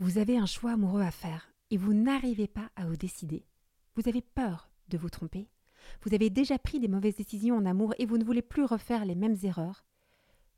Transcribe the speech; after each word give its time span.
Vous 0.00 0.16
avez 0.16 0.38
un 0.38 0.46
choix 0.46 0.72
amoureux 0.72 1.02
à 1.02 1.10
faire 1.10 1.52
et 1.70 1.76
vous 1.76 1.92
n'arrivez 1.92 2.48
pas 2.48 2.70
à 2.74 2.86
vous 2.86 2.96
décider. 2.96 3.44
Vous 3.96 4.08
avez 4.08 4.22
peur 4.22 4.70
de 4.88 4.96
vous 4.96 5.10
tromper. 5.10 5.50
Vous 6.02 6.14
avez 6.14 6.30
déjà 6.30 6.58
pris 6.58 6.80
des 6.80 6.88
mauvaises 6.88 7.16
décisions 7.16 7.58
en 7.58 7.66
amour 7.66 7.92
et 7.98 8.06
vous 8.06 8.16
ne 8.16 8.24
voulez 8.24 8.40
plus 8.40 8.64
refaire 8.64 9.04
les 9.04 9.14
mêmes 9.14 9.36
erreurs. 9.42 9.84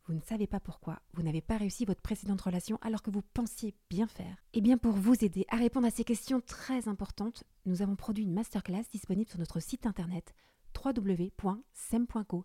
Vous 0.07 0.15
ne 0.15 0.21
savez 0.21 0.47
pas 0.47 0.61
pourquoi 0.61 1.01
vous 1.13 1.25
n'avez 1.25 1.41
pas 1.41 1.57
réussi 1.57 1.85
votre 1.85 2.01
précédente 2.01 2.41
relation 2.41 2.79
alors 2.83 3.03
que 3.03 3.11
vous 3.11 3.23
pensiez 3.35 3.75
bien 3.91 4.07
faire. 4.07 4.37
Eh 4.53 4.61
bien, 4.61 4.79
pour 4.79 4.93
vous 4.93 5.25
aider 5.25 5.45
à 5.49 5.57
répondre 5.57 5.89
à 5.89 5.91
ces 5.91 6.05
questions 6.05 6.41
très 6.41 6.87
importantes, 6.87 7.43
nous 7.67 7.83
avons 7.83 7.97
produit 7.97 8.23
une 8.23 8.35
masterclass 8.35 8.85
disponible 8.93 9.29
sur 9.29 9.41
notre 9.41 9.59
site 9.59 9.87
internet 9.87 10.35
www.sem.co. 10.85 12.45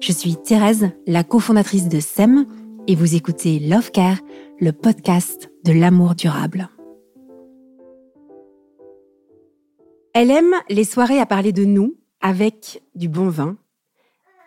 Je 0.00 0.12
suis 0.12 0.36
Thérèse, 0.36 0.90
la 1.06 1.24
cofondatrice 1.24 1.88
de 1.88 2.00
SEM, 2.00 2.46
et 2.86 2.94
vous 2.94 3.14
écoutez 3.14 3.58
Love 3.58 3.90
Care, 3.90 4.18
le 4.60 4.72
podcast 4.72 5.50
de 5.64 5.72
l'amour 5.72 6.14
durable. 6.14 6.68
Elle 10.12 10.30
aime 10.30 10.54
les 10.68 10.84
soirées 10.84 11.18
à 11.18 11.26
parler 11.26 11.52
de 11.52 11.64
nous 11.64 11.96
avec 12.20 12.82
du 12.94 13.08
bon 13.08 13.28
vin. 13.28 13.56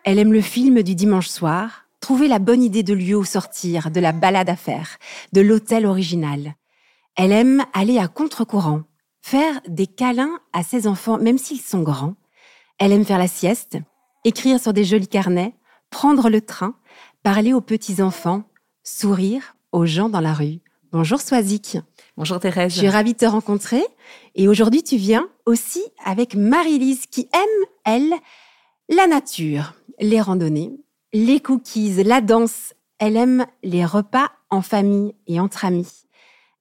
Elle 0.06 0.20
aime 0.20 0.34
le 0.34 0.42
film 0.42 0.82
du 0.84 0.96
dimanche 0.96 1.28
soir, 1.28 1.86
trouver 2.00 2.28
la 2.28 2.40
bonne 2.40 2.64
idée 2.64 2.84
de 2.84 2.94
lieu 2.94 3.18
où 3.18 3.26
sortir, 3.26 3.92
de 3.92 4.00
la 4.00 4.12
balade 4.12 4.50
à 4.50 4.56
faire, 4.56 4.98
de 5.34 5.42
l'hôtel 5.42 5.86
original. 5.86 6.56
Elle 7.16 7.32
aime 7.32 7.66
aller 7.74 7.98
à 7.98 8.08
contre-courant, 8.08 8.84
faire 9.22 9.60
des 9.68 9.88
câlins 9.88 10.40
à 10.54 10.64
ses 10.64 10.88
enfants 10.88 11.18
même 11.18 11.38
s'ils 11.38 11.60
sont 11.60 11.82
grands. 11.82 12.16
Elle 12.78 12.94
aime 12.94 13.06
faire 13.06 13.20
la 13.20 13.28
sieste, 13.28 13.78
écrire 14.26 14.60
sur 14.60 14.74
des 14.74 14.84
jolis 14.84 15.08
carnets, 15.08 15.54
prendre 15.90 16.30
le 16.30 16.42
train, 16.42 16.76
parler 17.24 17.54
aux 17.54 17.62
petits-enfants, 17.62 18.44
sourire 18.84 19.56
aux 19.72 19.86
gens 19.86 20.10
dans 20.10 20.22
la 20.22 20.34
rue. 20.34 20.60
Bonjour 20.92 21.22
Swazik. 21.22 21.78
Bonjour 22.18 22.40
Thérèse. 22.40 22.74
Je 22.74 22.80
suis 22.80 22.90
ravie 22.90 23.14
de 23.14 23.20
te 23.20 23.26
rencontrer. 23.26 23.84
Et 24.36 24.48
aujourd'hui, 24.48 24.82
tu 24.82 24.98
viens 24.98 25.30
aussi 25.46 25.84
avec 26.04 26.36
Marie-Lise 26.36 27.06
qui 27.06 27.30
aime, 27.32 27.66
elle, 27.86 28.14
la 28.90 29.06
nature, 29.06 29.74
les 30.00 30.20
randonnées, 30.20 30.72
les 31.14 31.40
cookies, 31.40 32.04
la 32.04 32.22
danse. 32.22 32.74
Elle 32.98 33.18
aime 33.18 33.46
les 33.64 33.86
repas 33.86 34.32
en 34.50 34.62
famille 34.62 35.14
et 35.28 35.40
entre 35.40 35.64
amis. 35.64 36.06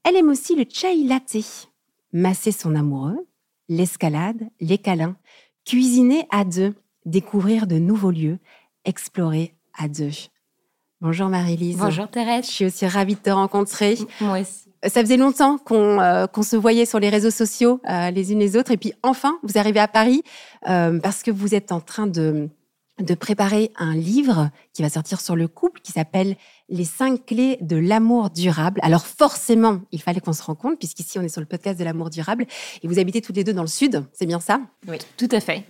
Elle 0.04 0.16
aime 0.16 0.28
aussi 0.28 0.54
le 0.54 0.64
chai 0.68 1.04
latte, 1.04 1.68
masser 2.12 2.52
son 2.52 2.74
amoureux, 2.74 3.26
l'escalade, 3.68 4.48
les 4.60 4.78
câlins, 4.78 5.16
cuisiner 5.64 6.26
à 6.30 6.44
deux, 6.44 6.74
découvrir 7.04 7.66
de 7.66 7.78
nouveaux 7.78 8.10
lieux, 8.10 8.38
explorer 8.84 9.54
à 9.78 9.88
deux. 9.88 10.10
Bonjour 11.00 11.28
Marie-Lise. 11.28 11.78
Bonjour 11.78 12.08
Thérèse. 12.08 12.46
Je 12.46 12.50
suis 12.50 12.64
aussi 12.66 12.86
ravie 12.86 13.14
de 13.14 13.20
te 13.20 13.30
rencontrer. 13.30 13.96
Moi 14.20 14.40
aussi. 14.40 14.68
Ça 14.84 15.00
faisait 15.00 15.16
longtemps 15.16 15.58
qu'on 15.58 16.00
euh, 16.00 16.26
qu'on 16.26 16.42
se 16.42 16.56
voyait 16.56 16.86
sur 16.86 17.00
les 17.00 17.08
réseaux 17.08 17.30
sociaux 17.30 17.80
euh, 17.88 18.10
les 18.10 18.32
unes 18.32 18.38
les 18.38 18.56
autres. 18.56 18.70
Et 18.70 18.76
puis 18.76 18.92
enfin, 19.02 19.38
vous 19.42 19.58
arrivez 19.58 19.80
à 19.80 19.88
Paris 19.88 20.22
euh, 20.68 20.98
parce 21.00 21.22
que 21.22 21.30
vous 21.30 21.54
êtes 21.54 21.72
en 21.72 21.80
train 21.80 22.06
de, 22.06 22.48
de 23.00 23.14
préparer 23.14 23.72
un 23.76 23.94
livre 23.94 24.50
qui 24.72 24.82
va 24.82 24.88
sortir 24.88 25.20
sur 25.20 25.36
le 25.36 25.46
couple 25.48 25.80
qui 25.80 25.92
s'appelle 25.92 26.36
Les 26.68 26.84
cinq 26.84 27.26
clés 27.26 27.58
de 27.60 27.76
l'amour 27.76 28.30
durable. 28.30 28.80
Alors 28.82 29.06
forcément, 29.06 29.80
il 29.92 30.02
fallait 30.02 30.20
qu'on 30.20 30.32
se 30.32 30.42
rencontre 30.42 30.78
puisqu'ici 30.78 31.18
on 31.18 31.22
est 31.22 31.28
sur 31.28 31.40
le 31.40 31.46
podcast 31.46 31.78
de 31.78 31.84
l'amour 31.84 32.10
durable 32.10 32.46
et 32.82 32.88
vous 32.88 32.98
habitez 32.98 33.20
toutes 33.20 33.36
les 33.36 33.44
deux 33.44 33.54
dans 33.54 33.62
le 33.62 33.68
sud, 33.68 34.04
c'est 34.12 34.26
bien 34.26 34.40
ça? 34.40 34.60
Oui, 34.88 34.98
tout 35.16 35.28
à 35.32 35.40
fait. 35.40 35.64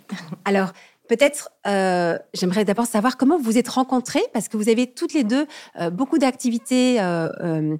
Alors, 0.45 0.73
Peut-être, 1.09 1.51
euh, 1.67 2.19
j'aimerais 2.35 2.67
d'abord 2.67 2.87
savoir 2.87 3.17
comment 3.17 3.39
vous 3.39 3.45
vous 3.45 3.59
êtes 3.59 3.69
rencontrées, 3.69 4.23
parce 4.35 4.49
que 4.49 4.59
vous 4.59 4.69
avez 4.69 4.87
toutes 4.87 5.15
les 5.15 5.25
deux 5.25 5.47
euh, 5.81 5.89
beaucoup 5.89 6.19
d'activités 6.19 7.01
euh, 7.01 7.77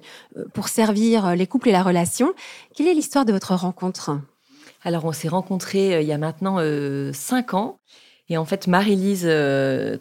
pour 0.53 0.67
servir 0.67 1.35
les 1.35 1.45
couples 1.45 1.69
et 1.69 1.71
la 1.71 1.83
relation. 1.83 2.33
Quelle 2.75 2.87
est 2.87 2.93
l'histoire 2.93 3.25
de 3.25 3.31
votre 3.31 3.53
rencontre? 3.53 4.19
Alors, 4.83 5.05
on 5.05 5.11
s'est 5.11 5.27
rencontrés 5.27 6.01
il 6.01 6.07
y 6.07 6.13
a 6.13 6.17
maintenant 6.17 6.57
cinq 7.13 7.53
ans. 7.53 7.77
Et 8.29 8.37
en 8.37 8.45
fait, 8.45 8.67
Marie-Lise 8.67 9.29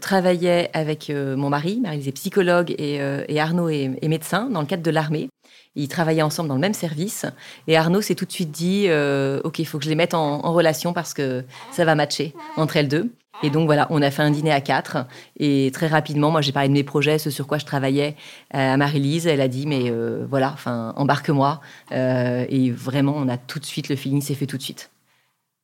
travaillait 0.01 0.71
avec 0.73 1.11
mon 1.11 1.49
mari. 1.49 1.81
Marie-Lise 1.83 2.09
est 2.09 2.13
psychologue 2.13 2.75
et, 2.79 3.41
Arnaud 3.41 3.69
est 3.69 4.09
médecin 4.09 4.49
dans 4.51 4.61
le 4.61 4.67
cadre 4.67 4.83
de 4.83 4.91
l'armée. 4.91 5.29
Ils 5.75 5.89
travaillaient 5.89 6.23
ensemble 6.23 6.49
dans 6.49 6.55
le 6.55 6.61
même 6.61 6.75
service. 6.75 7.27
Et 7.67 7.77
Arnaud 7.77 8.01
s'est 8.01 8.15
tout 8.15 8.25
de 8.25 8.33
suite 8.33 8.51
dit 8.51 8.87
euh, 8.89 9.41
Ok, 9.45 9.59
il 9.59 9.65
faut 9.65 9.79
que 9.79 9.85
je 9.85 9.91
les 9.91 9.95
mette 9.95 10.15
en, 10.15 10.41
relation 10.53 10.93
parce 10.93 11.15
que 11.15 11.45
ça 11.71 11.85
va 11.85 11.95
matcher 11.95 12.35
entre 12.57 12.77
elles 12.77 12.89
deux. 12.89 13.13
Et 13.45 13.51
donc 13.51 13.67
voilà, 13.67 13.87
on 13.91 14.03
a 14.03 14.11
fait 14.11 14.23
un 14.23 14.31
dîner 14.31 14.53
à 14.53 14.61
quatre. 14.61 15.07
Et 15.39 15.71
très 15.73 15.87
rapidement, 15.87 16.31
moi 16.31 16.41
j'ai 16.41 16.51
parlé 16.51 16.69
de 16.69 16.75
mes 16.75 16.83
projets, 16.83 17.19
ce 17.19 17.31
sur 17.31 17.47
quoi 17.47 17.59
je 17.59 17.65
travaillais 17.65 18.17
euh, 18.55 18.75
à 18.75 18.77
Marie-Lise. 18.77 19.27
Elle 19.27 19.41
a 19.41 19.49
dit 19.49 19.67
Mais 19.67 19.91
euh, 19.91 20.27
voilà, 20.29 20.51
enfin, 20.53 20.93
embarque-moi. 20.97 21.61
Et 21.93 22.71
vraiment, 22.71 23.15
on 23.17 23.29
a 23.29 23.37
tout 23.37 23.61
de 23.61 23.67
suite, 23.67 23.89
le 23.89 23.97
feeling 23.97 24.23
s'est 24.23 24.35
fait 24.35 24.47
tout 24.47 24.57
de 24.57 24.63
suite. 24.63 24.91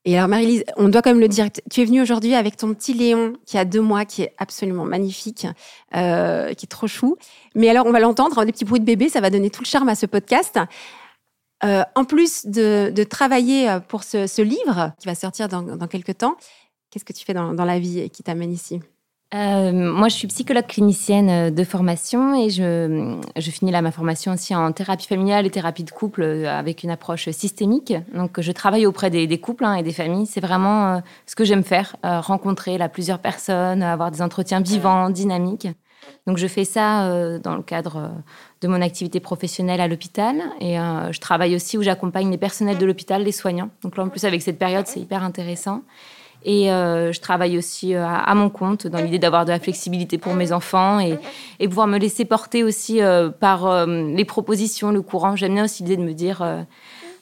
Et 0.07 0.17
alors 0.19 0.29
Marie-Lise, 0.29 0.65
on 0.77 0.89
doit 0.89 1.01
quand 1.01 1.11
même 1.11 1.21
le 1.21 1.29
dire, 1.29 1.49
tu 1.71 1.81
es 1.81 1.85
venue 1.85 2.03
aujourd'hui 2.03 2.35
avec 2.35 2.57
ton 2.59 2.75
petit 2.75 2.93
Léon 2.93 3.35
qui 3.47 3.57
a 3.57 3.65
deux 3.65 3.81
mois, 3.81 4.05
qui 4.05 4.23
est 4.23 4.35
absolument 4.37 4.85
magnifique, 4.85 5.47
euh, 5.97 6.53
qui 6.53 6.67
est 6.67 6.69
trop 6.69 6.87
chou. 6.87 7.17
Mais 7.55 7.71
alors 7.71 7.87
on 7.87 7.93
va 7.93 8.01
l'entendre, 8.01 8.45
des 8.45 8.53
petits 8.53 8.67
bruits 8.67 8.81
de 8.81 8.85
bébé, 8.85 9.09
ça 9.09 9.23
va 9.23 9.31
donner 9.31 9.49
tout 9.49 9.63
le 9.63 9.67
charme 9.67 9.89
à 9.89 9.95
ce 9.95 10.05
podcast. 10.05 10.59
Euh, 11.65 11.83
en 11.95 12.05
plus 12.05 12.45
de, 12.45 12.93
de 12.95 13.05
travailler 13.05 13.71
euh, 13.71 13.81
pour 13.81 14.05
ce, 14.05 14.27
ce 14.27 14.43
livre 14.43 14.93
qui 14.99 15.07
va 15.07 15.15
sortir 15.15 15.49
dans, 15.49 15.63
dans 15.63 15.87
quelques 15.87 16.19
temps, 16.19 16.37
qu'est-ce 16.91 17.05
que 17.07 17.15
tu 17.15 17.25
fais 17.25 17.33
dans, 17.33 17.55
dans 17.55 17.65
la 17.65 17.79
vie 17.79 18.01
et 18.01 18.11
qui 18.11 18.23
t'amène 18.23 18.53
ici? 18.53 18.81
Euh, 19.35 19.73
moi, 19.73 20.09
je 20.09 20.15
suis 20.15 20.29
psychologue 20.29 20.67
clinicienne 20.67 21.29
euh, 21.29 21.51
de 21.51 21.65
formation 21.65 22.41
et 22.41 22.51
je, 22.51 23.19
je 23.37 23.51
finis 23.51 23.73
là 23.73 23.83
ma 23.83 23.91
formation 23.91 24.33
aussi 24.33 24.55
en 24.55 24.71
thérapie 24.71 25.09
familiale 25.09 25.45
et 25.45 25.51
thérapie 25.51 25.83
de 25.83 25.91
couple 25.91 26.23
euh, 26.23 26.49
avec 26.49 26.85
une 26.85 26.91
approche 26.91 27.29
systémique. 27.31 27.93
Donc, 28.15 28.41
je 28.41 28.53
travaille 28.53 28.87
auprès 28.87 29.11
des, 29.11 29.39
couples 29.39 29.65
hein, 29.65 29.75
et 29.75 29.83
des 29.83 29.93
familles. 29.93 30.27
C'est 30.27 30.41
vraiment 30.41 31.03
ce 31.27 31.35
que 31.35 31.45
j'aime 31.45 31.65
faire, 31.65 31.97
rencontrer 32.03 32.79
là, 32.79 32.89
plusieurs 32.89 33.19
personnes, 33.19 33.83
avoir 33.83 34.11
des 34.11 34.23
entretiens 34.23 34.61
vivants, 34.61 35.11
dynamiques. 35.11 35.69
Donc, 36.27 36.37
je 36.39 36.47
fais 36.47 36.65
ça 36.65 37.39
dans 37.39 37.57
le 37.57 37.63
cadre 37.63 38.13
de 38.61 38.69
mon 38.69 38.81
activité 38.81 39.21
professionnelle 39.21 39.81
à 39.81 39.89
l'hôpital 39.89 40.37
et 40.61 40.77
je 40.77 41.21
travaille 41.21 41.57
aussi 41.57 41.77
où 41.77 41.83
j'accompagne 41.83 42.31
les 42.31 42.39
personnels 42.39 42.79
de 42.79 42.87
l'hôpital, 42.87 43.23
les 43.23 43.33
soignants. 43.33 43.71
Donc 43.83 43.97
là, 43.97 44.05
en 44.05 44.09
plus, 44.09 44.25
avec 44.25 44.43
cette 44.43 44.59
période, 44.59 44.87
c'est 44.87 45.01
hyper 45.01 45.23
intéressant. 45.23 45.83
Et 46.45 46.71
euh, 46.71 47.13
je 47.13 47.21
travaille 47.21 47.57
aussi 47.57 47.95
euh, 47.95 48.07
à, 48.07 48.35
mon 48.35 48.51
compte 48.51 48.87
dans 48.87 48.99
l'idée 48.99 49.19
d'avoir 49.19 49.47
de 49.47 49.51
la 49.51 49.59
flexibilité 49.59 50.19
pour 50.19 50.35
mes 50.35 50.53
enfants 50.53 51.01
et, 51.01 51.19
pouvoir 51.67 51.87
me 51.87 51.99
laisser 51.99 52.27
porter 52.27 52.63
aussi 52.63 53.01
euh, 53.01 53.31
par 53.31 53.87
les 53.87 54.25
propositions, 54.25 54.91
le 54.91 55.01
courant. 55.01 55.37
J'aime 55.37 55.55
bien 55.55 55.65
aussi 55.65 55.83
l'idée 55.83 55.97
de 55.97 56.03
me 56.03 56.13
dire, 56.13 56.45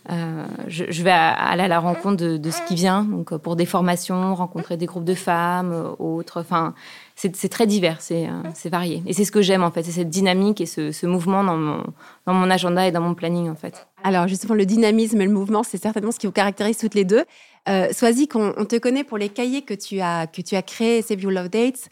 je, 0.08 1.02
vais 1.02 1.10
aller 1.10 1.62
à 1.62 1.68
la 1.68 1.78
rencontre 1.78 2.16
de, 2.16 2.50
ce 2.50 2.60
qui 2.66 2.74
vient, 2.74 3.04
donc 3.04 3.36
pour 3.36 3.54
des 3.54 3.66
formations, 3.66 4.34
rencontrer 4.34 4.76
des 4.76 4.86
groupes 4.86 5.04
de 5.04 5.14
femmes, 5.14 5.94
autres. 6.00 6.40
Enfin, 6.40 6.74
c'est 7.14 7.48
très 7.48 7.68
divers, 7.68 7.98
c'est 8.00 8.68
varié. 8.68 9.02
Et 9.06 9.12
c'est 9.12 9.24
ce 9.24 9.32
que 9.32 9.42
j'aime 9.42 9.62
en 9.62 9.70
fait, 9.70 9.84
c'est 9.84 9.92
cette 9.92 10.10
dynamique 10.10 10.60
et 10.60 10.66
ce, 10.66 10.90
ce 10.90 11.06
mouvement 11.06 11.44
dans 11.44 11.56
mon, 11.56 11.84
dans 12.26 12.34
mon 12.34 12.50
agenda 12.50 12.86
et 12.86 12.90
dans 12.90 13.00
mon 13.00 13.14
planning 13.14 13.48
en 13.48 13.54
fait. 13.54 13.86
Alors 14.02 14.26
justement, 14.26 14.54
le 14.54 14.66
dynamisme 14.66 15.20
et 15.20 15.26
le 15.26 15.32
mouvement, 15.32 15.62
c'est 15.62 15.80
certainement 15.80 16.10
ce 16.10 16.18
qui 16.18 16.26
vous 16.26 16.32
caractérise 16.32 16.78
toutes 16.78 16.96
les 16.96 17.04
deux. 17.04 17.24
Euh, 17.68 17.92
Swazik, 17.92 18.34
on, 18.34 18.54
on 18.56 18.64
te 18.64 18.76
connaît 18.76 19.04
pour 19.04 19.18
les 19.18 19.28
cahiers 19.28 19.62
que 19.62 19.74
tu 19.74 20.00
as, 20.00 20.26
que 20.26 20.42
tu 20.42 20.56
as 20.56 20.62
créés, 20.62 21.02
Save 21.02 21.20
Your 21.20 21.32
Love 21.32 21.48
Dates. 21.48 21.88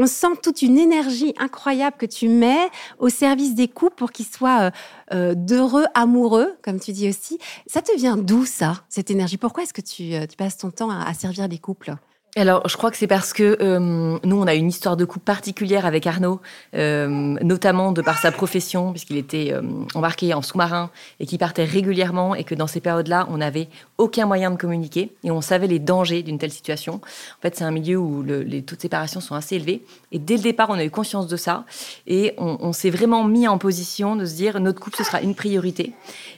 On 0.00 0.06
sent 0.06 0.36
toute 0.42 0.62
une 0.62 0.78
énergie 0.78 1.34
incroyable 1.38 1.96
que 1.98 2.06
tu 2.06 2.28
mets 2.28 2.68
au 2.98 3.08
service 3.08 3.54
des 3.56 3.66
couples 3.66 3.96
pour 3.96 4.12
qu'ils 4.12 4.26
soient 4.26 4.60
euh, 4.60 4.70
euh, 5.12 5.34
d'heureux 5.34 5.86
amoureux, 5.94 6.56
comme 6.62 6.78
tu 6.78 6.92
dis 6.92 7.08
aussi. 7.08 7.38
Ça 7.66 7.82
te 7.82 7.96
vient 7.96 8.16
d'où 8.16 8.46
ça, 8.46 8.84
cette 8.88 9.10
énergie? 9.10 9.38
Pourquoi 9.38 9.64
est-ce 9.64 9.74
que 9.74 9.80
tu, 9.80 10.14
euh, 10.14 10.26
tu 10.26 10.36
passes 10.36 10.56
ton 10.56 10.70
temps 10.70 10.90
à, 10.90 11.02
à 11.02 11.14
servir 11.14 11.48
des 11.48 11.58
couples? 11.58 11.96
Alors, 12.36 12.68
je 12.68 12.76
crois 12.76 12.90
que 12.90 12.96
c'est 12.96 13.06
parce 13.06 13.32
que 13.32 13.56
euh, 13.60 14.18
nous, 14.22 14.36
on 14.36 14.46
a 14.46 14.54
une 14.54 14.68
histoire 14.68 14.96
de 14.96 15.04
couple 15.04 15.24
particulière 15.24 15.86
avec 15.86 16.06
Arnaud, 16.06 16.40
euh, 16.74 17.08
notamment 17.08 17.90
de 17.90 18.02
par 18.02 18.18
sa 18.18 18.30
profession, 18.30 18.92
puisqu'il 18.92 19.16
était 19.16 19.52
euh, 19.52 19.62
embarqué 19.94 20.34
en 20.34 20.42
sous-marin 20.42 20.90
et 21.20 21.26
qu'il 21.26 21.38
partait 21.38 21.64
régulièrement, 21.64 22.34
et 22.34 22.44
que 22.44 22.54
dans 22.54 22.66
ces 22.66 22.80
périodes-là, 22.80 23.26
on 23.30 23.38
n'avait 23.38 23.68
aucun 23.96 24.26
moyen 24.26 24.50
de 24.50 24.56
communiquer 24.56 25.10
et 25.24 25.30
on 25.30 25.40
savait 25.40 25.66
les 25.66 25.78
dangers 25.78 26.22
d'une 26.22 26.38
telle 26.38 26.52
situation. 26.52 26.94
En 26.94 27.42
fait, 27.42 27.56
c'est 27.56 27.64
un 27.64 27.70
milieu 27.70 27.96
où 27.96 28.22
les 28.22 28.62
taux 28.62 28.76
de 28.76 28.80
séparation 28.80 29.20
sont 29.20 29.34
assez 29.34 29.56
élevés, 29.56 29.82
et 30.12 30.18
dès 30.18 30.36
le 30.36 30.42
départ, 30.42 30.68
on 30.70 30.74
a 30.74 30.84
eu 30.84 30.90
conscience 30.90 31.26
de 31.26 31.36
ça, 31.36 31.64
et 32.06 32.34
on, 32.36 32.72
s'est 32.72 32.90
vraiment 32.90 33.24
mis 33.24 33.48
en 33.48 33.58
position 33.58 34.14
de 34.14 34.26
se 34.26 34.34
dire 34.34 34.60
notre 34.60 34.80
couple, 34.80 34.98
ce 34.98 35.04
sera 35.04 35.22
une 35.22 35.34
priorité. 35.34 35.92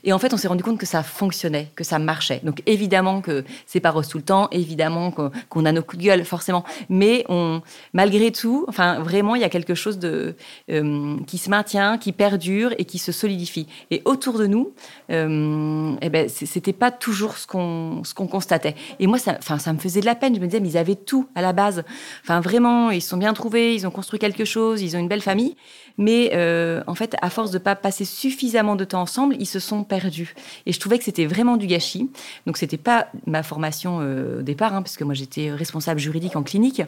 Et 0.04 0.12
en 0.12 0.19
fait, 0.19 0.32
on 0.32 0.37
s'est 0.37 0.48
rendu 0.48 0.62
compte 0.62 0.78
que 0.78 0.87
ça 0.87 1.02
fonctionnait, 1.02 1.70
que 1.75 1.84
ça 1.84 1.98
marchait. 1.98 2.40
Donc, 2.44 2.62
évidemment 2.66 3.20
que 3.20 3.44
c'est 3.66 3.81
pas 3.81 3.90
rose 3.90 4.08
tout 4.08 4.19
le 4.19 4.25
temps, 4.25 4.48
évidemment 4.52 5.10
qu'on 5.10 5.64
a 5.64 5.72
nos 5.72 5.80
coup 5.82 5.97
de 5.97 6.03
gueule, 6.03 6.25
forcément. 6.25 6.65
Mais 6.88 7.25
on, 7.29 7.62
malgré 7.93 8.32
tout, 8.32 8.65
enfin, 8.69 9.00
vraiment, 9.00 9.35
il 9.35 9.43
y 9.43 9.44
a 9.44 9.49
quelque 9.49 9.75
chose 9.75 9.99
de, 9.99 10.35
euh, 10.71 11.17
qui 11.27 11.38
se 11.38 11.50
maintient, 11.50 11.99
qui 11.99 12.12
perdure 12.12 12.73
et 12.79 12.85
qui 12.85 12.99
se 12.99 13.12
solidifie. 13.12 13.67
Et 13.91 14.03
autour 14.05 14.38
de 14.38 14.47
nous, 14.47 14.73
euh, 15.11 15.94
eh 16.00 16.11
ben, 16.11 16.29
c'était 16.29 16.73
pas 16.73 16.91
toujours 16.91 17.37
ce 17.37 17.47
qu'on 17.47 18.27
constatait. 18.27 18.75
Et 18.99 19.06
moi, 19.06 19.19
ça, 19.19 19.37
enfin, 19.38 19.59
ça 19.59 19.73
me 19.73 19.79
faisait 19.79 20.00
de 20.00 20.06
la 20.06 20.15
peine. 20.15 20.35
Je 20.35 20.41
me 20.41 20.47
disais, 20.47 20.61
mais 20.61 20.69
ils 20.69 20.79
avaient 20.79 20.97
tout 20.97 21.27
à 21.35 21.43
la 21.43 21.53
base. 21.53 21.85
Enfin, 22.23 22.41
vraiment, 22.41 22.91
ils 22.91 23.03
sont 23.03 23.17
bien 23.17 23.33
trouvés, 23.33 23.75
ils 23.75 23.87
ont 23.87 23.91
construit 23.91 24.19
quelque 24.19 24.44
chose, 24.44 24.83
ils 24.83 24.97
ont 24.97 24.99
une 24.99 25.09
belle 25.09 25.23
famille. 25.23 25.56
Mais 26.00 26.31
euh, 26.32 26.82
en 26.87 26.94
fait, 26.94 27.14
à 27.20 27.29
force 27.29 27.50
de 27.50 27.58
pas 27.58 27.76
passer 27.76 28.06
suffisamment 28.06 28.75
de 28.75 28.85
temps 28.85 29.02
ensemble, 29.02 29.37
ils 29.38 29.47
se 29.47 29.61
sont 29.61 29.85
perdus. 29.85 30.35
Et 30.64 30.73
je 30.73 30.81
trouvais 30.81 30.99
que 30.99 31.05
c'était 31.05 31.26
vraiment 31.26 31.58
du 31.58 31.67
gâchis. 31.67 32.11
Donc, 32.47 32.56
c'était 32.56 32.79
pas 32.79 33.08
ma 33.26 33.43
formation 33.43 33.99
euh, 34.00 34.41
au 34.41 34.43
départ, 34.43 34.75
hein, 34.75 34.81
parce 34.81 34.97
que 34.97 35.05
moi, 35.05 35.12
j'étais 35.12 35.52
responsable 35.52 36.00
juridique 36.00 36.37
en 36.37 36.43
clinique. 36.43 36.82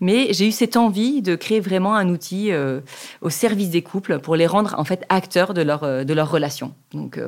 Mais 0.00 0.34
j'ai 0.34 0.46
eu 0.46 0.52
cette 0.52 0.76
envie 0.76 1.22
de 1.22 1.36
créer 1.36 1.60
vraiment 1.60 1.96
un 1.96 2.10
outil 2.10 2.52
euh, 2.52 2.80
au 3.22 3.30
service 3.30 3.70
des 3.70 3.80
couples 3.80 4.18
pour 4.18 4.36
les 4.36 4.46
rendre 4.46 4.74
en 4.76 4.84
fait 4.84 5.06
acteurs 5.08 5.54
de 5.54 5.62
leur 5.62 5.80
de 6.04 6.14
leur 6.14 6.30
relation. 6.30 6.74
Donc 6.92 7.18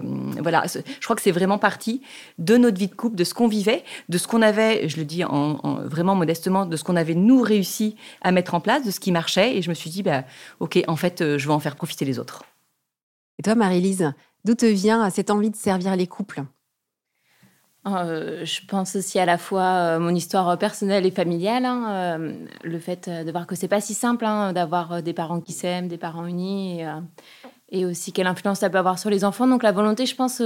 voilà, 0.43 0.65
je 0.67 1.05
crois 1.05 1.17
que 1.17 1.23
c'est 1.23 1.31
vraiment 1.31 1.57
parti 1.57 2.03
de 2.39 2.57
notre 2.57 2.79
vie 2.79 2.89
de 2.89 2.95
couple, 2.95 3.17
de 3.17 3.25
ce 3.25 3.33
qu'on 3.33 3.49
vivait, 3.49 3.85
de 4.11 4.19
ce 4.19 4.27
qu'on 4.29 4.43
avait, 4.43 4.89
je 4.89 4.99
le 4.99 5.05
dis 5.05 5.25
en, 5.25 5.57
vraiment 5.85 6.15
modestement, 6.15 6.67
de 6.67 6.77
ce 6.77 6.85
qu'on 6.85 6.97
avait 6.97 7.15
nous 7.15 7.41
réussi 7.41 7.97
à 8.21 8.33
mettre 8.33 8.55
en 8.55 8.61
place, 8.61 8.85
de 8.85 8.91
ce 8.91 9.01
qui 9.01 9.13
marchait. 9.13 9.57
Et 9.57 9.63
je 9.63 9.71
me 9.71 9.75
suis 9.75 9.89
dit, 9.89 10.03
bah, 10.03 10.25
ok, 10.61 10.83
en 10.89 10.97
fait 10.97 11.22
euh, 11.23 11.39
je 11.39 11.47
vais 11.47 11.55
en 11.55 11.61
faire 11.61 11.77
profiter 11.77 12.05
les 12.05 12.19
autres. 12.19 12.45
Et 13.39 13.43
toi, 13.43 13.55
Marie-Lise, 13.55 14.13
d'où 14.45 14.55
te 14.55 14.67
vient 14.67 15.09
cette 15.11 15.31
envie 15.31 15.51
de 15.51 15.57
servir 15.57 15.97
les 15.97 16.07
couples? 16.07 16.43
Euh, 17.87 18.45
je 18.45 18.65
pense 18.67 18.95
aussi 18.95 19.19
à 19.19 19.27
la 19.27 19.39
fois 19.39 19.63
euh, 19.63 19.99
mon 19.99 20.15
histoire 20.15 20.57
personnelle 20.57 21.05
et 21.05 21.11
familiale, 21.11 21.65
hein, 21.65 22.19
le 22.63 22.79
fait 22.79 23.09
de 23.09 23.31
voir 23.33 23.47
que 23.49 23.57
c'est 23.57 23.67
pas 23.67 23.81
si 23.81 23.93
simple 23.93 24.25
hein, 24.25 24.53
d'avoir 24.53 25.03
des 25.03 25.13
parents 25.13 25.41
qui 25.41 25.53
s'aiment, 25.53 25.89
des 25.89 25.99
parents 25.99 26.27
unis, 26.27 26.83
et, 27.71 27.85
aussi 27.85 28.13
quelle 28.13 28.29
influence 28.29 28.61
ça 28.61 28.71
peut 28.71 28.79
avoir 28.79 29.01
sur 29.01 29.11
les 29.11 29.25
enfants. 29.25 29.49
Donc 29.49 29.65
la 29.65 29.73
volonté, 29.73 30.07
je 30.07 30.15
pense, 30.15 30.41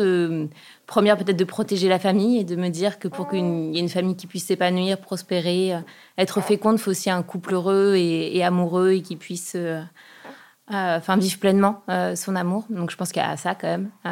première 0.87 1.19
peut-être 1.19 1.37
de 1.37 1.45
protéger 1.45 1.89
la 1.89 1.99
famille 1.99 2.39
et 2.39 2.45
de 2.45 2.57
me 2.57 2.71
dire 2.71 2.99
que 2.99 3.09
pour 3.09 3.29
qu'il 3.29 3.41
y 3.41 3.77
ait 3.77 3.81
une 3.81 3.91
famille 3.91 4.17
qui 4.17 4.27
puisse 4.27 4.47
s'épanouir, 4.47 4.99
prospérer, 4.99 5.75
être 6.17 6.41
féconde, 6.41 6.77
il 6.77 6.81
faut 6.81 6.93
aussi 6.93 7.11
un 7.11 7.23
couple 7.23 7.53
heureux 7.53 7.97
et, 7.97 8.35
et 8.35 8.45
amoureux 8.45 8.93
et 8.93 9.03
qui 9.03 9.17
puisse 9.17 9.53
euh, 9.57 9.83
enfin 10.69 11.17
vivre 11.17 11.39
pleinement 11.39 11.83
euh, 11.89 12.17
son 12.17 12.37
amour. 12.37 12.65
Donc 12.71 12.91
je 12.91 12.97
pense 12.97 13.13
qu'il 13.13 13.23
y 13.23 13.25
a 13.25 13.37
ça 13.37 13.55
quand 13.55 13.69
même. 13.69 13.91
Euh, 14.07 14.11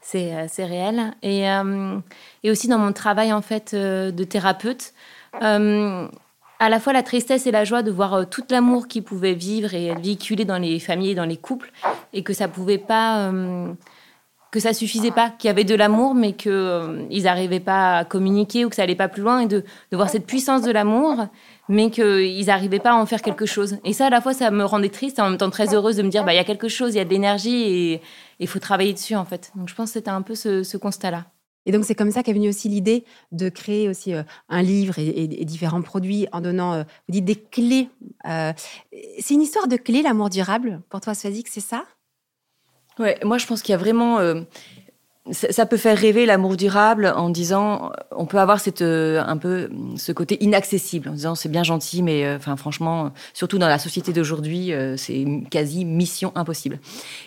c'est, 0.00 0.64
réel. 0.64 1.14
Et, 1.22 1.48
aussi 2.50 2.68
dans 2.68 2.78
mon 2.78 2.92
travail 2.92 3.32
en 3.32 3.42
fait 3.42 3.74
de 3.74 4.24
thérapeute, 4.24 4.92
à 5.40 6.68
la 6.68 6.80
fois 6.80 6.92
la 6.92 7.02
tristesse 7.02 7.46
et 7.46 7.50
la 7.50 7.64
joie 7.64 7.82
de 7.82 7.90
voir 7.90 8.28
tout 8.28 8.44
l'amour 8.50 8.86
qu'ils 8.86 9.02
pouvaient 9.02 9.34
vivre 9.34 9.74
et 9.74 9.94
véhiculer 9.94 10.44
dans 10.44 10.58
les 10.58 10.78
familles 10.78 11.10
et 11.10 11.14
dans 11.14 11.24
les 11.24 11.36
couples, 11.36 11.72
et 12.12 12.22
que 12.22 12.32
ça 12.34 12.48
pouvait 12.48 12.78
pas, 12.78 13.32
que 14.50 14.60
ça 14.60 14.74
suffisait 14.74 15.10
pas, 15.10 15.30
qu'il 15.30 15.48
y 15.48 15.50
avait 15.50 15.64
de 15.64 15.74
l'amour, 15.74 16.14
mais 16.14 16.34
qu'ils 16.34 17.06
ils 17.10 17.22
n'arrivaient 17.24 17.60
pas 17.60 17.98
à 17.98 18.04
communiquer 18.04 18.66
ou 18.66 18.68
que 18.68 18.76
ça 18.76 18.82
allait 18.82 18.94
pas 18.94 19.08
plus 19.08 19.22
loin, 19.22 19.40
et 19.40 19.46
de 19.46 19.64
voir 19.90 20.10
cette 20.10 20.26
puissance 20.26 20.62
de 20.62 20.70
l'amour 20.70 21.28
mais 21.68 21.90
qu'ils 21.90 22.46
n'arrivaient 22.46 22.78
pas 22.78 22.92
à 22.92 22.96
en 22.96 23.06
faire 23.06 23.22
quelque 23.22 23.46
chose. 23.46 23.78
Et 23.84 23.92
ça, 23.92 24.06
à 24.06 24.10
la 24.10 24.20
fois, 24.20 24.34
ça 24.34 24.50
me 24.50 24.64
rendait 24.64 24.88
triste 24.88 25.18
et 25.18 25.22
en 25.22 25.30
même 25.30 25.38
temps 25.38 25.50
très 25.50 25.74
heureuse 25.74 25.96
de 25.96 26.02
me 26.02 26.08
dire, 26.08 26.24
bah, 26.24 26.32
il 26.32 26.36
y 26.36 26.40
a 26.40 26.44
quelque 26.44 26.68
chose, 26.68 26.94
il 26.94 26.98
y 26.98 27.00
a 27.00 27.04
de 27.04 27.10
l'énergie 27.10 27.62
et 27.62 28.02
il 28.38 28.48
faut 28.48 28.58
travailler 28.58 28.92
dessus, 28.92 29.14
en 29.14 29.24
fait. 29.24 29.52
Donc, 29.54 29.68
je 29.68 29.74
pense 29.74 29.90
que 29.90 29.94
c'était 29.94 30.10
un 30.10 30.22
peu 30.22 30.34
ce, 30.34 30.76
constat-là. 30.76 31.26
Et 31.66 31.72
donc, 31.72 31.84
c'est 31.84 31.94
comme 31.94 32.10
ça 32.10 32.22
qu'est 32.22 32.34
venue 32.34 32.50
aussi 32.50 32.68
l'idée 32.68 33.04
de 33.32 33.48
créer 33.48 33.88
aussi 33.88 34.12
euh, 34.12 34.22
un 34.50 34.60
livre 34.60 34.98
et, 34.98 35.26
différents 35.46 35.80
produits 35.80 36.26
en 36.32 36.42
donnant, 36.42 36.74
euh, 36.74 36.82
vous 37.08 37.12
dites, 37.12 37.24
des 37.24 37.36
clés. 37.36 37.88
Euh, 38.28 38.52
c'est 39.18 39.34
une 39.34 39.42
histoire 39.42 39.66
de 39.66 39.76
clés, 39.76 40.02
l'amour 40.02 40.28
durable, 40.28 40.82
pour 40.90 41.00
toi, 41.00 41.14
Swazik, 41.14 41.48
c'est 41.48 41.60
ça? 41.60 41.84
Ouais, 42.98 43.18
moi, 43.24 43.38
je 43.38 43.46
pense 43.46 43.62
qu'il 43.62 43.72
y 43.72 43.74
a 43.74 43.78
vraiment 43.78 44.18
ça 45.30 45.64
peut 45.64 45.78
faire 45.78 45.96
rêver 45.96 46.26
l'amour 46.26 46.54
durable 46.54 47.10
en 47.16 47.30
disant 47.30 47.92
on 48.10 48.26
peut 48.26 48.38
avoir 48.38 48.60
cette 48.60 48.82
euh, 48.82 49.22
un 49.26 49.38
peu 49.38 49.70
ce 49.96 50.12
côté 50.12 50.42
inaccessible 50.44 51.08
en 51.08 51.12
disant 51.12 51.34
c'est 51.34 51.48
bien 51.48 51.62
gentil 51.62 52.02
mais 52.02 52.26
euh, 52.26 52.36
enfin 52.36 52.56
franchement 52.56 53.10
surtout 53.32 53.56
dans 53.56 53.68
la 53.68 53.78
société 53.78 54.12
d'aujourd'hui 54.12 54.74
euh, 54.74 54.98
c'est 54.98 55.24
quasi 55.50 55.86
mission 55.86 56.30
impossible. 56.34 56.78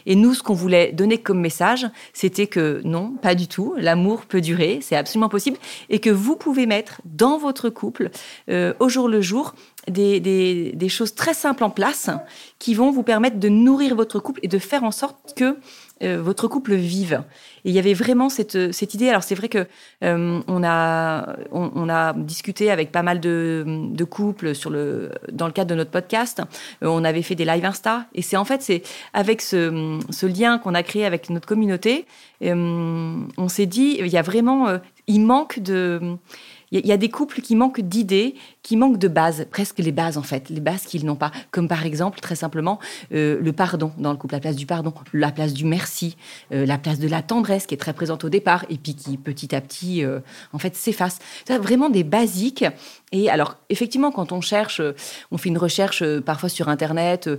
Et 0.06 0.16
nous 0.16 0.36
ce 0.36 0.44
qu'on 0.44 0.54
voulait 0.54 0.92
donner 0.92 1.18
comme 1.18 1.40
message 1.40 1.88
c'était 2.14 2.46
que 2.46 2.82
non 2.84 3.14
pas 3.20 3.34
du 3.34 3.48
tout 3.48 3.74
l'amour 3.78 4.28
peut 4.28 4.42
durer 4.42 4.78
c'est 4.84 4.96
absolument 4.96 5.30
possible 5.30 5.58
et 5.90 5.98
que 5.98 6.12
vous 6.12 6.36
pouvez 6.36 6.68
mettre 6.68 7.02
dans 7.04 7.40
votre 7.40 7.70
couple 7.70 8.12
au 8.48 8.90
jour 8.90 9.10
le 9.10 9.22
jour 9.22 9.56
des, 9.88 10.20
des, 10.20 10.90
choses 10.90 11.16
très 11.16 11.34
simples 11.34 11.64
en 11.64 11.70
place 11.70 12.10
qui 12.60 12.74
vont 12.74 12.92
vous 12.92 13.04
permettre 13.04 13.40
de 13.40 13.50
nourrir 13.50 13.96
votre 13.96 14.20
couple 14.20 14.42
et 14.44 14.48
de 14.48 14.60
faire 14.60 14.84
en 14.84 14.92
sorte 14.92 15.34
que 15.36 15.58
votre 16.02 16.48
couple 16.48 16.76
vive. 16.76 17.24
Et 17.68 17.72
il 17.72 17.76
y 17.76 17.80
avait 17.80 17.94
vraiment 17.94 18.30
cette, 18.30 18.72
cette 18.72 18.94
idée. 18.94 19.10
Alors 19.10 19.24
c'est 19.24 19.36
vrai 19.36 19.50
que 19.50 19.68
euh, 20.02 20.40
on 20.48 20.64
a 20.64 21.36
on, 21.52 21.90
a 21.90 22.14
discuté 22.14 22.72
avec 22.72 22.94
pas 22.94 23.04
mal 23.04 23.20
de, 23.20 24.04
couples 24.10 24.56
sur 24.56 24.70
le 24.70 25.12
dans 25.34 25.48
le 25.48 25.52
cadre 25.52 25.72
de 25.72 25.76
notre 25.76 25.92
podcast. 25.92 26.42
Euh, 26.82 26.88
on 26.88 27.04
avait 27.04 27.22
fait 27.22 27.36
des 27.36 27.44
live 27.44 27.66
Insta 27.66 28.06
et 28.16 28.22
c'est 28.22 28.38
en 28.38 28.46
fait 28.46 28.62
c'est 28.62 28.84
avec 29.14 29.42
ce, 29.42 30.26
lien 30.26 30.60
qu'on 30.60 30.76
a 30.76 30.82
créé 30.82 31.06
avec 31.06 31.30
notre 31.30 31.46
communauté, 31.46 32.06
on 32.42 33.50
s'est 33.50 33.66
dit 33.66 33.98
il 34.00 34.08
y 34.08 34.18
a 34.18 34.22
vraiment 34.22 34.80
il 35.08 35.20
manque 35.20 35.60
de 35.60 36.18
il 36.72 36.86
y, 36.86 36.92
a 36.92 36.98
des 36.98 37.10
couples 37.10 37.40
qui 37.40 37.56
manquent 37.56 37.80
d'idées, 37.80 38.36
qui 38.62 38.76
manquent 38.76 38.98
de 38.98 39.08
bases, 39.08 39.48
presque 39.50 39.80
les 39.80 39.94
bases 39.94 40.18
en 40.18 40.22
fait, 40.22 40.50
les 40.50 40.60
bases 40.60 40.84
qu'ils 40.84 41.06
n'ont 41.06 41.16
pas. 41.16 41.32
Comme 41.52 41.70
par 41.70 41.86
exemple, 41.86 42.20
très 42.20 42.36
simplement, 42.36 42.80
euh, 43.14 43.40
le 43.42 43.54
pardon 43.54 43.94
dans 43.98 44.12
le 44.12 44.18
couple, 44.18 44.34
la 44.34 44.42
place 44.42 44.58
du 44.58 44.66
pardon, 44.66 44.94
la 45.14 45.32
place 45.32 45.54
du 45.54 45.64
merci, 45.64 46.18
euh, 46.52 46.66
la 46.66 46.78
place 46.78 47.00
de 47.00 47.08
la 47.08 47.22
tendresse 47.22 47.57
qui 47.66 47.74
est 47.74 47.78
très 47.78 47.94
présente 47.94 48.24
au 48.24 48.30
départ 48.30 48.66
et 48.70 48.78
puis 48.78 48.94
qui 48.94 49.18
petit 49.18 49.56
à 49.56 49.62
petit, 49.62 50.04
euh, 50.04 50.20
en 50.54 50.60
fait, 50.60 50.76
s'efface. 50.76 51.20
C'est 51.48 51.58
vraiment 51.58 51.90
des 51.90 52.04
basiques. 52.04 52.66
Et 53.12 53.30
alors, 53.30 53.56
effectivement, 53.70 54.12
quand 54.12 54.34
on 54.34 54.42
cherche, 54.42 54.82
on 55.32 55.38
fait 55.38 55.50
une 55.50 55.58
recherche 55.58 56.04
parfois 56.20 56.50
sur 56.50 56.68
Internet, 56.68 57.30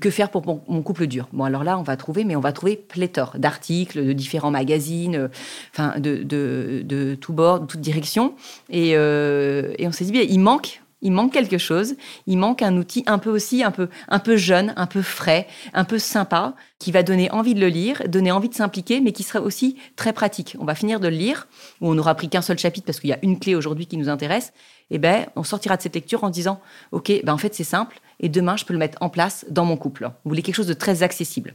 que 0.00 0.10
faire 0.10 0.30
pour 0.30 0.44
mon, 0.46 0.82
couple 0.82 1.06
dur? 1.06 1.28
Bon, 1.34 1.44
alors 1.44 1.64
là, 1.64 1.78
on 1.78 1.82
va 1.82 1.98
trouver, 1.98 2.24
mais 2.24 2.34
on 2.34 2.40
va 2.40 2.52
trouver 2.52 2.76
pléthore 2.76 3.34
d'articles, 3.36 4.04
de 4.04 4.12
différents 4.14 4.50
magazines, 4.50 5.28
enfin, 5.74 6.00
de, 6.00 6.22
de, 6.22 6.82
de 6.82 7.14
tous 7.14 7.34
bords, 7.34 7.60
de 7.60 7.66
toutes 7.66 7.82
directions. 7.82 8.34
Euh, 8.72 9.74
et, 9.78 9.86
on 9.86 9.92
s'est 9.92 10.04
dit, 10.04 10.12
bien, 10.12 10.22
il 10.22 10.40
manque 10.40 10.82
il 11.00 11.12
manque 11.12 11.32
quelque 11.32 11.58
chose. 11.58 11.94
Il 12.26 12.38
manque 12.38 12.62
un 12.62 12.76
outil 12.76 13.04
un 13.06 13.18
peu 13.18 13.30
aussi, 13.30 13.62
un 13.62 13.70
peu, 13.70 13.88
un 14.08 14.18
peu 14.18 14.36
jeune, 14.36 14.72
un 14.76 14.86
peu 14.86 15.02
frais, 15.02 15.46
un 15.72 15.84
peu 15.84 15.98
sympa, 15.98 16.54
qui 16.78 16.92
va 16.92 17.02
donner 17.02 17.30
envie 17.30 17.54
de 17.54 17.60
le 17.60 17.68
lire, 17.68 18.02
donner 18.08 18.30
envie 18.30 18.48
de 18.48 18.54
s'impliquer, 18.54 19.00
mais 19.00 19.12
qui 19.12 19.22
sera 19.22 19.40
aussi 19.40 19.76
très 19.96 20.12
pratique. 20.12 20.56
On 20.58 20.64
va 20.64 20.74
finir 20.74 21.00
de 21.00 21.08
le 21.08 21.16
lire, 21.16 21.48
ou 21.80 21.90
on 21.90 21.94
n'aura 21.94 22.14
pris 22.14 22.28
qu'un 22.28 22.42
seul 22.42 22.58
chapitre 22.58 22.86
parce 22.86 23.00
qu'il 23.00 23.10
y 23.10 23.12
a 23.12 23.18
une 23.22 23.38
clé 23.38 23.54
aujourd'hui 23.54 23.86
qui 23.86 23.96
nous 23.96 24.08
intéresse. 24.08 24.52
Eh 24.90 24.98
ben, 24.98 25.26
on 25.36 25.42
sortira 25.42 25.76
de 25.76 25.82
cette 25.82 25.94
lecture 25.94 26.24
en 26.24 26.30
disant, 26.30 26.60
ok, 26.92 27.12
ben 27.24 27.34
en 27.34 27.38
fait 27.38 27.54
c'est 27.54 27.64
simple, 27.64 28.00
et 28.20 28.28
demain 28.28 28.56
je 28.56 28.64
peux 28.64 28.72
le 28.72 28.78
mettre 28.78 28.98
en 29.02 29.10
place 29.10 29.44
dans 29.50 29.64
mon 29.64 29.76
couple. 29.76 30.04
Vous 30.24 30.30
voulez 30.30 30.42
quelque 30.42 30.54
chose 30.54 30.66
de 30.66 30.74
très 30.74 31.02
accessible. 31.02 31.54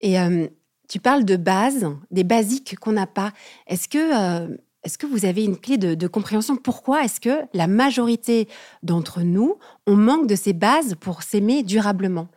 Et 0.00 0.18
euh, 0.18 0.48
tu 0.88 0.98
parles 0.98 1.24
de 1.24 1.36
base, 1.36 1.86
des 2.10 2.24
basiques 2.24 2.76
qu'on 2.78 2.92
n'a 2.92 3.06
pas. 3.06 3.32
Est-ce 3.66 3.88
que 3.88 3.98
euh, 3.98 4.56
est-ce 4.84 4.98
que 4.98 5.06
vous 5.06 5.24
avez 5.24 5.44
une 5.44 5.58
clé 5.58 5.78
de, 5.78 6.06
compréhension 6.06 6.56
Pourquoi 6.56 7.04
est-ce 7.04 7.20
que 7.20 7.42
la 7.54 7.66
majorité 7.66 8.48
d'entre 8.82 9.22
nous, 9.22 9.58
on 9.86 9.96
manque 9.96 10.26
de 10.26 10.34
ces 10.34 10.52
bases 10.52 10.94
pour 11.00 11.22
s'aimer 11.22 11.62
durablement? 11.62 12.28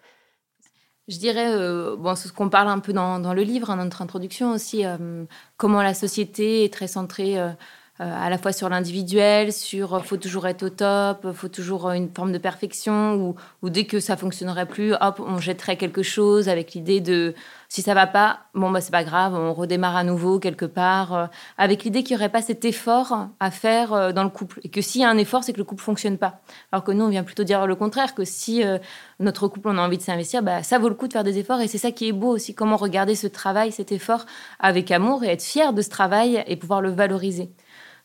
Je 1.07 1.17
dirais, 1.17 1.53
euh, 1.53 1.95
bon, 1.95 2.15
c'est 2.15 2.27
ce 2.27 2.33
qu'on 2.33 2.49
parle 2.49 2.67
un 2.67 2.79
peu 2.79 2.93
dans, 2.93 3.33
le 3.33 3.41
livre, 3.41 3.67
dans 3.67 3.77
notre 3.77 4.01
introduction 4.01 4.51
aussi, 4.51 4.85
euh, 4.85 5.25
comment 5.55 5.81
la 5.81 5.93
société 5.93 6.65
est 6.65 6.73
très 6.73 6.87
centrée 6.87 7.39
euh, 7.39 7.51
à 7.99 8.29
la 8.29 8.37
fois 8.37 8.51
sur 8.51 8.69
l'individuel, 8.69 9.51
sur 9.53 10.05
faut 10.05 10.17
toujours 10.17 10.47
être 10.47 10.63
au 10.63 10.69
top, 10.69 11.31
faut 11.33 11.47
toujours 11.47 11.89
une 11.91 12.09
forme 12.13 12.31
de 12.31 12.37
perfection, 12.37 13.15
ou, 13.15 13.35
ou 13.61 13.69
dès 13.69 13.85
que 13.85 13.99
ça 13.99 14.17
fonctionnerait 14.17 14.67
plus, 14.67 14.93
hop, 14.99 15.21
on 15.25 15.37
jetterait 15.37 15.77
quelque 15.77 16.03
chose 16.03 16.49
avec 16.49 16.73
l'idée 16.73 17.01
de 17.01 17.33
Si 17.69 17.81
ça 17.81 17.93
va 17.93 18.07
pas, 18.07 18.39
bon, 18.53 18.71
bah, 18.71 18.79
c'est 18.79 18.91
pas 18.91 19.03
grave, 19.03 19.33
on 19.33 19.53
redémarre 19.53 19.97
à 19.97 20.05
nouveau 20.05 20.39
quelque 20.39 20.63
part, 20.65 21.13
euh, 21.13 21.25
avec 21.57 21.83
l'idée 21.83 22.01
qu'il 22.01 22.15
n'y 22.15 22.21
aurait 22.21 22.31
pas 22.31 22.41
cet 22.41 22.63
effort 22.63 23.27
à 23.41 23.51
faire 23.51 23.91
euh, 23.91 24.11
dans 24.13 24.23
le 24.23 24.29
couple. 24.29 24.61
Et 24.63 24.69
que 24.69 24.81
s'il 24.81 25.01
y 25.01 25.03
a 25.03 25.09
un 25.09 25.17
effort, 25.17 25.43
c'est 25.43 25.51
que 25.51 25.57
le 25.57 25.65
couple 25.65 25.83
fonctionne 25.83 26.17
pas. 26.17 26.39
Alors 26.71 26.85
que 26.85 26.93
nous, 26.93 27.03
on 27.03 27.09
vient 27.09 27.23
plutôt 27.23 27.43
dire 27.43 27.67
le 27.67 27.75
contraire, 27.75 28.15
que 28.15 28.23
si 28.23 28.63
euh, 28.63 28.77
notre 29.19 29.49
couple, 29.49 29.67
on 29.67 29.77
a 29.77 29.81
envie 29.81 29.97
de 29.97 30.01
s'investir, 30.01 30.43
bah, 30.43 30.63
ça 30.63 30.79
vaut 30.79 30.87
le 30.87 30.95
coup 30.95 31.09
de 31.09 31.13
faire 31.13 31.25
des 31.25 31.39
efforts. 31.39 31.59
Et 31.59 31.67
c'est 31.67 31.77
ça 31.77 31.91
qui 31.91 32.07
est 32.07 32.13
beau 32.13 32.29
aussi, 32.29 32.55
comment 32.55 32.77
regarder 32.77 33.15
ce 33.15 33.27
travail, 33.27 33.73
cet 33.73 33.91
effort 33.91 34.25
avec 34.59 34.89
amour 34.89 35.25
et 35.25 35.27
être 35.27 35.43
fier 35.43 35.73
de 35.73 35.81
ce 35.81 35.89
travail 35.89 36.43
et 36.47 36.55
pouvoir 36.55 36.81
le 36.81 36.89
valoriser. 36.89 37.51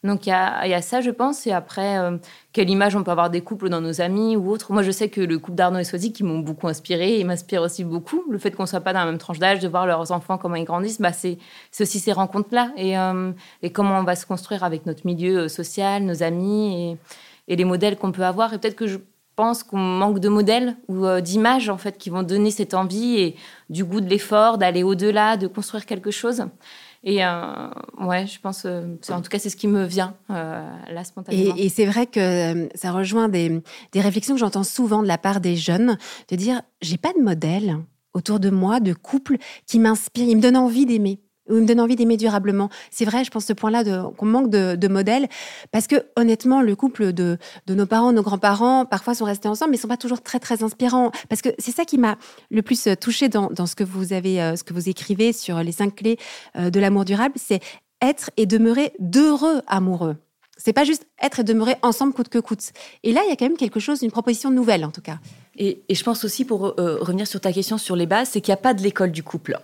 Donc 0.04 0.26
il 0.26 0.30
y, 0.30 0.32
a, 0.32 0.82
ça, 0.82 1.00
je 1.00 1.10
pense. 1.10 1.46
Et 1.46 1.52
après, 1.52 1.98
euh, 1.98 2.16
quelle 2.52 2.68
image 2.68 2.96
on 2.96 3.04
peut 3.04 3.12
avoir 3.12 3.30
des 3.30 3.40
couples 3.40 3.68
dans 3.68 3.80
nos 3.80 4.00
amis 4.00 4.34
ou 4.34 4.50
autres. 4.50 4.72
Moi, 4.72 4.82
je 4.82 4.90
sais 4.90 5.08
que 5.08 5.20
le 5.20 5.38
couple 5.38 5.56
d'Arnaud 5.56 5.78
et 5.78 5.84
Soisy, 5.84 6.12
qui 6.12 6.24
m'ont 6.24 6.40
beaucoup 6.40 6.66
inspiré 6.66 7.20
et 7.20 7.24
m'inspirent 7.24 7.62
aussi 7.62 7.84
beaucoup. 7.84 8.24
Le 8.28 8.38
fait 8.38 8.50
qu'on 8.50 8.64
ne 8.64 8.68
soit 8.68 8.80
pas 8.80 8.92
dans 8.92 9.00
la 9.00 9.06
même 9.06 9.18
tranche 9.18 9.38
d'âge, 9.38 9.60
de 9.60 9.68
voir 9.68 9.86
leurs 9.86 10.10
enfants, 10.10 10.38
comment 10.38 10.56
ils 10.56 10.64
grandissent, 10.64 11.00
bah, 11.00 11.12
c'est 11.12 11.38
aussi 11.78 12.00
ces 12.00 12.12
rencontres-là. 12.12 12.72
Et, 12.76 12.98
euh, 12.98 13.30
et, 13.62 13.70
comment 13.70 14.00
on 14.00 14.04
va 14.04 14.16
se 14.16 14.26
construire 14.26 14.64
avec 14.64 14.86
notre 14.86 15.06
milieu 15.06 15.42
euh, 15.42 15.48
social, 15.48 16.02
nos 16.02 16.24
amis 16.24 16.96
et, 17.48 17.52
et 17.52 17.56
les 17.56 17.64
modèles 17.64 17.96
qu'on 17.96 18.10
peut 18.10 18.24
avoir. 18.24 18.52
Et 18.54 18.58
peut-être 18.58 18.76
que 18.76 18.88
je 18.88 18.98
pense 19.36 19.62
qu'on 19.62 19.78
manque 19.78 20.18
de 20.18 20.28
modèles 20.28 20.76
ou 20.88 21.06
d'images 21.20 21.70
en 21.70 21.78
fait 21.78 21.96
qui 21.96 22.10
vont 22.10 22.22
donner 22.22 22.50
cette 22.50 22.74
envie 22.74 23.18
et 23.18 23.36
du 23.70 23.82
goût 23.82 24.02
de 24.02 24.08
l'effort, 24.08 24.58
d'aller 24.58 24.82
au-delà, 24.82 25.38
de 25.38 25.46
construire 25.46 25.86
quelque 25.86 26.10
chose. 26.10 26.44
Et 27.04 27.24
euh, 27.24 27.68
ouais, 28.00 28.26
je 28.26 28.38
pense, 28.38 28.64
euh, 28.64 28.96
en 29.08 29.20
tout 29.22 29.28
cas, 29.28 29.38
c'est 29.38 29.50
ce 29.50 29.56
qui 29.56 29.66
me 29.66 29.84
vient 29.84 30.14
euh, 30.30 30.70
là 30.88 31.02
spontanément. 31.02 31.54
Et, 31.56 31.68
c'est 31.68 31.86
vrai 31.86 32.06
que 32.06 32.68
ça 32.74 32.92
rejoint 32.92 33.28
des, 33.28 33.60
des 33.90 34.00
réflexions 34.00 34.34
que 34.34 34.40
j'entends 34.40 34.62
souvent 34.62 35.02
de 35.02 35.08
la 35.08 35.18
part 35.18 35.40
des 35.40 35.56
jeunes, 35.56 35.98
de 36.28 36.36
dire, 36.36 36.62
j'ai 36.80 36.98
pas 36.98 37.12
de 37.12 37.22
modèle 37.22 37.78
autour 38.14 38.38
de 38.38 38.50
moi, 38.50 38.78
de 38.78 38.92
couple 38.92 39.36
qui 39.66 39.78
m'inspire, 39.78 40.28
il 40.28 40.36
me 40.36 40.42
donne 40.42 40.56
envie 40.56 40.86
d'aimer 40.86 41.20
ou 41.48 41.54
me 41.54 41.66
donne 41.66 41.80
envie 41.80 41.96
d'aimer 41.96 42.16
durablement. 42.16 42.68
C'est 42.90 43.04
vrai, 43.04 43.24
je 43.24 43.30
pense 43.30 43.46
ce 43.46 43.52
point-là 43.52 43.84
qu'on 44.16 44.26
manque 44.26 44.50
de, 44.50 44.88
modèles, 44.88 45.28
parce 45.70 45.86
que 45.86 45.96
honnêtement, 46.16 46.60
le 46.62 46.76
couple 46.76 47.12
de, 47.12 47.38
nos 47.68 47.86
parents, 47.86 48.12
nos 48.12 48.22
grands-parents, 48.22 48.84
parfois 48.84 49.14
sont 49.14 49.24
restés 49.24 49.48
ensemble, 49.48 49.72
mais 49.72 49.76
sont 49.76 49.88
pas 49.88 49.96
toujours 49.96 50.22
très 50.22 50.38
très 50.38 50.62
inspirants. 50.62 51.10
Parce 51.28 51.42
que 51.42 51.50
c'est 51.58 51.72
ça 51.72 51.84
qui 51.84 51.98
m'a 51.98 52.16
le 52.50 52.62
plus 52.62 52.88
touché 53.00 53.28
dans, 53.28 53.48
dans, 53.50 53.66
ce 53.66 53.74
que 53.74 53.84
vous 53.84 54.12
avez, 54.12 54.42
euh, 54.42 54.56
ce 54.56 54.64
que 54.64 54.74
vous 54.74 54.88
écrivez 54.88 55.32
sur 55.32 55.62
les 55.62 55.72
cinq 55.72 55.96
clés 55.96 56.18
euh, 56.56 56.70
de 56.70 56.80
l'amour 56.80 57.04
durable, 57.04 57.34
c'est 57.36 57.60
être 58.02 58.30
et 58.36 58.46
demeurer 58.46 58.92
d'heureux 58.98 59.62
amoureux. 59.66 60.16
C'est 60.58 60.72
pas 60.72 60.84
juste 60.84 61.06
être 61.20 61.40
et 61.40 61.44
demeurer 61.44 61.76
ensemble 61.82 62.12
coûte 62.12 62.28
que 62.28 62.38
coûte. 62.38 62.72
Et 63.02 63.12
là, 63.12 63.22
il 63.24 63.30
y 63.30 63.32
a 63.32 63.36
quand 63.36 63.46
même 63.46 63.56
quelque 63.56 63.80
chose, 63.80 64.02
une 64.02 64.10
proposition 64.10 64.50
nouvelle 64.50 64.84
en 64.84 64.90
tout 64.90 65.00
cas. 65.00 65.18
Et, 65.56 65.82
je 65.90 66.02
pense 66.02 66.24
aussi, 66.24 66.44
pour 66.44 66.78
euh, 66.78 66.98
revenir 67.00 67.26
sur 67.26 67.40
ta 67.40 67.52
question 67.52 67.78
sur 67.78 67.96
les 67.96 68.06
bases, 68.06 68.28
c'est 68.30 68.40
qu'il 68.40 68.52
n'y 68.52 68.58
a 68.58 68.62
pas 68.62 68.74
de 68.74 68.82
l'école 68.82 69.10
du 69.10 69.22
couple. 69.22 69.58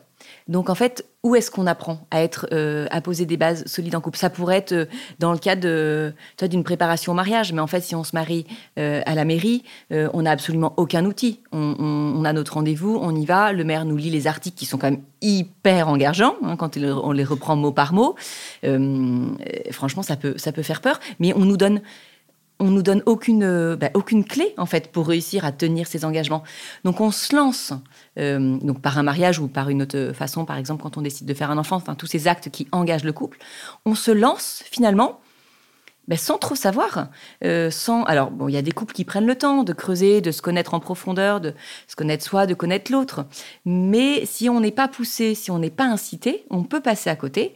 Donc 0.49 0.71
en 0.71 0.75
fait, 0.75 1.05
où 1.23 1.35
est-ce 1.35 1.51
qu'on 1.51 1.67
apprend 1.67 2.07
à 2.11 2.23
être, 2.23 2.47
euh, 2.53 2.87
à 2.91 3.01
poser 3.01 3.27
des 3.27 3.37
bases 3.37 3.65
solides 3.67 3.95
en 3.95 4.01
couple? 4.01 4.19
Ça 4.19 4.31
pourrait 4.31 4.57
être 4.57 4.73
euh, 4.73 4.85
dans 5.19 5.33
le 5.33 5.39
cadre 5.39 6.13
d'une 6.49 6.65
préparation 6.65 7.13
au 7.13 7.15
mariage, 7.15 7.53
mais 7.53 7.61
en 7.61 7.67
fait, 7.67 7.81
si 7.81 7.95
on 7.95 8.05
se 8.05 8.15
marie 8.15 8.47
euh, 8.79 9.03
à 9.05 9.15
la 9.15 9.25
mairie, 9.25 9.65
on 9.91 10.23
n'a 10.23 10.31
absolument 10.31 10.75
aucun 10.77 11.05
outil. 11.05 11.41
On, 11.53 12.25
a 12.25 12.33
notre 12.33 12.55
rendez-vous, 12.55 12.99
on 13.01 13.15
y 13.15 13.27
va. 13.27 13.53
Le 13.53 13.65
maire 13.65 13.85
nous 13.85 13.97
lit 13.97 14.11
les 14.11 14.27
articles 14.27 14.57
qui 14.57 14.67
sont 14.67 14.79
quand 14.79 14.91
même 14.91 15.03
hyper 15.21 15.89
engageants 15.89 16.37
hein, 16.43 16.57
quand 16.57 16.77
on 16.77 17.13
les 17.13 17.25
reprend 17.25 17.57
mot 17.57 17.73
par 17.73 17.93
mot. 17.93 18.15
franchement, 19.71 20.03
ça 20.03 20.17
peut, 20.17 20.35
ça 20.37 20.53
peut 20.53 20.63
faire 20.63 20.81
peur, 20.81 21.01
mais 21.19 21.33
on 21.35 21.45
nous 21.45 21.57
donne 21.57 21.81
on 22.61 22.71
nous 22.71 22.83
donne 22.83 23.03
aucune, 23.07 23.77
bah, 23.77 23.91
aucune 23.95 24.25
clé 24.25 24.55
en 24.57 24.67
fait 24.67 24.91
pour 24.91 25.09
réussir 25.09 25.45
à 25.45 25.53
tenir 25.53 25.87
ces 25.87 26.05
engagements. 26.05 26.43
Donc 26.85 27.01
on 27.01 27.11
se 27.11 27.35
lance 27.35 27.73
euh, 28.19 28.59
donc 28.59 28.81
par 28.81 28.99
un 28.99 29.03
mariage 29.03 29.39
ou 29.39 29.49
par 29.49 29.69
une 29.69 29.83
autre 29.83 30.13
façon, 30.13 30.45
par 30.45 30.57
exemple 30.57 30.83
quand 30.83 30.97
on 30.97 31.03
décide 31.03 31.27
de 31.27 31.35
faire 31.35 31.51
un 31.51 31.59
enfant, 31.59 31.77
enfin 31.77 31.95
tous 31.95 32.07
ces 32.07 32.29
actes 32.29 32.51
qui 32.51 32.69
engagent 32.73 33.05
le 33.05 33.13
couple, 33.13 33.39
on 33.85 33.95
se 33.95 34.11
lance 34.11 34.63
finalement 34.71 35.21
ben, 36.09 36.17
sans 36.17 36.39
trop 36.39 36.55
savoir. 36.55 37.09
Euh, 37.45 37.71
sans, 37.71 38.03
alors, 38.05 38.31
bon, 38.31 38.49
il 38.49 38.53
y 38.53 38.57
a 38.57 38.63
des 38.63 38.73
couples 38.73 38.95
qui 38.95 39.05
prennent 39.05 39.27
le 39.27 39.37
temps 39.37 39.63
de 39.63 39.75
creuser, 39.75 40.23
de 40.23 40.31
se 40.31 40.41
connaître 40.41 40.73
en 40.73 40.81
profondeur, 40.81 41.39
de 41.39 41.53
se 41.87 41.97
connaître 41.97 42.25
soi, 42.25 42.47
de 42.47 42.55
connaître 42.55 42.91
l'autre. 42.91 43.27
Mais 43.67 44.25
si 44.25 44.49
on 44.49 44.61
n'est 44.61 44.73
pas 44.73 44.89
poussé, 44.89 45.35
si 45.35 45.51
on 45.51 45.59
n'est 45.59 45.69
pas 45.69 45.85
incité, 45.85 46.47
on 46.49 46.65
peut 46.65 46.81
passer 46.81 47.11
à 47.11 47.17
côté. 47.17 47.55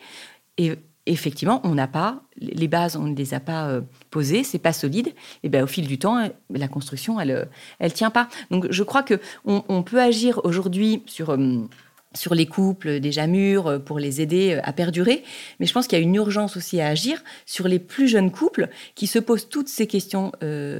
Et 0.58 0.74
effectivement, 1.06 1.62
on 1.64 1.74
n'a 1.74 1.88
pas 1.88 2.20
les 2.36 2.68
bases, 2.68 2.96
on 2.96 3.04
ne 3.04 3.16
les 3.16 3.32
a 3.32 3.40
pas 3.40 3.68
euh, 3.68 3.80
posées, 4.12 4.44
c'est 4.44 4.60
pas 4.60 4.72
solide. 4.72 5.12
Et 5.42 5.48
ben 5.48 5.64
au 5.64 5.66
fil 5.66 5.88
du 5.88 5.98
temps, 5.98 6.30
la 6.50 6.68
construction, 6.68 7.18
elle, 7.18 7.30
euh, 7.32 7.44
elle 7.80 7.92
tient 7.92 8.10
pas. 8.10 8.28
Donc 8.52 8.66
je 8.70 8.84
crois 8.84 9.02
que 9.02 9.18
on, 9.44 9.82
peut 9.82 10.00
agir 10.00 10.40
aujourd'hui 10.44 11.02
sur 11.06 11.30
euh, 11.30 11.58
sur 12.14 12.34
les 12.34 12.44
couples 12.44 13.00
déjà 13.00 13.26
mûrs 13.26 13.82
pour 13.84 13.98
les 13.98 14.20
aider 14.20 14.60
à 14.62 14.74
perdurer, 14.74 15.24
mais 15.58 15.66
je 15.66 15.72
pense 15.72 15.86
qu'il 15.86 15.98
y 15.98 16.02
a 16.02 16.04
une 16.04 16.14
urgence 16.14 16.58
aussi 16.58 16.78
à 16.78 16.88
agir 16.88 17.24
sur 17.46 17.66
les 17.68 17.78
plus 17.78 18.06
jeunes 18.06 18.30
couples 18.30 18.68
qui 18.94 19.06
se 19.06 19.18
posent 19.18 19.48
toutes 19.48 19.68
ces 19.68 19.86
questions 19.86 20.30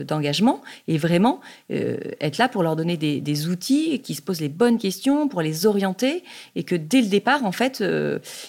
d'engagement 0.07 0.61
et 0.89 0.99
vraiment 0.99 1.41
être 1.71 2.37
là 2.37 2.51
pour 2.51 2.63
leur 2.63 2.77
donner 2.77 2.99
des, 2.99 3.23
des, 3.23 3.49
outils 3.49 4.01
qui 4.01 4.15
se 4.15 4.21
posent 4.21 4.43
les 4.43 4.51
bonnes 4.51 4.77
questions, 4.77 5.27
pour 5.27 5.41
les 5.41 5.65
orienter 5.65 6.23
et 6.55 6.65
que 6.65 6.75
dès 6.75 7.01
le 7.01 7.09
départ, 7.09 7.47
en 7.47 7.53
fait, 7.53 7.83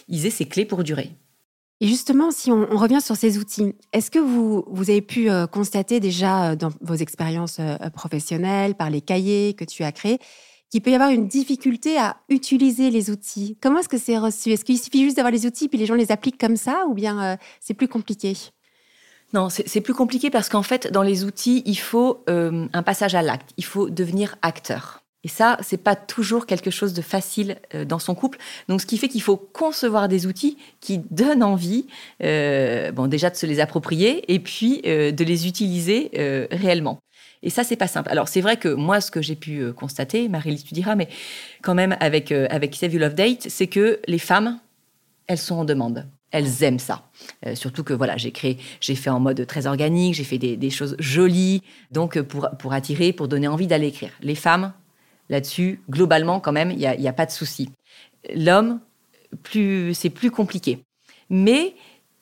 ils 0.10 0.26
aient 0.26 0.30
ces 0.30 0.46
clés 0.46 0.66
pour 0.66 0.84
durer. 0.84 1.14
Et 1.82 1.88
justement, 1.88 2.32
si 2.32 2.52
on, 2.52 2.66
revient 2.78 3.02
sur 3.02 3.16
ces 3.16 3.38
outils, 3.38 3.76
est-ce 3.92 4.10
que 4.10 4.20
vous, 4.20 4.64
vous 4.68 4.90
avez 4.90 5.02
pu 5.02 5.30
euh, 5.30 5.48
constater 5.48 6.00
déjà 6.00 6.52
euh, 6.52 6.56
dans 6.56 6.70
vos 6.82 6.96
expériences 6.96 7.58
euh, 7.60 7.78
professionnelles, 7.90 8.76
par 8.76 8.90
les 8.90 9.02
cahiers 9.02 9.54
que 9.54 9.66
tu 9.66 9.84
as 9.84 9.92
créés, 9.92 10.20
qu'il 10.70 10.82
peut 10.82 10.92
y 10.92 10.96
avoir 10.96 11.10
une 11.10 11.28
difficulté 11.28 11.98
à 11.98 12.18
utiliser 12.30 12.90
les 12.90 13.10
outils? 13.10 13.58
Comment 13.62 13.80
est-ce 13.80 13.90
que 13.90 13.98
c'est 13.98 14.18
reçu? 14.18 14.52
Est-ce 14.52 14.64
qu'il 14.64 14.80
suffit 14.80 15.04
juste 15.04 15.18
d'avoir 15.18 15.32
les 15.32 15.46
outils 15.46 15.68
puis 15.68 15.78
les 15.78 15.86
gens 15.86 15.96
les 15.96 16.12
appliquent 16.12 16.40
comme 16.40 16.58
ça 16.58 16.86
ou 16.88 16.94
bien 16.94 17.38
c'est 17.60 17.76
plus 17.76 17.88
compliqué? 17.88 18.36
Non, 19.34 19.50
c'est 19.50 19.82
plus 19.82 19.94
compliqué 19.94 20.30
parce 20.32 20.50
qu'en 20.50 20.64
fait, 20.64 20.92
dans 20.92 21.04
les 21.04 21.26
outils, 21.26 21.62
il 21.68 21.78
faut 21.78 22.24
un 22.28 22.84
passage 22.84 23.14
à 23.14 23.22
l'acte. 23.22 23.52
Il 23.58 23.66
faut 23.66 23.92
devenir 23.92 24.36
acteur. 24.42 25.03
Et 25.24 25.30
ça, 25.30 25.58
c'est 25.62 25.78
pas 25.78 25.96
toujours 25.96 26.46
quelque 26.46 26.70
chose 26.70 26.94
de 26.94 27.02
facile 27.02 27.58
euh, 27.74 27.86
dans 27.86 28.00
son 28.00 28.14
couple. 28.14 28.38
Donc, 28.68 28.82
ce 28.82 28.86
qui 28.86 28.98
fait 28.98 29.08
qu'il 29.08 29.22
faut 29.22 29.38
concevoir 29.38 30.10
des 30.10 30.28
outils 30.28 30.58
qui 30.82 31.00
donnent 31.12 31.44
envie, 31.44 31.88
euh, 32.22 32.92
bon, 32.92 33.08
déjà 33.08 33.30
de 33.30 33.36
se 33.36 33.46
les 33.46 33.62
approprier 33.62 34.32
et 34.34 34.40
puis 34.40 34.82
euh, 34.86 35.12
de 35.12 35.24
les 35.24 35.48
utiliser 35.48 36.12
réellement. 36.52 37.00
Et 37.42 37.50
ça, 37.50 37.64
c'est 37.64 37.76
pas 37.76 37.88
simple. 37.88 38.10
Alors, 38.10 38.28
c'est 38.28 38.42
vrai 38.42 38.58
que 38.58 38.70
moi, 38.70 39.02
ce 39.02 39.12
que 39.12 39.22
j'ai 39.22 39.36
pu 39.36 39.72
constater, 39.74 40.30
Marie-Lise, 40.30 40.64
tu 40.64 40.74
diras, 40.74 40.96
mais 40.96 41.10
quand 41.62 41.76
même 41.76 41.96
avec 42.00 42.32
avec 42.32 42.76
Save 42.76 42.94
You 42.94 43.00
Love 43.00 43.16
Date, 43.16 43.48
c'est 43.50 43.68
que 43.68 44.00
les 44.08 44.20
femmes, 44.20 44.60
elles 45.28 45.38
sont 45.38 45.56
en 45.56 45.66
demande. 45.66 46.08
Elles 46.32 46.64
aiment 46.64 46.80
ça. 46.80 47.04
surtout 47.54 47.84
que 47.84 47.94
voilà, 47.94 48.18
j'ai 48.18 48.32
créé, 48.32 48.58
j'ai 48.80 48.96
fait 48.96 49.10
en 49.10 49.20
mode 49.20 49.46
très 49.46 49.68
organique, 49.68 50.16
j'ai 50.16 50.24
fait 50.24 50.40
des, 50.40 50.58
des, 50.58 50.70
choses 50.70 50.96
jolies, 51.00 51.62
donc 51.92 52.20
pour, 52.22 52.50
pour 52.58 52.74
attirer, 52.74 53.14
pour 53.14 53.28
donner 53.28 53.48
envie 53.48 53.68
d'aller 53.68 53.88
écrire. 53.88 54.12
Les 54.22 54.36
femmes, 54.36 54.74
Là-dessus, 55.34 55.82
globalement, 55.90 56.40
quand 56.40 56.52
même, 56.52 56.70
il 56.70 56.78
n'y 56.78 56.86
a, 56.86 57.10
a, 57.10 57.14
pas 57.14 57.26
de 57.26 57.32
souci. 57.32 57.72
L'homme, 58.36 58.80
plus, 59.42 59.96
c'est 59.96 60.12
plus 60.12 60.30
compliqué. 60.30 60.84
Mais 61.32 61.74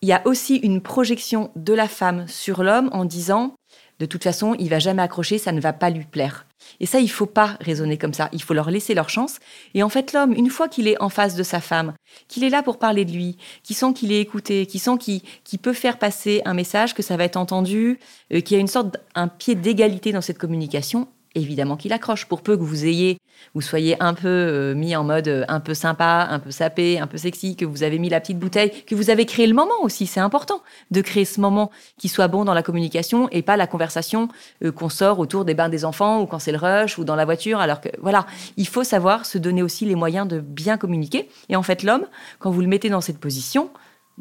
il 0.02 0.08
y 0.08 0.14
a 0.14 0.22
aussi 0.24 0.56
une 0.56 0.80
projection 0.80 1.52
de 1.58 1.74
la 1.74 1.90
femme 1.90 2.26
sur 2.30 2.64
l'homme 2.64 2.90
en 2.94 3.04
disant, 3.04 3.54
de 4.00 4.06
toute 4.06 4.24
façon, 4.24 4.56
il 4.60 4.70
va 4.70 4.80
jamais 4.80 5.02
accrocher, 5.02 5.40
ça 5.40 5.52
ne 5.52 5.60
va 5.60 5.74
pas 5.74 5.90
lui 5.90 6.06
plaire. 6.06 6.46
Et 6.80 6.86
ça, 6.86 7.02
il 7.02 7.10
faut 7.10 7.26
pas 7.26 7.58
raisonner 7.60 7.98
comme 7.98 8.14
ça. 8.14 8.30
Il 8.32 8.42
faut 8.42 8.54
leur 8.54 8.72
laisser 8.72 8.94
leur 8.94 9.10
chance. 9.10 9.40
Et 9.74 9.84
en 9.84 9.90
fait, 9.90 10.14
l'homme, 10.14 10.32
une 10.32 10.50
fois 10.50 10.70
qu'il 10.70 10.88
est 10.88 11.00
en 11.02 11.10
face 11.10 11.36
de 11.36 11.44
sa 11.44 11.60
femme, 11.60 11.94
qu'il 12.30 12.46
est 12.46 12.50
là 12.50 12.64
pour 12.64 12.80
parler 12.80 13.04
de 13.04 13.12
lui, 13.12 13.36
qu'il 13.62 13.76
sent 13.76 13.92
qu'il 13.94 14.14
est 14.14 14.22
écouté, 14.22 14.66
qu'il 14.68 14.80
sent 14.80 14.98
qu'il 15.00 15.60
peut 15.60 15.74
faire 15.74 16.00
passer 16.00 16.42
un 16.46 16.54
message, 16.54 16.94
que 16.94 17.04
ça 17.04 17.18
va 17.18 17.26
être 17.26 17.36
entendu, 17.36 18.00
euh, 18.34 18.40
qu'il 18.40 18.56
y 18.56 18.58
a 18.58 18.62
une 18.62 18.68
sorte 18.68 18.96
un 19.16 19.28
pied 19.28 19.56
d'égalité 19.56 20.14
dans 20.14 20.22
cette 20.22 20.38
communication, 20.38 21.10
évidemment 21.36 21.78
qu'il 21.78 21.94
accroche. 21.94 22.26
Pour 22.26 22.42
peu 22.42 22.58
que 22.58 22.64
vous 22.64 22.86
ayez, 22.86 23.18
vous 23.54 23.62
soyez 23.62 24.02
un 24.02 24.14
peu 24.14 24.28
euh, 24.28 24.76
mis 24.76 24.96
en 24.96 25.04
mode 25.04 25.28
euh, 25.28 25.46
un 25.48 25.60
peu 25.60 25.74
sympa, 25.74 26.28
un 26.30 26.40
peu 26.40 26.52
sapé, 26.52 27.00
un 27.00 27.08
peu 27.08 27.18
sexy, 27.18 27.56
que 27.56 27.66
vous 27.66 27.84
avez 27.84 28.00
mis 28.00 28.10
la 28.10 28.20
petite 28.20 28.40
bouteille, 28.40 28.84
que 28.86 28.96
vous 28.96 29.10
avez 29.10 29.26
créé 29.26 29.48
le 29.48 29.54
moment 29.54 29.82
aussi. 29.82 30.08
C'est 30.08 30.20
important 30.20 30.62
de 30.92 31.02
créer 31.02 31.26
ce 31.26 31.40
moment 31.40 31.72
qui 31.98 32.10
soit 32.10 32.28
bon 32.28 32.46
dans 32.46 32.54
la 32.54 32.64
communication 32.64 33.30
et 33.32 33.42
pas 33.42 33.58
la 33.58 33.68
conversation 33.68 34.28
euh, 34.64 34.72
qu'on 34.72 34.90
sort 34.90 35.20
autour 35.20 35.46
des 35.46 35.54
bains 35.54 35.70
des 35.70 35.86
enfants 35.86 36.22
ou 36.22 36.26
quand 36.26 36.40
c'est 36.40 36.52
le 36.52 36.58
rush 36.58 36.98
ou 36.98 37.04
dans 37.04 37.16
la 37.16 37.26
voiture. 37.26 37.60
Alors 37.60 37.82
que 37.82 37.90
voilà, 38.02 38.26
il 38.58 38.68
faut 38.68 38.84
savoir 38.84 39.26
se 39.26 39.38
donner 39.38 39.64
aussi 39.64 39.86
les 39.86 39.96
moyens 39.96 40.28
de 40.28 40.40
bien 40.40 40.78
communiquer. 40.78 41.30
Et 41.50 41.56
en 41.56 41.64
fait, 41.64 41.84
l'homme, 41.84 42.06
quand 42.40 42.52
vous 42.52 42.62
le 42.62 42.68
mettez 42.68 42.90
dans 42.90 43.02
cette 43.02 43.20
position, 43.20 43.70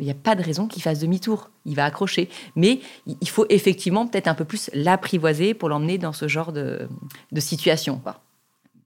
il 0.01 0.07
n'y 0.07 0.11
a 0.11 0.15
pas 0.15 0.35
de 0.35 0.43
raison 0.43 0.67
qu'il 0.67 0.83
fasse 0.83 0.99
demi-tour. 0.99 1.51
Il 1.67 1.77
va 1.77 1.85
accrocher. 1.85 2.29
Mais 2.57 2.81
il 3.07 3.29
faut 3.29 3.47
effectivement 3.51 4.07
peut-être 4.07 4.29
un 4.29 4.35
peu 4.35 4.45
plus 4.45 4.71
l'apprivoiser 4.73 5.55
pour 5.55 5.69
l'emmener 5.69 5.99
dans 5.99 6.13
ce 6.13 6.27
genre 6.27 6.53
de, 6.53 6.89
situation. 7.37 8.01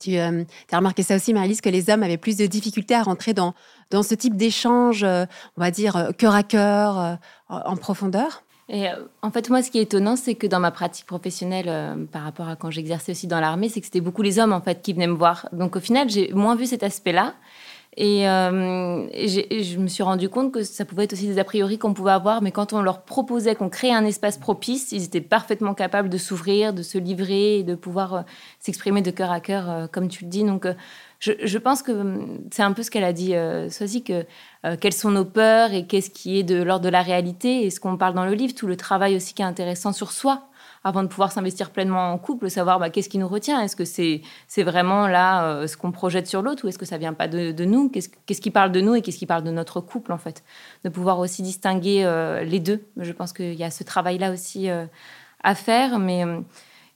Tu 0.00 0.18
euh, 0.18 0.44
as 0.70 0.76
remarqué 0.76 1.02
ça 1.02 1.16
aussi, 1.16 1.32
Marie-Lise, 1.32 1.60
que 1.60 1.68
les 1.68 1.88
hommes 1.88 2.02
avaient 2.02 2.18
plus 2.18 2.36
de 2.36 2.46
difficultés 2.46 2.94
à 2.94 3.02
rentrer 3.02 3.32
dans, 3.32 3.54
dans 3.90 4.02
ce 4.02 4.14
type 4.14 4.36
d'échange, 4.36 5.02
euh, 5.04 5.24
on 5.56 5.60
va 5.60 5.70
dire, 5.70 5.96
euh, 5.96 6.10
cœur 6.10 6.34
à 6.34 6.42
cœur, 6.42 7.18
en 7.48 7.76
profondeur? 7.76 8.42
Et 8.68 8.86
en 9.20 9.30
fait, 9.30 9.50
moi, 9.50 9.62
ce 9.62 9.70
qui 9.70 9.78
est 9.78 9.82
étonnant, 9.82 10.16
c'est 10.16 10.34
que 10.34 10.46
dans 10.46 10.58
ma 10.58 10.70
pratique 10.70 11.04
professionnelle, 11.04 12.06
par 12.10 12.22
rapport 12.22 12.48
à 12.48 12.56
quand 12.56 12.70
j'exerçais 12.70 13.12
aussi 13.12 13.26
dans 13.26 13.38
l'armée, 13.38 13.68
c'est 13.68 13.80
que 13.80 13.86
c'était 13.86 14.00
beaucoup 14.00 14.22
les 14.22 14.38
hommes 14.38 14.54
en 14.54 14.62
fait 14.62 14.80
qui 14.82 14.94
venaient 14.94 15.06
me 15.06 15.14
voir. 15.14 15.48
Donc, 15.52 15.76
au 15.76 15.80
final, 15.80 16.08
j'ai 16.08 16.32
moins 16.32 16.56
vu 16.56 16.64
cet 16.64 16.82
aspect-là. 16.82 17.34
Et, 17.96 18.28
euh, 18.28 19.06
je 19.12 19.78
me 19.78 19.86
suis 19.86 20.02
rendu 20.02 20.28
compte 20.28 20.52
que 20.52 20.64
ça 20.64 20.84
pouvait 20.84 21.04
être 21.04 21.12
aussi 21.12 21.28
des 21.28 21.38
a 21.38 21.44
priori 21.44 21.78
qu'on 21.78 21.94
pouvait 21.94 22.10
avoir, 22.10 22.42
mais 22.42 22.50
quand 22.50 22.72
on 22.72 22.82
leur 22.82 23.02
proposait 23.02 23.54
qu'on 23.54 23.68
crée 23.68 23.92
un 23.92 24.04
espace 24.04 24.36
propice, 24.36 24.90
ils 24.90 25.04
étaient 25.04 25.20
parfaitement 25.20 25.74
capables 25.74 26.08
de 26.08 26.18
s'ouvrir, 26.18 26.72
de 26.72 26.82
se 26.82 26.98
livrer 26.98 27.58
et 27.58 27.62
de 27.62 27.76
pouvoir 27.76 28.14
euh, 28.14 28.22
s'exprimer 28.58 29.00
de 29.00 29.12
cœur 29.12 29.30
à 29.30 29.40
cœur, 29.40 29.70
euh, 29.70 29.86
comme 29.86 30.08
tu 30.08 30.24
le 30.24 30.30
dis. 30.30 30.42
Donc, 30.42 30.66
je, 31.20 31.58
pense 31.58 31.82
que 31.82 31.92
hum, 31.92 32.40
c'est 32.50 32.62
un 32.62 32.72
peu 32.72 32.82
ce 32.82 32.90
qu'elle 32.90 33.04
a 33.04 33.12
dit, 33.12 33.34
euh, 33.34 33.68
que 34.04 34.26
quelles 34.76 34.92
sont 34.92 35.10
nos 35.10 35.24
peurs 35.24 35.72
et 35.72 35.86
qu'est-ce 35.86 36.10
qui 36.10 36.38
est 36.38 36.42
de 36.42 36.62
l'ordre 36.62 36.84
de 36.84 36.90
la 36.90 37.02
réalité 37.02 37.64
et 37.64 37.70
ce 37.70 37.78
qu'on 37.78 37.96
parle 37.96 38.14
dans 38.14 38.24
le 38.24 38.34
livre, 38.34 38.54
tout 38.54 38.66
le 38.66 38.76
travail 38.76 39.14
aussi 39.14 39.34
qui 39.34 39.42
est 39.42 39.46
intéressant 39.46 39.92
sur 39.92 40.10
soi 40.10 40.48
avant 40.84 41.02
de 41.02 41.08
pouvoir 41.08 41.32
s'investir 41.32 41.70
pleinement 41.70 42.12
en 42.12 42.18
couple, 42.18 42.50
savoir 42.50 42.78
bah, 42.78 42.90
qu'est-ce 42.90 43.08
qui 43.08 43.16
nous 43.16 43.26
retient? 43.26 43.60
Est-ce 43.62 43.74
que 43.74 43.86
c'est 43.86 44.20
c'est 44.46 44.62
vraiment 44.62 45.08
là 45.08 45.46
euh, 45.46 45.66
ce 45.66 45.78
qu'on 45.78 45.90
projette 45.90 46.26
sur 46.26 46.42
l'autre 46.42 46.64
ou 46.64 46.68
est-ce 46.68 46.78
que 46.78 46.84
ça 46.84 46.98
vient 46.98 47.14
pas 47.14 47.26
de, 47.26 47.52
de 47.52 47.64
nous? 47.64 47.88
Qu'est-ce 47.88 48.10
qu'est-ce 48.26 48.42
qui 48.42 48.50
parle 48.50 48.70
de 48.70 48.82
nous 48.82 48.94
et 48.94 49.00
qu'est-ce 49.00 49.18
qui 49.18 49.26
parle 49.26 49.44
de 49.44 49.50
notre 49.50 49.80
couple 49.80 50.12
en 50.12 50.18
fait? 50.18 50.44
De 50.84 50.90
pouvoir 50.90 51.18
aussi 51.18 51.42
distinguer 51.42 52.04
euh, 52.04 52.44
les 52.44 52.60
deux. 52.60 52.84
Je 52.98 53.12
pense 53.12 53.32
qu'il 53.32 53.54
y 53.54 53.64
a 53.64 53.70
ce 53.70 53.82
travail-là 53.82 54.30
aussi 54.30 54.68
euh, 54.68 54.84
à 55.42 55.54
faire, 55.54 55.98
mais 55.98 56.24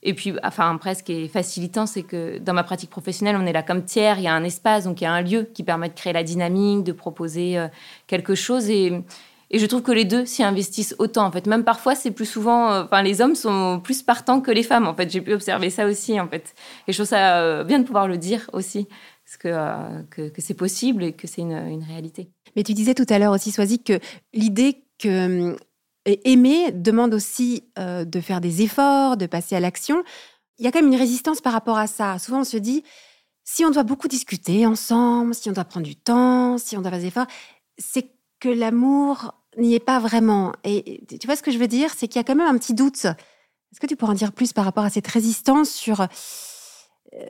et 0.01 0.13
puis, 0.13 0.33
enfin, 0.43 0.73
après, 0.73 0.95
ce 0.95 1.03
qui 1.03 1.11
est 1.11 1.27
facilitant, 1.27 1.85
c'est 1.85 2.03
que 2.03 2.37
dans 2.37 2.53
ma 2.53 2.63
pratique 2.63 2.89
professionnelle, 2.89 3.35
on 3.37 3.45
est 3.45 3.51
là 3.51 3.63
comme 3.63 3.83
tiers, 3.83 4.17
il 4.17 4.23
y 4.23 4.27
a 4.29 4.33
un 4.33 4.45
espace, 4.45 4.85
donc 4.85 5.01
il 5.01 5.03
y 5.03 5.07
a 5.07 5.11
un 5.11 5.21
lieu 5.21 5.49
qui 5.53 5.61
permet 5.61 5.89
de 5.89 5.93
créer 5.93 6.13
la 6.13 6.23
dynamique, 6.23 6.85
de 6.85 6.93
proposer 6.93 7.61
quelque 8.07 8.33
chose. 8.33 8.69
Et, 8.69 9.03
et 9.51 9.57
je 9.57 9.65
trouve 9.65 9.81
que 9.81 9.91
les 9.91 10.05
deux 10.05 10.25
s'y 10.25 10.43
investissent 10.43 10.95
autant. 10.99 11.25
En 11.25 11.31
fait, 11.31 11.47
même 11.47 11.63
parfois, 11.63 11.95
c'est 11.95 12.11
plus 12.11 12.25
souvent, 12.25 12.71
euh, 12.71 12.83
enfin, 12.83 13.01
les 13.01 13.21
hommes 13.21 13.35
sont 13.35 13.79
plus 13.83 14.03
partants 14.03 14.41
que 14.41 14.51
les 14.51 14.63
femmes. 14.63 14.87
En 14.87 14.93
fait, 14.93 15.09
j'ai 15.09 15.21
pu 15.21 15.33
observer 15.33 15.69
ça 15.69 15.87
aussi. 15.87 16.19
En 16.19 16.27
fait, 16.27 16.53
et 16.87 16.91
je 16.91 16.97
trouve 16.97 17.07
ça 17.07 17.39
euh, 17.41 17.63
bien 17.63 17.79
de 17.79 17.83
pouvoir 17.83 18.07
le 18.07 18.17
dire 18.17 18.49
aussi, 18.53 18.87
parce 19.25 19.37
que, 19.37 19.47
euh, 19.47 20.03
que, 20.11 20.41
c'est 20.41 20.53
possible 20.53 21.03
et 21.03 21.13
que 21.13 21.25
c'est 21.25 21.41
une, 21.41 21.83
réalité. 21.83 22.29
Mais 22.55 22.63
tu 22.63 22.73
disais 22.73 22.93
tout 22.93 23.05
à 23.09 23.17
l'heure 23.17 23.33
aussi, 23.33 23.51
Soisy, 23.51 23.81
que 23.83 23.99
l'idée 24.33 24.83
que 24.99 25.55
aimer 26.05 26.71
demande 26.71 27.13
aussi 27.13 27.63
de 27.77 28.19
faire 28.19 28.41
des 28.41 28.63
efforts, 28.63 29.15
de 29.15 29.27
passer 29.27 29.55
à 29.55 29.59
l'action. 29.59 30.03
Il 30.57 30.65
y 30.65 30.67
a 30.67 30.71
quand 30.71 30.81
même 30.81 30.91
une 30.91 30.99
résistance 30.99 31.39
par 31.39 31.53
rapport 31.53 31.77
à 31.77 31.87
ça. 31.87 32.17
Souvent, 32.19 32.41
on 32.41 32.43
se 32.43 32.57
dit, 32.57 32.83
si 33.43 33.63
on 33.63 33.69
doit 33.69 33.83
beaucoup 33.83 34.07
discuter 34.07 34.65
ensemble, 34.65 35.33
si 35.33 35.49
on 35.49 35.53
doit 35.53 35.63
prendre 35.63 35.85
du 35.85 35.95
temps, 35.95 36.57
si 36.57 36.75
on 36.75 36.81
doit 36.81 36.91
faire 36.91 36.99
des 36.99 37.05
efforts, 37.05 37.27
c'est 37.77 38.11
que 38.39 38.49
l'amour 38.49 39.38
n'y 39.59 39.75
est 39.75 39.79
pas 39.79 39.99
vraiment. 39.99 40.53
Et 40.63 41.03
tu 41.07 41.25
vois 41.27 41.35
ce 41.35 41.43
que 41.43 41.51
je 41.51 41.57
veux 41.57 41.67
dire? 41.67 41.91
C'est 41.95 42.07
qu'il 42.07 42.17
y 42.17 42.19
a 42.19 42.23
quand 42.23 42.35
même 42.35 42.47
un 42.47 42.57
petit 42.57 42.73
doute. 42.73 43.05
Est-ce 43.05 43.79
que 43.79 43.87
tu 43.87 43.95
pourrais 43.95 44.11
en 44.11 44.15
dire 44.15 44.31
plus 44.31 44.53
par 44.53 44.65
rapport 44.65 44.83
à 44.83 44.89
cette 44.89 45.07
résistance 45.07 45.69
sur 45.69 46.01
euh, 46.01 46.07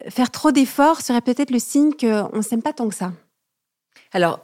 faire 0.10 0.32
trop 0.32 0.52
d'efforts 0.52 1.02
serait 1.02 1.22
peut-être 1.22 1.52
le 1.52 1.60
signe 1.60 1.94
qu'on 1.94 2.38
ne 2.38 2.42
s'aime 2.42 2.62
pas 2.62 2.74
tant 2.74 2.88
que 2.88 2.96
ça? 2.96 3.12
Alors, 4.12 4.40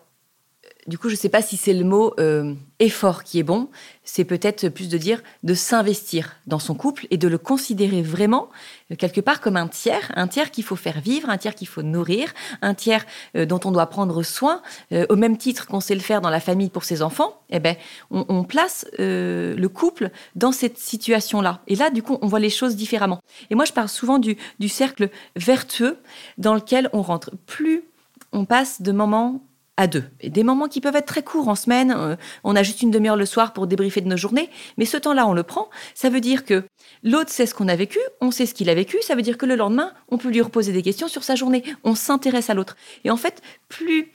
du 0.88 1.00
coup, 1.00 1.10
je 1.10 1.16
ne 1.16 1.20
sais 1.20 1.30
pas 1.30 1.42
si 1.42 1.58
c'est 1.58 1.74
le 1.74 1.84
mot 1.84 2.14
euh, 2.20 2.54
effort 2.78 3.24
qui 3.24 3.40
est 3.40 3.44
bon. 3.44 3.70
C'est 4.04 4.24
peut-être 4.24 4.70
plus 4.70 4.88
de 4.88 5.00
dire 5.00 5.24
de 5.42 5.56
s'investir 5.56 6.36
dans 6.46 6.60
son 6.60 6.76
couple 6.76 7.08
et 7.10 7.18
de 7.18 7.28
le 7.28 7.40
considérer 7.40 8.04
vraiment 8.04 8.50
euh, 8.92 8.96
quelque 8.96 9.20
part 9.20 9.42
comme 9.42 9.58
un 9.58 9.68
tiers, 9.68 10.12
un 10.16 10.28
tiers 10.28 10.52
qu'il 10.52 10.64
faut 10.64 10.76
faire 10.76 11.02
vivre, 11.02 11.28
un 11.32 11.40
tiers 11.40 11.56
qu'il 11.56 11.68
faut 11.68 11.82
nourrir, 11.82 12.36
un 12.62 12.76
tiers 12.76 13.04
euh, 13.36 13.48
dont 13.48 13.60
on 13.66 13.72
doit 13.72 13.88
prendre 13.88 14.22
soin, 14.22 14.62
au 15.10 15.16
même 15.16 15.38
titre 15.38 15.66
qu'on 15.66 15.80
sait 15.80 15.96
le 15.96 16.02
faire 16.02 16.22
dans 16.22 16.30
la 16.30 16.40
famille 16.40 16.70
pour 16.70 16.84
ses 16.84 17.02
enfants. 17.02 17.42
Eh 17.50 17.60
ben, 17.60 17.76
on, 18.12 18.44
place 18.44 18.86
le 18.98 19.68
couple 19.68 20.12
dans 20.36 20.52
cette 20.52 20.78
situation-là. 20.78 21.62
Et 21.68 21.76
là, 21.76 21.90
du 21.90 22.04
coup, 22.04 22.18
on 22.22 22.28
voit 22.28 22.40
les 22.40 22.50
choses 22.50 22.76
différemment. 22.76 23.20
Et 23.50 23.56
moi, 23.56 23.66
je 23.66 23.74
parle 23.74 23.90
souvent 23.90 24.20
du, 24.20 24.38
du 24.60 24.70
cercle 24.70 25.10
vertueux 25.36 25.98
dans 26.38 26.54
lequel 26.54 26.90
on 26.94 27.02
rentre. 27.02 27.32
Plus 27.46 27.84
on 28.32 28.46
passe 28.46 28.82
de 28.82 28.92
moments 28.92 29.42
à 29.78 29.88
deux. 29.88 30.04
Et 30.22 30.30
des 30.30 30.44
moments 30.44 30.68
qui 30.68 30.82
peuvent 30.82 30.96
être 30.96 31.06
très 31.06 31.24
courts 31.24 31.48
en 31.48 31.56
semaine. 31.56 31.94
Euh, 31.96 32.16
on 32.44 32.56
a 32.56 32.64
juste 32.64 32.82
une 32.82 32.92
demi-heure 32.92 33.18
le 33.18 33.26
soir 33.26 33.54
pour 33.54 33.68
débriefer 33.68 34.02
de 34.02 34.08
nos 34.08 34.18
journées. 34.18 34.50
Mais 34.78 34.86
ce 34.86 34.98
temps-là, 34.98 35.28
on 35.28 35.34
le 35.34 35.44
prend. 35.44 35.70
Ça 35.94 36.10
veut 36.10 36.22
dire 36.22 36.46
que 36.46 36.64
l'autre 37.04 37.30
sait 37.30 37.46
ce 37.46 37.54
qu'on 37.54 37.68
a 37.68 37.76
vécu, 37.76 38.00
on 38.22 38.32
sait 38.32 38.46
ce 38.46 38.54
qu'il 38.54 38.70
a 38.70 38.76
vécu. 38.76 38.98
Ça 39.02 39.16
veut 39.16 39.22
dire 39.22 39.38
que 39.38 39.46
le 39.46 39.56
lendemain, 39.56 39.92
on 40.10 40.18
peut 40.18 40.30
lui 40.30 40.42
reposer 40.42 40.72
des 40.72 40.82
questions 40.82 41.08
sur 41.08 41.24
sa 41.24 41.36
journée. 41.36 41.64
On 41.84 41.96
s'intéresse 41.96 42.50
à 42.50 42.54
l'autre. 42.54 42.78
Et 43.04 43.10
en 43.10 43.18
fait, 43.18 43.42
plus 43.68 44.12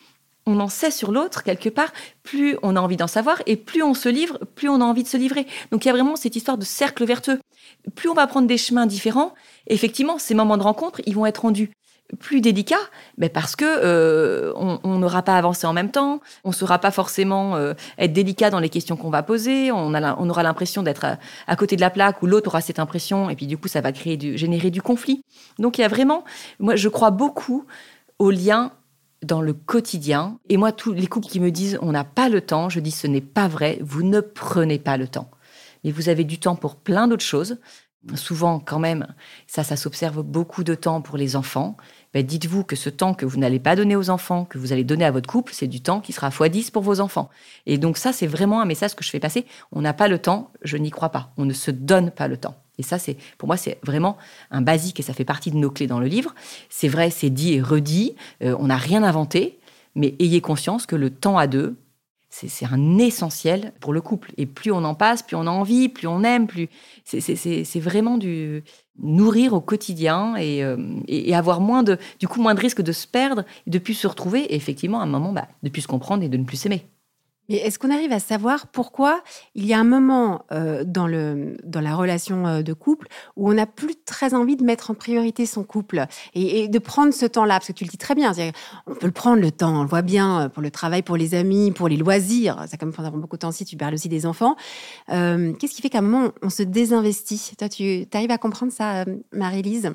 on 0.46 0.58
en 0.58 0.68
sait 0.68 0.90
sur 0.90 1.12
l'autre, 1.12 1.42
quelque 1.42 1.68
part, 1.68 1.92
plus 2.22 2.56
on 2.62 2.74
a 2.74 2.80
envie 2.80 2.96
d'en 2.96 3.06
savoir 3.06 3.42
et 3.46 3.56
plus 3.56 3.82
on 3.82 3.94
se 3.94 4.08
livre, 4.08 4.38
plus 4.54 4.68
on 4.68 4.80
a 4.80 4.84
envie 4.84 5.02
de 5.02 5.08
se 5.08 5.16
livrer. 5.16 5.46
Donc 5.70 5.84
il 5.84 5.88
y 5.88 5.90
a 5.90 5.94
vraiment 5.94 6.16
cette 6.16 6.34
histoire 6.34 6.58
de 6.58 6.64
cercle 6.64 7.04
vertueux. 7.04 7.38
Plus 7.94 8.08
on 8.08 8.14
va 8.14 8.26
prendre 8.26 8.48
des 8.48 8.58
chemins 8.58 8.86
différents, 8.86 9.34
effectivement, 9.66 10.18
ces 10.18 10.34
moments 10.34 10.56
de 10.56 10.62
rencontre, 10.62 11.00
ils 11.06 11.14
vont 11.14 11.26
être 11.26 11.42
rendus 11.42 11.70
plus 12.18 12.40
délicat, 12.40 12.80
mais 13.18 13.28
parce 13.28 13.56
que 13.56 13.64
euh, 13.64 14.52
on 14.56 14.98
n'aura 14.98 15.22
pas 15.22 15.36
avancé 15.36 15.66
en 15.66 15.72
même 15.72 15.90
temps, 15.90 16.20
on 16.44 16.50
ne 16.50 16.54
saura 16.54 16.78
pas 16.78 16.90
forcément 16.90 17.56
euh, 17.56 17.74
être 17.98 18.12
délicat 18.12 18.50
dans 18.50 18.60
les 18.60 18.68
questions 18.68 18.96
qu'on 18.96 19.10
va 19.10 19.22
poser, 19.22 19.70
on, 19.70 19.92
on 19.94 20.30
aura 20.30 20.42
l'impression 20.42 20.82
d'être 20.82 21.06
à, 21.46 21.56
côté 21.56 21.76
de 21.76 21.80
la 21.80 21.90
plaque 21.90 22.22
ou 22.22 22.26
l'autre 22.26 22.48
aura 22.48 22.60
cette 22.60 22.78
impression, 22.78 23.30
et 23.30 23.36
puis 23.36 23.46
du 23.46 23.56
coup 23.56 23.68
ça 23.68 23.80
va 23.80 23.92
créer 23.92 24.16
du, 24.16 24.36
générer 24.36 24.70
du 24.70 24.82
conflit. 24.82 25.22
Donc 25.58 25.78
il 25.78 25.82
y 25.82 25.84
a 25.84 25.88
vraiment, 25.88 26.24
moi 26.58 26.76
je 26.76 26.88
crois 26.88 27.10
beaucoup 27.10 27.66
aux 28.18 28.30
liens 28.30 28.72
dans 29.22 29.42
le 29.42 29.52
quotidien. 29.52 30.38
Et 30.48 30.56
moi, 30.56 30.72
tous 30.72 30.92
les 30.92 31.06
couples 31.06 31.26
qui 31.26 31.40
me 31.40 31.50
disent 31.50 31.78
on 31.82 31.92
n'a 31.92 32.04
pas 32.04 32.28
le 32.28 32.40
temps, 32.40 32.68
je 32.68 32.80
dis 32.80 32.90
ce 32.90 33.06
n'est 33.06 33.20
pas 33.20 33.48
vrai, 33.48 33.78
vous 33.82 34.02
ne 34.02 34.20
prenez 34.20 34.78
pas 34.78 34.96
le 34.96 35.08
temps. 35.08 35.30
Mais 35.84 35.90
vous 35.90 36.08
avez 36.08 36.24
du 36.24 36.38
temps 36.38 36.56
pour 36.56 36.76
plein 36.76 37.08
d'autres 37.08 37.24
choses. 37.24 37.58
Souvent, 38.14 38.60
quand 38.60 38.78
même, 38.78 39.06
ça, 39.46 39.62
ça 39.62 39.76
s'observe 39.76 40.22
beaucoup 40.22 40.64
de 40.64 40.74
temps 40.74 41.02
pour 41.02 41.18
les 41.18 41.36
enfants. 41.36 41.76
Ben, 42.12 42.26
dites-vous 42.26 42.64
que 42.64 42.74
ce 42.74 42.90
temps 42.90 43.14
que 43.14 43.24
vous 43.24 43.38
n'allez 43.38 43.60
pas 43.60 43.76
donner 43.76 43.94
aux 43.94 44.10
enfants, 44.10 44.44
que 44.44 44.58
vous 44.58 44.72
allez 44.72 44.82
donner 44.82 45.04
à 45.04 45.12
votre 45.12 45.28
couple, 45.28 45.52
c'est 45.54 45.68
du 45.68 45.80
temps 45.80 46.00
qui 46.00 46.12
sera 46.12 46.30
x10 46.30 46.72
pour 46.72 46.82
vos 46.82 47.00
enfants. 47.00 47.30
Et 47.66 47.78
donc 47.78 47.98
ça, 47.98 48.12
c'est 48.12 48.26
vraiment 48.26 48.60
un 48.60 48.64
message 48.64 48.96
que 48.96 49.04
je 49.04 49.10
fais 49.10 49.20
passer. 49.20 49.46
On 49.70 49.80
n'a 49.80 49.92
pas 49.92 50.08
le 50.08 50.18
temps, 50.18 50.50
je 50.62 50.76
n'y 50.76 50.90
crois 50.90 51.10
pas. 51.10 51.32
On 51.36 51.44
ne 51.44 51.52
se 51.52 51.70
donne 51.70 52.10
pas 52.10 52.26
le 52.26 52.36
temps. 52.36 52.56
Et 52.78 52.82
ça, 52.82 52.98
c'est 52.98 53.16
pour 53.38 53.46
moi, 53.46 53.56
c'est 53.56 53.78
vraiment 53.84 54.16
un 54.50 54.62
basique 54.62 54.98
et 54.98 55.02
ça 55.02 55.12
fait 55.12 55.24
partie 55.24 55.50
de 55.50 55.56
nos 55.56 55.70
clés 55.70 55.86
dans 55.86 56.00
le 56.00 56.06
livre. 56.06 56.34
C'est 56.68 56.88
vrai, 56.88 57.10
c'est 57.10 57.30
dit 57.30 57.54
et 57.54 57.60
redit. 57.60 58.16
Euh, 58.42 58.56
on 58.58 58.66
n'a 58.66 58.76
rien 58.76 59.02
inventé, 59.02 59.60
mais 59.94 60.14
ayez 60.18 60.40
conscience 60.40 60.86
que 60.86 60.96
le 60.96 61.10
temps 61.10 61.38
à 61.38 61.46
deux, 61.46 61.76
c'est 62.30 62.66
un 62.66 62.98
essentiel 62.98 63.72
pour 63.80 63.92
le 63.92 64.00
couple. 64.00 64.32
Et 64.36 64.46
plus 64.46 64.70
on 64.70 64.84
en 64.84 64.94
passe, 64.94 65.22
plus 65.22 65.36
on 65.36 65.46
a 65.46 65.50
envie, 65.50 65.88
plus 65.88 66.06
on 66.06 66.22
aime, 66.22 66.46
plus 66.46 66.68
c'est 67.04 67.80
vraiment 67.80 68.18
du 68.18 68.62
nourrir 69.02 69.52
au 69.52 69.60
quotidien 69.60 70.34
euh, 70.38 70.76
et, 71.08 71.34
avoir 71.34 71.60
moins 71.60 71.82
de, 71.82 71.98
du 72.18 72.28
coup, 72.28 72.40
moins 72.40 72.54
de 72.54 72.60
risque 72.60 72.82
de 72.82 72.92
se 72.92 73.06
perdre 73.06 73.44
et 73.66 73.70
de 73.70 73.78
plus 73.78 73.94
se 73.94 74.06
retrouver. 74.06 74.40
Et 74.40 74.56
effectivement, 74.56 75.00
à 75.00 75.04
un 75.04 75.06
moment, 75.06 75.32
bah, 75.32 75.48
de 75.62 75.68
plus 75.70 75.82
se 75.82 75.88
comprendre 75.88 76.22
et 76.22 76.28
de 76.28 76.36
ne 76.36 76.44
plus 76.44 76.56
s'aimer. 76.56 76.86
Mais 77.50 77.56
est-ce 77.56 77.80
qu'on 77.80 77.90
arrive 77.90 78.12
à 78.12 78.20
savoir 78.20 78.68
pourquoi 78.68 79.22
il 79.56 79.66
y 79.66 79.74
a 79.74 79.78
un 79.80 79.84
moment 79.84 80.44
euh, 80.52 80.84
dans, 80.86 81.08
le, 81.08 81.56
dans 81.64 81.80
la 81.80 81.96
relation 81.96 82.46
euh, 82.46 82.62
de 82.62 82.72
couple 82.72 83.08
où 83.36 83.50
on 83.50 83.54
n'a 83.54 83.66
plus 83.66 83.96
très 84.04 84.34
envie 84.34 84.54
de 84.54 84.62
mettre 84.62 84.92
en 84.92 84.94
priorité 84.94 85.46
son 85.46 85.64
couple 85.64 86.06
et, 86.34 86.68
de 86.68 86.78
prendre 86.78 87.12
ce 87.12 87.26
temps-là? 87.26 87.54
Parce 87.54 87.66
que 87.66 87.72
tu 87.72 87.82
le 87.82 87.90
dis 87.90 87.98
très 87.98 88.14
bien, 88.14 88.32
on 88.86 88.94
peut 88.94 89.06
le 89.06 89.12
prendre 89.12 89.42
le 89.42 89.50
temps, 89.50 89.80
on 89.80 89.82
le 89.82 89.88
voit 89.88 90.02
bien, 90.02 90.42
euh, 90.42 90.48
pour 90.48 90.62
le 90.62 90.70
travail, 90.70 91.02
pour 91.02 91.16
les 91.16 91.34
amis, 91.34 91.72
pour 91.72 91.88
les 91.88 91.96
loisirs. 91.96 92.64
Ça, 92.68 92.76
comme 92.76 92.92
pendant 92.92 93.10
beaucoup 93.10 93.36
de 93.36 93.40
temps 93.40 93.50
si 93.50 93.64
tu 93.64 93.76
parles 93.76 93.94
aussi 93.94 94.08
des 94.08 94.26
enfants. 94.26 94.54
Qu'est-ce 95.08 95.74
qui 95.74 95.82
fait 95.82 95.90
qu'à 95.90 95.98
un 95.98 96.02
moment, 96.02 96.30
on 96.42 96.50
se 96.50 96.62
désinvestit? 96.62 97.56
Toi, 97.58 97.68
tu 97.68 98.06
arrives 98.12 98.30
à 98.30 98.38
comprendre 98.38 98.72
ça, 98.72 99.04
Marie-Lise? 99.32 99.90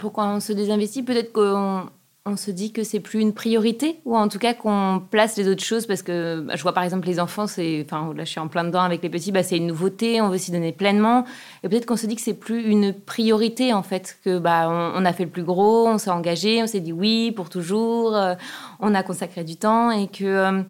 Pourquoi 0.00 0.26
on 0.26 0.40
se 0.40 0.52
désinvestit? 0.52 1.04
Peut-être 1.04 1.32
qu'on 1.32 1.88
on 2.26 2.36
se 2.36 2.50
dit 2.50 2.72
que 2.72 2.84
c'est 2.84 3.00
plus 3.00 3.20
une 3.20 3.34
priorité 3.34 4.00
ou 4.06 4.16
en 4.16 4.28
tout 4.28 4.38
cas 4.38 4.54
qu'on 4.54 5.02
place 5.10 5.36
les 5.36 5.46
autres 5.46 5.62
choses 5.62 5.86
parce 5.86 6.02
que 6.02 6.40
bah, 6.40 6.56
je 6.56 6.62
vois 6.62 6.72
par 6.72 6.82
exemple 6.82 7.06
les 7.06 7.20
enfants 7.20 7.46
c'est 7.46 7.84
enfin 7.84 8.14
là 8.14 8.24
je 8.24 8.30
suis 8.30 8.40
en 8.40 8.48
plein 8.48 8.64
dedans 8.64 8.80
avec 8.80 9.02
les 9.02 9.10
petits 9.10 9.30
bah, 9.30 9.42
c'est 9.42 9.58
une 9.58 9.66
nouveauté 9.66 10.22
on 10.22 10.30
veut 10.30 10.38
s'y 10.38 10.50
donner 10.50 10.72
pleinement. 10.72 11.24
Et 11.62 11.68
peut-être 11.68 11.84
qu'on 11.84 11.96
se 11.96 12.06
dit 12.06 12.16
que 12.16 12.22
c'est 12.22 12.34
plus 12.34 12.62
une 12.62 12.94
priorité 12.94 13.74
en 13.74 13.82
fait 13.82 14.18
que 14.24 14.38
bah 14.38 14.68
on, 14.70 15.04
a 15.04 15.12
fait 15.12 15.24
le 15.24 15.30
plus 15.30 15.44
gros 15.44 15.86
on 15.86 15.98
s'est 15.98 16.10
engagé 16.10 16.62
on 16.62 16.66
s'est 16.66 16.80
dit 16.80 16.92
oui 16.92 17.30
pour 17.30 17.50
toujours 17.50 18.16
euh, 18.16 18.34
on 18.80 18.94
a 18.94 19.02
consacré 19.02 19.44
du 19.44 19.56
temps 19.56 19.90
et 19.90 20.08
que 20.08 20.24
euh, 20.24 20.62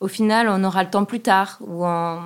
au 0.00 0.08
final 0.08 0.48
on 0.48 0.64
aura 0.64 0.82
le 0.82 0.90
temps 0.90 1.04
plus 1.04 1.20
tard 1.20 1.58
ou 1.60 1.84
en, 1.84 2.20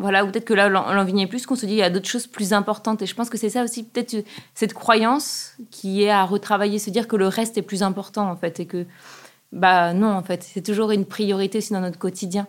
voilà, 0.00 0.24
ou 0.24 0.30
peut-être 0.30 0.44
que 0.44 0.54
là, 0.54 0.68
l'envie 0.68 1.12
n'y 1.12 1.22
est 1.22 1.26
plus, 1.26 1.46
qu'on 1.46 1.54
se 1.54 1.66
dit 1.66 1.72
il 1.72 1.78
y 1.78 1.82
a 1.82 1.90
d'autres 1.90 2.08
choses 2.08 2.26
plus 2.26 2.52
importantes. 2.52 3.02
Et 3.02 3.06
je 3.06 3.14
pense 3.14 3.30
que 3.30 3.38
c'est 3.38 3.50
ça 3.50 3.62
aussi, 3.62 3.84
peut-être 3.84 4.24
cette 4.54 4.74
croyance 4.74 5.54
qui 5.70 6.02
est 6.02 6.10
à 6.10 6.24
retravailler, 6.24 6.78
se 6.78 6.90
dire 6.90 7.08
que 7.08 7.16
le 7.16 7.28
reste 7.28 7.56
est 7.58 7.62
plus 7.62 7.82
important, 7.82 8.28
en 8.28 8.36
fait, 8.36 8.60
et 8.60 8.66
que, 8.66 8.86
bah 9.52 9.92
non, 9.92 10.12
en 10.12 10.22
fait, 10.22 10.42
c'est 10.42 10.62
toujours 10.62 10.90
une 10.90 11.04
priorité 11.04 11.58
aussi 11.58 11.72
dans 11.72 11.80
notre 11.80 11.98
quotidien. 11.98 12.46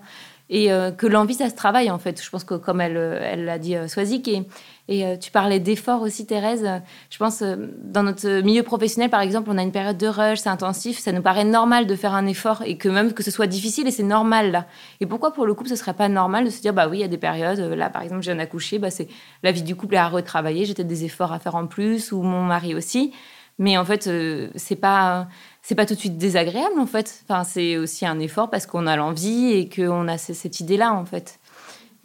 Et 0.49 0.71
euh, 0.71 0.91
que 0.91 1.05
l'envie, 1.07 1.33
ça 1.33 1.49
se 1.49 1.55
travaille, 1.55 1.91
en 1.91 1.99
fait. 1.99 2.23
Je 2.23 2.29
pense 2.29 2.43
que, 2.43 2.55
comme 2.55 2.79
elle 2.81 2.97
elle 2.97 3.45
l'a 3.45 3.59
dit, 3.59 3.75
euh, 3.75 3.87
et 3.87 4.45
et 4.89 5.05
euh, 5.05 5.17
tu 5.17 5.31
parlais 5.31 5.59
d'efforts 5.59 6.01
aussi, 6.01 6.25
Thérèse. 6.25 6.65
Je 7.09 7.17
pense, 7.17 7.41
euh, 7.41 7.55
dans 7.83 8.03
notre 8.03 8.41
milieu 8.41 8.63
professionnel, 8.63 9.09
par 9.09 9.19
exemple, 9.19 9.49
on 9.51 9.57
a 9.57 9.61
une 9.61 9.71
période 9.71 9.97
de 9.97 10.07
rush, 10.07 10.39
c'est 10.39 10.49
intensif. 10.49 10.99
Ça 10.99 11.11
nous 11.11 11.21
paraît 11.21 11.43
normal 11.43 11.87
de 11.87 11.95
faire 11.95 12.13
un 12.13 12.25
effort 12.25 12.61
et 12.65 12.77
que 12.77 12.87
même 12.87 13.11
que 13.13 13.21
ce 13.21 13.31
soit 13.31 13.47
difficile, 13.47 13.87
et 13.87 13.91
c'est 13.91 14.03
normal 14.03 14.51
là. 14.51 14.65
Et 15.01 15.05
pourquoi 15.05 15.33
pour 15.33 15.45
le 15.45 15.53
couple, 15.53 15.69
ce 15.69 15.75
serait 15.75 15.93
pas 15.93 16.07
normal 16.07 16.45
de 16.45 16.49
se 16.49 16.61
dire, 16.61 16.73
bah 16.73 16.87
oui, 16.87 16.99
il 16.99 17.01
y 17.01 17.03
a 17.03 17.09
des 17.09 17.17
périodes. 17.17 17.59
Euh, 17.59 17.75
là, 17.75 17.89
par 17.89 18.01
exemple, 18.01 18.21
j'ai 18.21 18.31
un 18.31 18.39
accouché, 18.39 18.79
bah 18.79 18.89
c'est 18.89 19.09
la 19.43 19.51
vie 19.51 19.63
du 19.63 19.75
couple 19.75 19.95
est 19.95 19.99
à 19.99 20.07
retravailler. 20.07 20.65
J'ai 20.65 20.73
peut-être 20.73 20.87
des 20.87 21.03
efforts 21.03 21.33
à 21.33 21.39
faire 21.39 21.55
en 21.55 21.67
plus, 21.67 22.13
ou 22.13 22.21
mon 22.21 22.43
mari 22.43 22.73
aussi. 22.73 23.13
Mais 23.59 23.77
en 23.77 23.85
fait, 23.85 24.07
c'est 24.55 24.75
pas 24.75 25.27
c'est 25.63 25.73
pas 25.73 25.87
tout 25.87 25.95
de 25.95 25.99
suite 25.99 26.17
désagréable 26.19 26.79
en 26.79 26.85
fait. 26.85 27.23
Enfin, 27.27 27.43
c'est 27.43 27.75
aussi 27.77 28.05
un 28.05 28.19
effort 28.19 28.51
parce 28.51 28.67
qu'on 28.67 28.85
a 28.85 28.95
l'envie 28.95 29.51
et 29.51 29.67
qu'on 29.67 30.07
a 30.07 30.19
cette 30.19 30.59
idée-là 30.59 30.93
en 30.93 31.05
fait. 31.05 31.39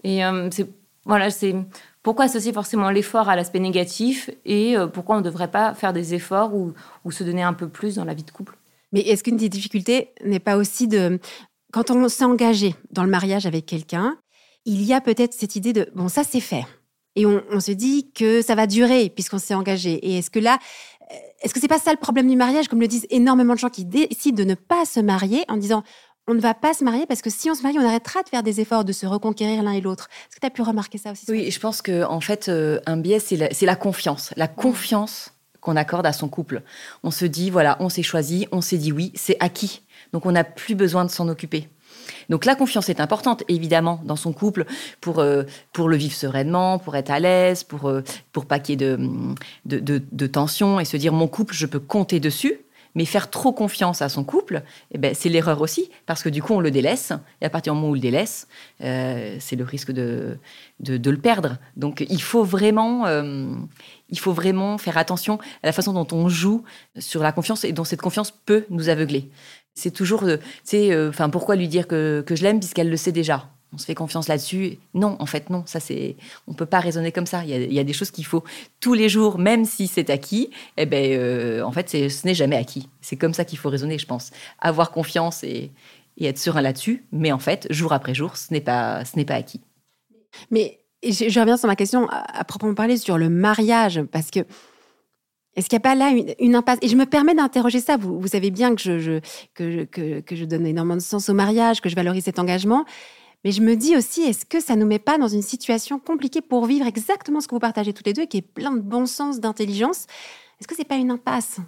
Et 0.03 0.23
c'est 0.51 0.67
voilà, 1.05 1.31
c'est 1.31 1.55
pourquoi 2.03 2.25
associer 2.25 2.53
forcément 2.53 2.91
l'effort 2.91 3.29
à 3.29 3.37
l'aspect 3.37 3.61
négatif 3.61 4.31
et 4.45 4.75
pourquoi 4.93 5.17
on 5.17 5.19
ne 5.21 5.25
devrait 5.25 5.51
pas 5.51 5.75
faire 5.75 5.93
des 5.93 6.15
efforts 6.15 6.53
ou, 6.55 6.73
se 7.11 7.23
donner 7.23 7.43
un 7.43 7.53
peu 7.53 7.69
plus 7.69 7.95
dans 7.95 8.05
la 8.05 8.15
vie 8.15 8.25
de 8.25 8.31
couple? 8.31 8.57
Mais 8.93 9.01
est-ce 9.01 9.23
qu'une 9.23 9.37
des 9.37 9.49
difficultés 9.49 10.11
n'est 10.25 10.41
pas 10.41 10.57
aussi 10.57 10.89
de 10.89 11.21
quand 11.73 11.91
on 11.91 12.09
s'est 12.09 12.25
engagé 12.25 12.75
dans 12.91 13.03
le 13.03 13.11
mariage 13.11 13.47
avec 13.47 13.67
quelqu'un, 13.67 14.19
il 14.65 14.83
y 14.83 14.93
a 14.93 15.01
peut-être 15.01 15.33
cette 15.33 15.57
idée 15.57 15.73
de 15.73 15.89
bon, 15.95 16.09
ça 16.09 16.23
c'est 16.23 16.41
fait. 16.41 16.65
Et 17.17 17.27
on, 17.27 17.61
se 17.61 17.73
dit 17.73 18.11
que 18.13 18.41
ça 18.41 18.55
va 18.55 18.67
durer 18.67 19.11
puisqu'on 19.11 19.39
s'est 19.39 19.55
engagé. 19.55 19.95
Et 19.95 20.19
est-ce 20.19 20.31
que 20.31 20.39
là, 20.39 20.59
euh, 21.11 21.15
est-ce 21.43 21.53
que 21.53 21.61
c'est 21.61 21.69
pas 21.69 21.79
ça 21.79 21.91
le 21.91 21.99
problème 21.99 22.27
du 22.29 22.37
mariage, 22.37 22.69
comme 22.69 22.81
le 22.81 22.89
disent 22.89 23.07
énormément 23.11 23.53
de 23.53 23.59
gens 23.59 23.69
qui 23.69 23.85
décident 23.85 24.43
de 24.43 24.49
ne 24.49 24.55
pas 24.55 24.87
se 24.87 25.01
marier 25.01 25.45
en 25.49 25.59
disant 25.59 25.83
on 26.29 26.35
ne 26.35 26.41
va 26.41 26.55
pas 26.55 26.75
se 26.75 26.85
marier 26.85 27.07
parce 27.07 27.23
que 27.23 27.31
si 27.31 27.51
on 27.51 27.55
se 27.55 27.63
marie, 27.63 27.79
on 27.79 27.87
arrêtera 27.87 28.23
de 28.23 28.29
faire 28.29 28.43
des 28.43 28.61
efforts, 28.61 28.85
de 28.85 28.93
se 28.93 29.07
reconquérir 29.07 29.63
l'un 29.63 29.73
et 29.73 29.81
l'autre. 29.81 30.09
Est-ce 30.29 30.37
que 30.37 30.41
tu 30.41 30.47
as 30.47 30.51
pu 30.51 30.63
remarquer 30.63 30.99
ça 30.99 31.13
aussi 31.13 31.27
Oui, 31.29 31.51
je 31.51 31.59
pense 31.59 31.83
que 31.83 32.05
en 32.05 32.21
fait, 32.21 32.49
euh, 32.49 32.81
un 32.87 32.97
biais, 32.97 33.19
c'est 33.19 33.37
la, 33.37 33.49
la, 33.61 33.77
confiance. 33.77 34.33
La 34.37 34.49
confiance 34.49 35.33
qu'on 35.61 35.77
accorde 35.77 36.07
à 36.07 36.13
son 36.13 36.29
couple. 36.29 36.63
On 37.03 37.11
se 37.11 37.25
dit, 37.25 37.51
voilà, 37.51 37.77
on 37.81 37.89
s'est 37.89 38.03
choisi, 38.03 38.47
on 38.53 38.61
s'est 38.61 38.79
dit 38.79 38.93
oui, 38.93 39.13
c'est 39.15 39.37
acquis. 39.41 39.83
Donc 40.13 40.27
on 40.27 40.33
n'a 40.33 40.45
plus 40.45 40.75
besoin 40.75 41.05
de 41.05 41.11
s'en 41.11 41.29
occuper. 41.29 41.69
Donc 42.29 42.45
la 42.45 42.55
confiance 42.55 42.89
est 42.89 43.01
importante, 43.01 43.45
évidemment, 43.49 44.01
dans 44.05 44.17
son 44.17 44.33
couple 44.33 44.65
pour, 45.01 45.19
euh, 45.19 45.45
pour 45.73 45.89
le 45.89 45.97
vivre 45.97 46.15
sereinement, 46.15 46.79
pour 46.79 46.97
être 46.97 47.11
à 47.11 47.21
l'aise, 47.21 47.65
pour, 47.65 47.89
euh, 47.89 48.03
pour 48.33 48.47
pas 48.47 48.59
qu'il 48.59 48.81
y 48.81 48.85
ait 48.85 48.97
de, 48.97 48.99
de, 49.67 50.03
de, 50.11 50.27
tension 50.27 50.81
et 50.81 50.85
se 50.85 50.97
dire 50.97 51.13
mon 51.13 51.29
couple, 51.29 51.55
je 51.55 51.67
peux 51.67 51.81
compter 51.81 52.21
dessus. 52.21 52.61
Mais 52.95 53.05
faire 53.05 53.31
trop 53.31 53.53
confiance 53.53 54.03
à 54.03 54.09
son 54.09 54.25
couple, 54.25 54.63
eh 54.91 54.99
ben, 54.99 55.15
c'est 55.15 55.29
l'erreur 55.29 55.61
aussi, 55.61 55.91
parce 56.07 56.23
que 56.23 56.29
du 56.29 56.43
coup, 56.43 56.55
on 56.55 56.61
le 56.61 56.71
délaisse. 56.71 57.13
Et 57.41 57.47
à 57.47 57.51
partir 57.51 57.73
du 57.73 57.77
moment 57.77 57.89
où 57.89 57.93
on 57.93 57.95
le 57.95 58.01
délaisse, 58.01 58.49
euh, 58.83 59.37
c'est 59.41 59.57
le 59.57 59.65
risque 59.65 59.93
de, 59.93 60.39
de, 60.81 61.11
le 61.11 61.17
perdre. 61.19 61.59
Donc, 61.77 62.05
il 62.09 62.23
faut 62.23 62.45
vraiment, 62.45 63.07
il 63.07 64.19
faut 64.19 64.33
vraiment 64.33 64.79
faire 64.79 64.99
attention 64.99 65.39
à 65.63 65.67
la 65.67 65.73
façon 65.73 65.93
dont 65.93 66.07
on 66.13 66.29
joue 66.29 66.65
sur 66.99 67.23
la 67.23 67.33
confiance 67.33 67.65
et 67.65 67.73
dont 67.73 67.85
cette 67.85 68.03
confiance 68.03 68.31
peut 68.31 68.65
nous 68.71 68.89
aveugler. 68.89 69.31
C'est 69.75 69.91
toujours, 69.91 70.25
euh, 70.25 70.37
sais, 70.65 70.93
euh, 70.93 71.09
enfin, 71.09 71.31
pourquoi 71.31 71.57
lui 71.57 71.69
dire 71.69 71.89
que, 71.89 72.25
je 72.29 72.43
l'aime 72.43 72.59
puisqu'elle 72.61 72.91
le 72.91 72.97
sait 72.97 73.13
déjà? 73.13 73.49
On 73.73 73.79
se 73.79 73.87
fait 73.87 73.95
confiance 73.95 74.29
là-dessus. 74.29 74.79
Non, 74.95 75.17
en 75.19 75.27
fait, 75.27 75.49
non. 75.51 75.65
Ça, 75.67 75.81
c'est, 75.81 76.17
on 76.47 76.53
peut 76.53 76.67
pas 76.67 76.81
raisonner 76.81 77.11
comme 77.11 77.27
ça. 77.27 77.45
Il 77.45 77.73
y 77.73 77.79
a, 77.79 77.85
des 77.85 77.93
choses 77.93 78.11
qu'il 78.11 78.27
faut 78.27 78.45
tous 78.81 78.95
les 78.95 79.09
jours, 79.09 79.39
même 79.39 79.65
si 79.65 79.87
c'est 79.87 80.11
acquis. 80.11 80.51
Eh 80.77 80.87
ben, 80.87 81.19
euh, 81.19 81.63
en 81.63 81.73
fait, 81.73 81.89
ce 81.91 82.27
n'est 82.27 82.35
jamais 82.35 82.57
acquis. 82.57 82.89
C'est 83.01 83.17
comme 83.17 83.35
ça 83.35 83.45
qu'il 83.45 83.59
faut 83.59 83.71
raisonner, 83.71 83.99
je 83.99 84.07
pense. 84.07 84.31
Avoir 84.61 84.91
confiance 84.91 85.43
et, 85.43 85.71
être 86.21 86.39
serein 86.39 86.61
là-dessus. 86.61 87.05
Mais 87.13 87.33
en 87.33 87.39
fait, 87.39 87.67
jour 87.71 87.93
après 87.93 88.15
jour, 88.15 88.37
ce 88.37 88.53
n'est 88.53 88.61
pas, 88.61 89.05
ce 89.05 89.17
n'est 89.17 89.25
pas 89.25 89.35
acquis. 89.35 89.61
Mais 90.51 90.79
je, 91.03 91.41
reviens 91.41 91.57
sur 91.57 91.67
ma 91.67 91.77
question 91.77 92.09
à, 92.11 92.45
proprement 92.45 92.75
parler 92.75 92.97
sur 92.97 93.19
le 93.19 93.29
mariage, 93.29 94.03
parce 94.13 94.31
que 94.31 94.41
est-ce 95.57 95.69
qu'il 95.69 95.77
n'y 95.77 95.83
a 95.83 95.89
pas 95.89 95.95
là 95.95 96.13
une, 96.39 96.55
impasse? 96.55 96.79
Et 96.81 96.89
je 96.89 96.97
me 96.97 97.05
permets 97.05 97.35
d'interroger 97.35 97.81
ça. 97.81 97.97
Vous, 97.99 98.27
savez 98.27 98.51
bien 98.51 98.75
que 98.75 98.81
je, 98.81 99.21
que, 99.55 99.85
que, 99.85 100.37
je 100.37 100.45
donne 100.45 100.67
énormément 100.67 100.97
de 100.97 101.03
sens 101.03 101.29
au 101.29 101.35
mariage, 101.35 101.81
que 101.81 101.89
je 101.89 101.97
valorise 101.97 102.25
cet 102.25 102.39
engagement. 102.39 102.87
Mais 103.45 103.53
je 103.53 103.61
me 103.61 103.75
dis 103.75 103.97
aussi, 103.97 104.23
est-ce 104.23 104.45
que 104.45 104.61
ça 104.61 104.77
ne 104.77 104.83
nous 104.83 104.87
met 104.87 104.99
pas 104.99 105.19
dans 105.19 105.29
une 105.29 105.43
situation 105.43 105.99
compliquée 105.99 106.41
pour 106.41 106.67
vivre 106.67 106.87
exactement 106.87 107.41
ce 107.41 107.49
que 107.49 107.55
vous 107.55 107.61
partagez 107.61 107.93
toutes 107.93 108.07
les 108.07 108.13
deux, 108.13 108.27
qui 108.27 108.39
est 108.39 108.43
plein 108.43 108.73
de 108.73 108.81
bon 108.81 109.07
sens, 109.07 109.41
d'intelligence? 109.41 110.07
Est-ce 110.61 110.69
que 110.69 110.77
c'est 110.77 110.85
pas 110.85 110.97
une 110.97 111.11
impasse? 111.11 111.59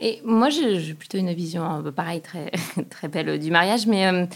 Et 0.00 0.20
moi, 0.24 0.48
j'ai 0.48 0.94
plutôt 0.94 1.18
une 1.18 1.32
vision, 1.32 1.84
euh, 1.84 1.90
pareil, 1.90 2.20
très, 2.20 2.52
très 2.90 3.08
belle 3.08 3.38
du 3.38 3.50
mariage, 3.50 3.86
mais 3.86 4.06
euh, 4.06 4.26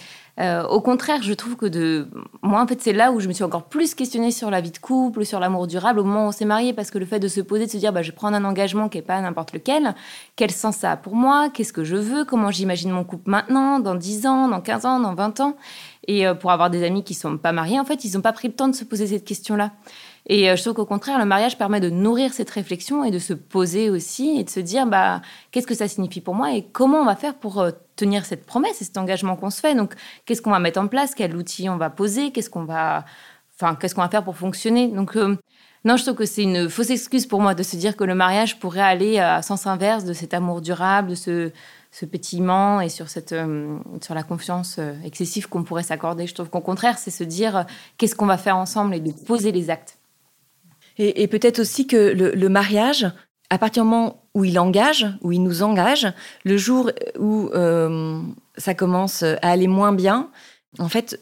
euh, 0.41 0.67
au 0.67 0.81
contraire, 0.81 1.23
je 1.23 1.33
trouve 1.35 1.57
que 1.57 1.67
de 1.67 2.09
moi, 2.43 2.63
en 2.63 2.67
fait, 2.67 2.81
c'est 2.81 2.95
là 2.95 3.13
où 3.13 3.21
je 3.21 3.29
me 3.29 3.33
suis 3.33 3.45
encore 3.45 3.65
plus 3.65 3.95
questionnée 3.95 4.31
sur 4.31 4.51
la 4.51 4.61
vie 4.61 4.71
de 4.71 4.79
couple, 4.79 5.27
sur 5.27 5.39
l'amour 5.39 5.67
durable 5.67 6.01
au 6.01 6.05
moment 6.05 6.25
où 6.25 6.29
on 6.29 6.33
s'est 6.33 6.47
marié, 6.47 6.73
parce 6.73 6.91
que 6.91 6.99
le 6.99 7.05
fait 7.05 7.21
de 7.21 7.29
se 7.29 7.41
poser, 7.41 7.67
de 7.67 7.71
se 7.71 7.77
dire, 7.77 7.93
bah, 7.93 8.03
je 8.03 8.13
prends 8.13 8.33
un 8.33 8.45
engagement 8.45 8.89
qui 8.89 8.99
n'est 8.99 9.03
pas 9.03 9.21
n'importe 9.21 9.53
lequel, 9.53 9.95
quel 10.35 10.51
sens 10.51 10.77
ça 10.77 10.93
a 10.93 10.97
pour 10.97 11.15
moi, 11.15 11.51
qu'est-ce 11.51 11.73
que 11.73 11.85
je 11.85 11.97
veux, 11.97 12.25
comment 12.25 12.51
j'imagine 12.51 12.91
mon 12.91 13.05
couple 13.05 13.31
maintenant, 13.31 13.79
dans 13.79 13.95
10 13.95 14.27
ans, 14.27 14.49
dans 14.49 14.63
15 14.63 14.87
ans, 14.87 15.01
dans 15.01 15.15
20 15.15 15.41
ans. 15.41 15.57
Et 16.09 16.27
euh, 16.27 16.35
pour 16.35 16.51
avoir 16.51 16.71
des 16.71 16.83
amis 16.83 17.05
qui 17.05 17.15
sont 17.15 17.37
pas 17.37 17.53
mariés, 17.53 17.79
en 17.79 17.85
fait, 17.85 18.05
ils 18.05 18.15
n'ont 18.15 18.23
pas 18.23 18.33
pris 18.33 18.49
le 18.49 18.55
temps 18.55 18.69
de 18.69 18.75
se 18.75 18.85
poser 18.85 19.07
cette 19.07 19.25
question-là. 19.25 19.71
Et 20.27 20.49
euh, 20.49 20.57
je 20.57 20.63
trouve 20.63 20.75
qu'au 20.75 20.87
contraire, 20.87 21.19
le 21.19 21.25
mariage 21.25 21.59
permet 21.59 21.81
de 21.81 21.91
nourrir 21.91 22.33
cette 22.33 22.51
réflexion 22.51 23.03
et 23.03 23.11
de 23.11 23.19
se 23.19 23.33
poser 23.33 23.91
aussi 23.91 24.39
et 24.39 24.45
de 24.45 24.51
se 24.51 24.61
dire 24.61 24.87
bah, 24.87 25.21
qu'est-ce 25.51 25.67
que 25.67 25.75
ça 25.75 25.89
signifie 25.89 26.21
pour 26.21 26.35
moi 26.35 26.53
et 26.53 26.63
comment 26.63 26.99
on 26.99 27.05
va 27.05 27.17
faire 27.17 27.35
pour 27.35 27.61
euh, 27.61 27.73
tenir 27.97 28.25
cette 28.25 28.47
promesse 28.47 28.81
et 28.81 28.85
cet 28.85 28.97
engagement 28.99 29.35
qu'on 29.37 29.51
se 29.51 29.61
fait? 29.61 29.75
Donc, 29.75 29.95
qu'est-ce 30.25 30.41
qu'on 30.41 30.53
va 30.53 30.61
mettre 30.61 30.81
en 30.81 30.87
place? 30.87 31.15
Quel 31.15 31.37
outil 31.37 31.69
on 31.69 31.77
va 31.77 31.91
poser? 31.91 32.31
Qu'est-ce 32.31 32.51
qu'on 32.51 32.65
va, 32.65 33.05
enfin, 33.57 33.75
qu'est-ce 33.75 33.97
va 33.97 34.09
faire 34.09 34.23
pour 34.23 34.37
fonctionner? 34.37 34.89
Donc, 34.89 35.17
euh, 35.17 35.37
non, 35.85 35.97
je 35.97 36.05
trouve 36.05 36.15
que 36.15 36.25
c'est 36.25 36.45
une 36.45 36.69
fausse 36.69 36.91
excuse 36.91 37.27
pour 37.27 37.41
moi 37.41 37.55
de 37.55 37.65
se 37.65 37.75
dire 37.75 37.97
que 37.97 38.05
le 38.05 38.15
mariage 38.15 38.61
pourrait 38.61 38.81
aller 38.81 39.19
à 39.19 39.43
sens 39.43 39.67
inverse 39.67 40.05
de 40.05 40.13
cet 40.13 40.35
amour 40.35 40.61
durable, 40.61 41.11
de 41.11 41.15
ce, 41.17 41.51
ce 41.91 42.07
pétillement 42.07 42.81
et 42.81 42.89
sur, 42.89 43.09
cette, 43.09 43.35
sur 44.01 44.15
la 44.15 44.23
confiance 44.23 44.79
excessive 45.05 45.49
qu'on 45.49 45.65
pourrait 45.65 45.83
s'accorder. 45.83 46.29
Je 46.29 46.35
trouve 46.35 46.51
qu'au 46.51 46.61
contraire, 46.61 46.99
c'est 46.99 47.11
se 47.11 47.25
dire 47.25 47.67
qu'est-ce 47.99 48.15
qu'on 48.15 48.27
va 48.27 48.39
faire 48.39 48.57
ensemble 48.57 48.95
et 48.95 49.01
de 49.01 49.11
poser 49.11 49.51
les 49.51 49.71
actes. 49.71 49.99
Et, 50.99 51.27
peut-être 51.27 51.59
aussi 51.59 51.87
que 51.87 51.97
le, 51.97 52.49
mariage, 52.49 53.11
à 53.51 53.59
partir 53.59 53.83
du 53.83 53.89
moment 53.89 54.25
où 54.35 54.45
il 54.45 54.59
engage, 54.59 55.07
où 55.23 55.33
il 55.33 55.43
nous 55.43 55.63
engage, 55.63 56.07
le 56.45 56.57
jour 56.57 56.91
où 57.19 57.49
euh, 57.55 58.21
ça 58.57 58.75
commence 58.75 59.23
à 59.23 59.37
aller 59.43 59.69
moins 59.69 59.93
bien, 59.93 60.31
en 60.79 60.89
fait, 60.89 61.21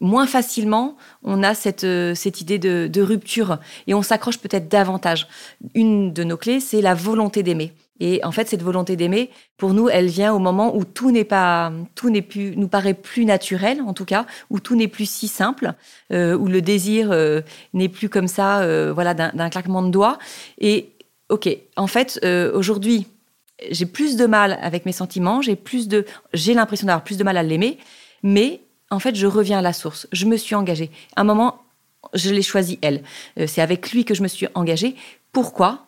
moins 0.00 0.26
facilement, 0.26 0.96
on 1.22 1.42
a 1.42 1.54
cette, 1.54 1.86
cette 2.14 2.40
idée 2.40 2.58
de 2.58 3.02
rupture 3.02 3.58
et 3.86 3.94
on 3.94 4.02
s'accroche 4.02 4.38
peut-être 4.38 4.68
davantage. 4.68 5.26
Une 5.74 6.12
de 6.12 6.24
nos 6.24 6.36
clés, 6.36 6.60
c'est 6.60 6.80
la 6.80 6.94
volonté 6.94 7.42
d'aimer. 7.42 7.72
Et 8.00 8.20
en 8.24 8.32
fait, 8.32 8.48
cette 8.48 8.62
volonté 8.62 8.96
d'aimer, 8.96 9.30
pour 9.56 9.74
nous, 9.74 9.88
elle 9.88 10.06
vient 10.06 10.32
au 10.32 10.38
moment 10.38 10.76
où 10.76 10.84
tout 10.84 11.10
n'est 11.10 11.24
pas, 11.24 11.72
tout 11.94 12.10
n'est 12.10 12.22
plus, 12.22 12.56
nous 12.56 12.68
paraît 12.68 12.94
plus 12.94 13.24
naturel, 13.24 13.80
en 13.82 13.92
tout 13.92 14.04
cas, 14.04 14.26
où 14.50 14.60
tout 14.60 14.76
n'est 14.76 14.88
plus 14.88 15.08
si 15.08 15.28
simple, 15.28 15.74
euh, 16.12 16.36
où 16.36 16.46
le 16.46 16.62
désir 16.62 17.10
euh, 17.10 17.40
n'est 17.74 17.88
plus 17.88 18.08
comme 18.08 18.28
ça, 18.28 18.60
euh, 18.60 18.92
voilà, 18.92 19.14
d'un 19.14 19.50
claquement 19.50 19.82
de 19.82 19.90
doigts. 19.90 20.18
Et 20.60 20.92
ok, 21.28 21.48
en 21.76 21.86
fait, 21.86 22.20
aujourd'hui, 22.54 23.06
j'ai 23.70 23.86
plus 23.86 24.16
de 24.16 24.26
mal 24.26 24.58
avec 24.62 24.86
mes 24.86 24.92
sentiments, 24.92 25.42
j'ai 25.42 25.56
plus 25.56 25.88
de, 25.88 26.04
j'ai 26.32 26.54
l'impression 26.54 26.86
d'avoir 26.86 27.04
plus 27.04 27.18
de 27.18 27.24
mal 27.24 27.36
à 27.36 27.42
l'aimer, 27.42 27.78
mais 28.22 28.60
en 28.90 29.00
fait, 29.00 29.14
je 29.14 29.26
reviens 29.26 29.58
à 29.58 29.62
la 29.62 29.72
source. 29.72 30.06
Je 30.12 30.24
me 30.26 30.36
suis 30.36 30.54
engagée. 30.54 30.90
À 31.16 31.22
un 31.22 31.24
moment, 31.24 31.62
je 32.14 32.30
l'ai 32.30 32.42
choisi 32.42 32.78
elle. 32.80 33.02
C'est 33.46 33.60
avec 33.60 33.90
lui 33.92 34.04
que 34.04 34.14
je 34.14 34.22
me 34.22 34.28
suis 34.28 34.46
engagée. 34.54 34.94
Pourquoi? 35.32 35.87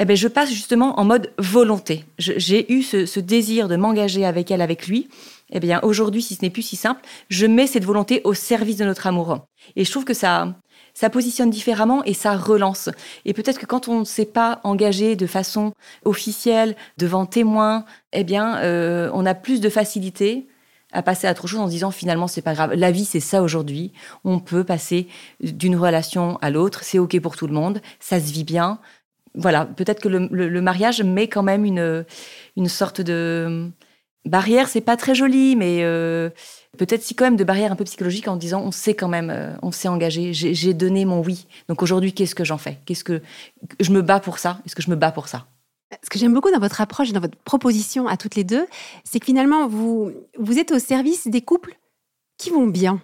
Eh 0.00 0.06
ben, 0.06 0.16
je 0.16 0.28
passe 0.28 0.50
justement 0.50 0.98
en 0.98 1.04
mode 1.04 1.30
volonté. 1.36 2.06
J'ai 2.18 2.72
eu 2.72 2.82
ce, 2.82 3.20
désir 3.20 3.68
de 3.68 3.76
m'engager 3.76 4.24
avec 4.24 4.50
elle, 4.50 4.62
avec 4.62 4.86
lui. 4.86 5.10
Eh 5.50 5.60
bien, 5.60 5.78
aujourd'hui, 5.82 6.22
si 6.22 6.34
ce 6.36 6.42
n'est 6.42 6.50
plus 6.50 6.62
si 6.62 6.76
simple, 6.76 7.02
je 7.28 7.44
mets 7.44 7.66
cette 7.66 7.84
volonté 7.84 8.22
au 8.24 8.32
service 8.32 8.78
de 8.78 8.86
notre 8.86 9.06
amour. 9.06 9.46
Et 9.76 9.84
je 9.84 9.90
trouve 9.90 10.06
que 10.06 10.14
ça, 10.14 10.54
ça 10.94 11.10
positionne 11.10 11.50
différemment 11.50 12.02
et 12.04 12.14
ça 12.14 12.34
relance. 12.34 12.88
Et 13.26 13.34
peut-être 13.34 13.58
que 13.58 13.66
quand 13.66 13.88
on 13.88 14.00
ne 14.00 14.04
s'est 14.04 14.24
pas 14.24 14.60
engagé 14.64 15.16
de 15.16 15.26
façon 15.26 15.74
officielle, 16.06 16.76
devant 16.96 17.26
témoins, 17.26 17.84
eh 18.14 18.24
bien, 18.24 18.56
euh, 18.60 19.10
on 19.12 19.26
a 19.26 19.34
plus 19.34 19.60
de 19.60 19.68
facilité 19.68 20.46
à 20.92 21.02
passer 21.02 21.26
à 21.26 21.32
autre 21.32 21.46
chose 21.46 21.60
en 21.60 21.66
se 21.66 21.72
disant 21.72 21.90
finalement 21.90 22.26
c'est 22.26 22.42
pas 22.42 22.54
grave. 22.54 22.74
La 22.74 22.90
vie 22.90 23.04
c'est 23.04 23.20
ça 23.20 23.42
aujourd'hui. 23.42 23.92
On 24.24 24.40
peut 24.40 24.64
passer 24.64 25.06
d'une 25.40 25.76
relation 25.76 26.36
à 26.40 26.50
l'autre. 26.50 26.84
C'est 26.84 26.98
ok 26.98 27.20
pour 27.20 27.36
tout 27.36 27.46
le 27.46 27.52
monde. 27.52 27.80
Ça 28.00 28.18
se 28.18 28.32
vit 28.32 28.44
bien 28.44 28.80
voilà, 29.34 29.64
peut-être 29.64 30.00
que 30.00 30.08
le, 30.08 30.60
mariage 30.60 31.02
met 31.02 31.28
quand 31.28 31.42
même 31.42 31.64
une, 31.64 32.04
une 32.56 32.68
sorte 32.68 33.00
de 33.00 33.70
barrière. 34.24 34.68
C'est 34.68 34.80
pas 34.80 34.96
très 34.96 35.14
joli, 35.14 35.56
mais 35.56 35.80
euh, 35.82 36.30
peut-être 36.78 37.02
si 37.02 37.14
quand 37.14 37.24
même 37.24 37.36
de 37.36 37.44
barrière 37.44 37.72
un 37.72 37.76
peu 37.76 37.84
psychologique 37.84 38.28
en 38.28 38.36
disant 38.36 38.62
on 38.62 38.72
sait 38.72 38.94
quand 38.94 39.08
même, 39.08 39.30
euh, 39.30 39.54
on 39.62 39.72
s'est 39.72 39.88
engagé, 39.88 40.32
j'ai 40.32 40.74
donné 40.74 41.04
mon 41.04 41.22
oui. 41.22 41.46
Donc 41.68 41.82
aujourd'hui, 41.82 42.12
qu'est-ce 42.12 42.34
que 42.34 42.44
j'en 42.44 42.58
fais? 42.58 42.78
Qu'est-ce 42.86 43.04
que 43.04 43.22
je 43.78 43.90
me 43.90 44.02
bats 44.02 44.20
pour 44.20 44.38
ça? 44.38 44.60
Est-ce 44.66 44.74
que 44.74 44.82
je 44.82 44.90
me 44.90 44.96
bats 44.96 45.12
pour 45.12 45.28
ça? 45.28 45.46
Ce 46.04 46.08
que 46.08 46.18
j'aime 46.18 46.32
beaucoup 46.32 46.52
dans 46.52 46.60
votre 46.60 46.80
approche, 46.80 47.12
dans 47.12 47.20
votre 47.20 47.36
proposition 47.38 48.06
à 48.06 48.16
toutes 48.16 48.36
les 48.36 48.44
deux, 48.44 48.66
c'est 49.02 49.18
que 49.18 49.26
finalement, 49.26 49.66
vous, 49.66 50.12
vous 50.38 50.58
êtes 50.58 50.70
au 50.70 50.78
service 50.78 51.26
des 51.26 51.42
couples 51.42 51.76
qui 52.38 52.50
vont 52.50 52.66
bien. 52.66 53.02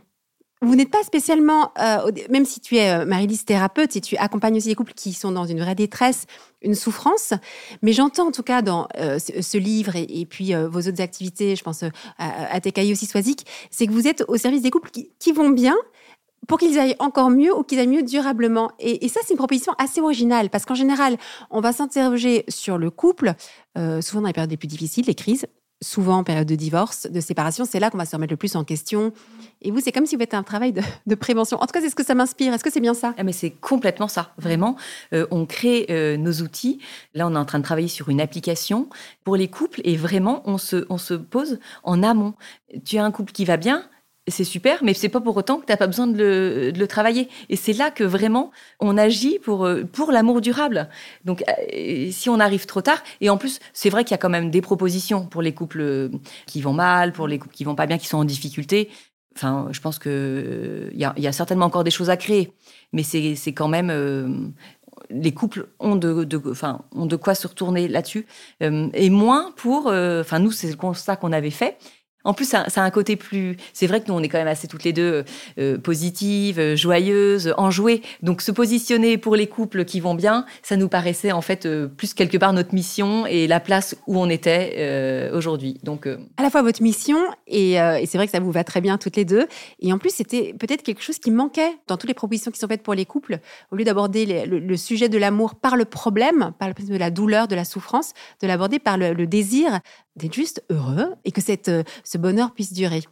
Vous 0.67 0.75
n'êtes 0.75 0.91
pas 0.91 1.05
spécialement, 1.05 1.71
euh, 1.79 2.11
même 2.29 2.45
si 2.45 2.59
tu 2.59 2.77
es 2.77 2.91
euh, 2.91 3.05
Marie-Lise 3.05 3.45
thérapeute, 3.45 3.95
et 3.95 4.01
tu 4.01 4.17
accompagnes 4.17 4.57
aussi 4.57 4.67
les 4.67 4.75
couples 4.75 4.95
qui 4.95 5.13
sont 5.13 5.31
dans 5.31 5.45
une 5.45 5.61
vraie 5.61 5.77
détresse, 5.77 6.27
une 6.61 6.75
souffrance, 6.75 7.35
mais 7.83 7.93
j'entends 7.93 8.29
en 8.29 8.33
tout 8.33 8.43
cas 8.43 8.63
dans 8.63 8.89
euh, 8.99 9.21
ce, 9.21 9.59
livre 9.59 9.95
et, 9.95 10.27
puis 10.27 10.55
vos 10.55 10.81
autres 10.81 11.01
activités, 11.01 11.55
je 11.55 11.63
pense 11.63 11.85
à, 11.85 11.91
à 12.19 12.61
cahiers 12.61 12.91
aussi 12.91 13.07
Soisic, 13.07 13.47
c'est 13.71 13.87
que 13.87 13.93
vous 13.93 14.09
êtes 14.09 14.25
au 14.27 14.37
service 14.37 14.63
des 14.63 14.73
couples 14.73 14.91
qui, 14.91 15.33
vont 15.33 15.51
bien 15.51 15.77
pour 16.49 16.59
qu'ils 16.59 16.81
aillent 16.81 16.97
encore 16.99 17.31
mieux 17.31 17.57
ou 17.57 17.63
qu'ils 17.63 17.79
aillent 17.79 17.87
mieux 17.87 18.03
durablement. 18.03 18.73
Et, 18.81 19.07
ça, 19.09 19.21
c'est 19.23 19.35
une 19.35 19.39
proposition 19.39 19.73
assez 19.79 20.01
originale 20.01 20.51
parce 20.51 20.65
qu'en 20.65 20.75
général, 20.75 21.17
on 21.51 21.61
va 21.61 21.73
s'interroger 21.73 22.45
sur 22.49 22.77
le 22.77 22.91
couple, 22.91 23.35
souvent 24.01 24.23
dans 24.23 24.27
les 24.27 24.33
périodes 24.33 24.51
les 24.51 24.57
plus 24.57 24.67
difficiles, 24.67 25.05
les 25.07 25.15
crises, 25.15 25.47
souvent 25.83 26.19
en 26.19 26.25
période 26.25 26.47
de 26.47 26.55
divorce, 26.55 27.07
de 27.11 27.21
séparation, 27.21 27.65
c'est 27.65 27.81
là 27.81 27.91
qu'on 27.91 27.99
va 27.99 28.07
se 28.07 28.17
remettre 28.17 28.33
le 28.33 28.37
plus 28.37 28.57
en 28.57 28.65
question. 28.65 29.13
Et 29.63 29.71
vous, 29.71 29.81
c'est 29.81 29.93
comme 29.93 30.07
si 30.07 30.17
vous 30.17 30.23
étiez 30.23 30.39
un 30.39 30.43
travail 30.43 30.73
de, 30.73 31.15
prévention. 31.15 31.59
En 31.59 31.67
tout 31.67 31.73
cas, 31.73 31.81
c'est 31.81 31.91
ce 31.91 31.95
que 31.95 32.05
ça 32.05 32.15
m'inspire. 32.15 32.53
Est-ce 32.53 32.65
que 32.65 32.73
c'est 32.73 32.81
bien 32.81 32.95
ça? 32.95 33.15
Ah, 33.19 33.25
Mais 33.25 33.33
c'est 33.33 33.51
complètement 33.51 34.09
ça, 34.09 34.33
vraiment. 34.39 34.77
Euh, 35.13 35.27
on 35.31 35.47
crée 35.47 35.87
euh, 35.91 36.17
nos 36.17 36.33
outils. 36.43 36.79
Là, 37.15 37.27
on 37.27 37.35
est 37.35 37.39
en 37.39 37.45
train 37.45 37.59
de 37.59 37.65
travailler 37.65 37.89
sur 37.89 38.09
une 38.09 38.21
application 38.21 38.89
pour 39.25 39.37
les 39.37 39.49
couples 39.49 39.81
et 39.85 39.97
vraiment, 39.97 40.43
on 40.45 40.59
se, 40.59 40.87
on 40.89 40.99
se 40.99 41.15
pose 41.15 41.59
en 41.85 42.03
amont. 42.03 42.35
Tu 42.85 42.99
as 42.99 43.05
un 43.05 43.11
couple 43.11 43.33
qui 43.33 43.45
va 43.45 43.57
bien, 43.57 43.85
c'est 44.29 44.45
super, 44.45 44.83
mais 44.83 44.95
c'est 44.95 45.09
pas 45.09 45.21
pour 45.21 45.37
autant 45.37 45.59
que 45.61 45.67
tu 45.67 45.73
n'as 45.73 45.77
pas 45.77 45.87
besoin 45.87 46.07
de 46.07 46.73
le, 46.75 46.87
travailler. 46.87 47.29
Et 47.49 47.57
c'est 47.57 47.73
là 47.73 47.91
que 47.91 48.05
vraiment 48.05 48.51
on 48.81 48.97
agit 48.99 49.39
pour, 49.39 49.65
euh, 49.65 49.85
pour 49.85 50.11
l'amour 50.11 50.41
durable. 50.41 50.89
Donc, 51.25 51.45
euh, 51.49 52.09
si 52.11 52.29
on 52.29 52.41
arrive 52.41 52.67
trop 52.67 52.83
tard, 52.83 53.03
et 53.21 53.31
en 53.31 53.37
plus, 53.37 53.61
c'est 53.73 53.91
vrai 53.91 54.05
qu'il 54.05 54.13
y 54.13 54.15
a 54.15 54.19
quand 54.19 54.29
même 54.29 54.51
des 54.51 54.61
propositions 54.61 55.27
pour 55.27 55.43
les 55.43 55.55
couples 55.55 55.81
euh, 55.81 56.09
qui 56.47 56.61
vont 56.61 56.73
mal, 56.73 57.13
pour 57.13 57.29
les 57.29 57.39
couples 57.39 57.55
qui 57.55 57.65
vont 57.65 57.75
pas 57.75 57.87
bien, 57.87 57.99
qui 57.99 58.07
sont 58.07 58.19
en 58.19 58.25
difficulté. 58.25 58.91
Enfin, 59.37 59.69
je 59.71 59.81
pense 59.81 59.99
que 59.99 60.91
il 60.93 60.99
y, 60.99 61.27
a 61.27 61.33
certainement 61.33 61.67
encore 61.67 61.85
des 61.85 61.91
choses 61.91 62.09
à 62.09 62.17
créer, 62.17 62.55
mais 62.95 63.03
c'est 63.03 63.53
quand 63.53 63.69
même 63.69 64.55
les 65.11 65.35
couples 65.35 65.69
ont 65.79 65.95
de, 65.95 66.27
enfin, 66.51 66.87
ont 66.93 67.05
de 67.05 67.17
quoi 67.17 67.35
se 67.35 67.47
retourner 67.47 67.87
là-dessus, 67.87 68.27
et 68.63 69.11
moins 69.11 69.53
pour, 69.57 69.89
enfin 69.89 70.39
nous 70.39 70.53
c'est 70.53 70.71
le 70.71 70.77
constat 70.77 71.17
qu'on 71.17 71.33
avait 71.33 71.51
fait, 71.51 71.77
en 72.27 72.35
plus, 72.35 72.45
ça, 72.45 72.67
a 72.75 72.81
un 72.81 72.91
côté 72.91 73.15
plus. 73.15 73.57
C'est 73.73 73.87
vrai 73.87 74.01
que 74.01 74.09
nous, 74.09 74.15
on 74.15 74.21
est 74.21 74.29
quand 74.29 74.39
même 74.39 74.49
assez 74.49 74.67
toutes 74.67 74.83
les 74.83 74.93
deux 74.93 75.25
euh, 75.59 75.79
positives, 75.79 76.59
euh, 76.59 76.77
joyeuses, 76.77 77.55
enjouées. 77.57 78.03
Donc, 78.21 78.43
se 78.43 78.51
positionner 78.51 79.17
pour 79.17 79.37
les 79.37 79.47
couples 79.47 79.85
qui 79.85 80.01
vont 80.01 80.15
bien, 80.15 80.45
ça 80.63 80.77
nous 80.77 80.89
paraissait 80.89 81.31
en 81.31 81.41
fait 81.41 81.67
euh, 81.67 81.87
plus 81.87 82.15
quelque 82.15 82.37
part 82.37 82.53
notre 82.53 82.75
mission 82.75 83.27
et 83.27 83.47
la 83.47 83.61
place 83.61 83.97
où 84.09 84.19
on 84.19 84.29
était 84.29 85.31
aujourd'hui. 85.33 85.79
Donc, 85.85 86.07
à 86.07 86.43
la 86.43 86.51
fois 86.51 86.63
votre 86.63 86.83
mission 86.83 87.19
et, 87.47 87.77
c'est 88.07 88.19
vrai 88.19 88.27
que 88.27 88.33
ça 88.33 88.41
vous 88.41 88.51
va 88.51 88.65
très 88.65 88.81
bien 88.81 88.99
toutes 88.99 89.17
les 89.17 89.25
deux. 89.25 89.47
Et 89.81 89.93
en 89.93 89.99
plus, 89.99 90.11
c'était 90.11 90.53
peut-être 90.59 90.83
quelque 90.83 91.03
chose 91.03 91.19
qui 91.19 91.31
manquait 91.31 91.73
dans 91.87 91.97
toutes 91.97 92.09
les 92.09 92.15
propositions 92.15 92.51
qui 92.51 92.59
sont 92.59 92.67
faites 92.67 92.83
pour 92.83 92.95
les 92.95 93.07
couples. 93.07 93.39
Au 93.71 93.77
lieu 93.77 93.85
d'aborder 93.85 94.47
le, 94.47 94.77
sujet 94.77 95.09
de 95.09 95.19
l'amour 95.19 95.55
par 95.55 95.77
le 95.77 95.85
problème, 95.85 96.53
par 96.59 96.69
le 96.69 96.75
de 96.75 96.97
la 96.97 97.11
douleur, 97.11 97.49
de 97.49 97.55
la 97.55 97.65
souffrance, 97.65 98.13
de 98.43 98.47
l'aborder 98.47 98.79
par 98.79 98.99
le, 98.99 99.27
désir 99.27 99.81
d'être 100.17 100.35
juste 100.35 100.65
heureux 100.71 101.15
et 101.25 101.33
que 101.33 101.41
cette, 101.41 101.71
ce 102.05 102.19
bonheur 102.19 102.53
puisse 102.53 102.73
durer. 102.73 103.03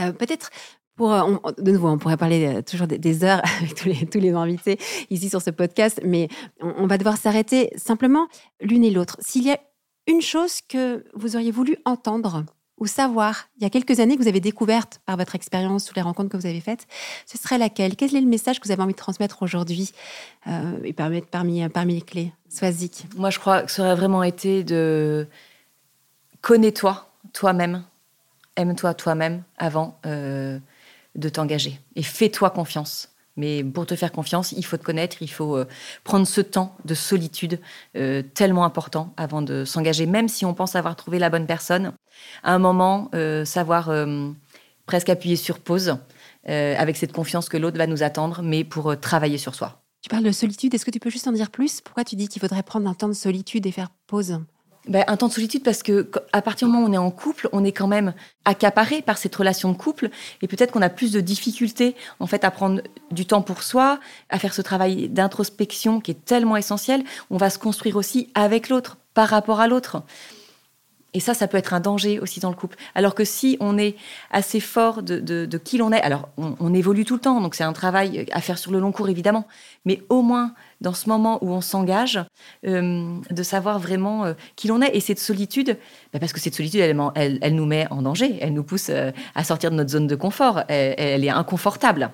Euh, 0.00 0.12
peut-être 0.12 0.50
pour, 0.96 1.12
euh, 1.12 1.36
de 1.58 1.72
nouveau, 1.72 1.88
on 1.88 1.98
pourrait 1.98 2.16
parler 2.16 2.46
euh, 2.46 2.62
toujours 2.62 2.86
des, 2.86 3.24
heures 3.24 3.42
avec 3.58 3.74
tous 3.74 3.88
les, 3.88 4.06
tous 4.06 4.20
les 4.20 4.32
invités 4.32 4.78
ici 5.10 5.28
sur 5.28 5.42
ce 5.42 5.50
podcast, 5.50 6.00
mais 6.04 6.28
on, 6.60 6.86
va 6.86 6.98
devoir 6.98 7.16
s'arrêter 7.16 7.70
simplement 7.76 8.28
l'une 8.60 8.84
et 8.84 8.90
l'autre. 8.90 9.16
S'il 9.20 9.44
y 9.44 9.50
a 9.50 9.58
une 10.06 10.20
chose 10.20 10.60
que 10.68 11.04
vous 11.14 11.36
auriez 11.36 11.50
voulu 11.50 11.76
entendre 11.84 12.44
ou 12.78 12.86
savoir 12.86 13.48
il 13.56 13.62
y 13.62 13.66
a 13.66 13.70
quelques 13.70 14.00
années 14.00 14.16
que 14.16 14.22
vous 14.22 14.28
avez 14.28 14.40
découverte 14.40 15.00
par 15.06 15.16
votre 15.16 15.36
expérience, 15.36 15.90
ou 15.90 15.94
les 15.94 16.02
rencontres 16.02 16.28
que 16.28 16.36
vous 16.36 16.46
avez 16.46 16.60
faites, 16.60 16.86
ce 17.24 17.38
serait 17.38 17.56
laquelle? 17.56 17.94
Quel 17.94 18.14
est 18.14 18.20
le 18.20 18.26
message 18.26 18.58
que 18.58 18.66
vous 18.66 18.72
avez 18.72 18.82
envie 18.82 18.94
de 18.94 18.98
transmettre 18.98 19.42
aujourd'hui 19.42 19.92
et 20.82 20.92
parmi, 20.92 21.22
parmi, 21.22 21.68
parmi 21.68 21.94
les 21.94 22.02
clés? 22.02 22.32
Sois-y. 22.48 22.90
Moi, 23.16 23.30
je 23.30 23.38
crois 23.38 23.62
que 23.62 23.70
ça 23.70 23.84
aurait 23.84 23.94
vraiment 23.94 24.24
été 24.24 24.64
de 24.64 25.28
connais-toi, 26.44 27.08
toi-même, 27.32 27.84
aime-toi 28.56 28.92
toi-même 28.92 29.44
avant 29.56 29.98
euh, 30.04 30.58
de 31.14 31.28
t'engager. 31.30 31.80
Et 31.96 32.02
fais-toi 32.02 32.50
confiance. 32.50 33.08
Mais 33.36 33.64
pour 33.64 33.86
te 33.86 33.96
faire 33.96 34.12
confiance, 34.12 34.52
il 34.52 34.64
faut 34.64 34.76
te 34.76 34.84
connaître, 34.84 35.22
il 35.22 35.30
faut 35.30 35.56
euh, 35.56 35.66
prendre 36.04 36.26
ce 36.26 36.42
temps 36.42 36.76
de 36.84 36.94
solitude 36.94 37.60
euh, 37.96 38.22
tellement 38.22 38.66
important 38.66 39.14
avant 39.16 39.40
de 39.40 39.64
s'engager, 39.64 40.04
même 40.04 40.28
si 40.28 40.44
on 40.44 40.52
pense 40.52 40.76
avoir 40.76 40.96
trouvé 40.96 41.18
la 41.18 41.30
bonne 41.30 41.46
personne. 41.46 41.94
À 42.42 42.52
un 42.52 42.58
moment, 42.58 43.10
savoir 43.44 43.90
presque 44.86 45.08
appuyer 45.08 45.36
sur 45.36 45.58
pause, 45.58 45.96
avec 46.46 46.96
cette 46.96 47.12
confiance 47.12 47.48
que 47.48 47.56
l'autre 47.56 47.78
va 47.78 47.86
nous 47.86 48.02
attendre, 48.02 48.42
mais 48.42 48.64
pour 48.64 49.00
travailler 49.00 49.38
sur 49.38 49.54
soi. 49.54 49.82
Tu 50.02 50.10
parles 50.10 50.22
de 50.22 50.30
solitude, 50.30 50.74
est-ce 50.74 50.84
que 50.84 50.90
tu 50.90 51.00
peux 51.00 51.10
juste 51.10 51.26
en 51.26 51.32
dire 51.32 51.50
plus? 51.50 51.80
Pourquoi 51.80 52.04
tu 52.04 52.14
dis 52.14 52.28
qu'il 52.28 52.40
faudrait 52.40 52.62
prendre 52.62 52.88
un 52.88 52.94
temps 52.94 53.08
de 53.08 53.14
solitude 53.14 53.66
et 53.66 53.72
faire 53.72 53.88
pause? 54.06 54.38
Ben, 54.86 55.04
un 55.06 55.16
temps 55.16 55.28
de 55.28 55.32
solitude 55.32 55.62
parce 55.62 55.82
que 55.82 56.10
à 56.32 56.42
partir 56.42 56.68
du 56.68 56.74
moment 56.74 56.86
où 56.86 56.90
on 56.90 56.92
est 56.92 56.98
en 56.98 57.10
couple, 57.10 57.48
on 57.52 57.64
est 57.64 57.72
quand 57.72 57.86
même 57.86 58.12
accaparé 58.44 59.00
par 59.00 59.16
cette 59.16 59.34
relation 59.34 59.72
de 59.72 59.76
couple 59.76 60.10
et 60.42 60.48
peut-être 60.48 60.72
qu'on 60.72 60.82
a 60.82 60.90
plus 60.90 61.10
de 61.12 61.20
difficultés 61.20 61.96
en 62.20 62.26
fait 62.26 62.44
à 62.44 62.50
prendre 62.50 62.82
du 63.10 63.24
temps 63.24 63.42
pour 63.42 63.62
soi, 63.62 63.98
à 64.28 64.38
faire 64.38 64.52
ce 64.52 64.62
travail 64.62 65.08
d'introspection 65.08 66.00
qui 66.00 66.10
est 66.10 66.24
tellement 66.24 66.56
essentiel. 66.56 67.02
On 67.30 67.38
va 67.38 67.48
se 67.48 67.58
construire 67.58 67.96
aussi 67.96 68.30
avec 68.34 68.68
l'autre, 68.68 68.98
par 69.14 69.28
rapport 69.28 69.60
à 69.60 69.68
l'autre. 69.68 70.02
Et 71.14 71.20
ça, 71.20 71.32
ça 71.32 71.46
peut 71.46 71.56
être 71.56 71.72
un 71.72 71.80
danger 71.80 72.18
aussi 72.18 72.40
dans 72.40 72.50
le 72.50 72.56
couple. 72.56 72.76
Alors 72.96 73.14
que 73.14 73.24
si 73.24 73.56
on 73.60 73.78
est 73.78 73.94
assez 74.32 74.58
fort 74.58 75.02
de, 75.04 75.46
qui 75.58 75.78
l'on 75.78 75.92
est, 75.92 76.02
alors 76.02 76.28
on, 76.36 76.74
évolue 76.74 77.04
tout 77.04 77.14
le 77.14 77.20
temps, 77.20 77.40
donc 77.40 77.54
c'est 77.54 77.62
un 77.62 77.72
travail 77.72 78.26
à 78.32 78.40
faire 78.40 78.58
sur 78.58 78.72
le 78.72 78.80
long 78.80 78.90
cours 78.90 79.08
évidemment, 79.08 79.46
mais 79.84 80.02
au 80.08 80.22
moins 80.22 80.54
dans 80.80 80.92
ce 80.92 81.08
moment 81.08 81.38
où 81.42 81.50
on 81.50 81.60
s'engage, 81.60 82.20
euh, 82.66 83.18
de 83.30 83.42
savoir 83.42 83.78
vraiment 83.78 84.24
euh, 84.24 84.34
qui 84.56 84.68
l'on 84.68 84.80
est. 84.80 84.94
Et 84.94 85.00
cette 85.00 85.18
solitude, 85.18 85.78
bah, 86.12 86.18
parce 86.18 86.32
que 86.32 86.40
cette 86.40 86.54
solitude, 86.54 86.80
elle, 86.80 87.54
nous 87.54 87.66
met 87.66 87.86
en 87.90 88.02
danger, 88.02 88.38
elle 88.40 88.52
nous 88.52 88.64
pousse 88.64 88.88
euh, 88.90 89.10
à 89.34 89.44
sortir 89.44 89.70
de 89.70 89.76
notre 89.76 89.90
zone 89.90 90.06
de 90.06 90.16
confort, 90.16 90.62
elle 90.68 91.24
est 91.24 91.30
inconfortable. 91.30 92.10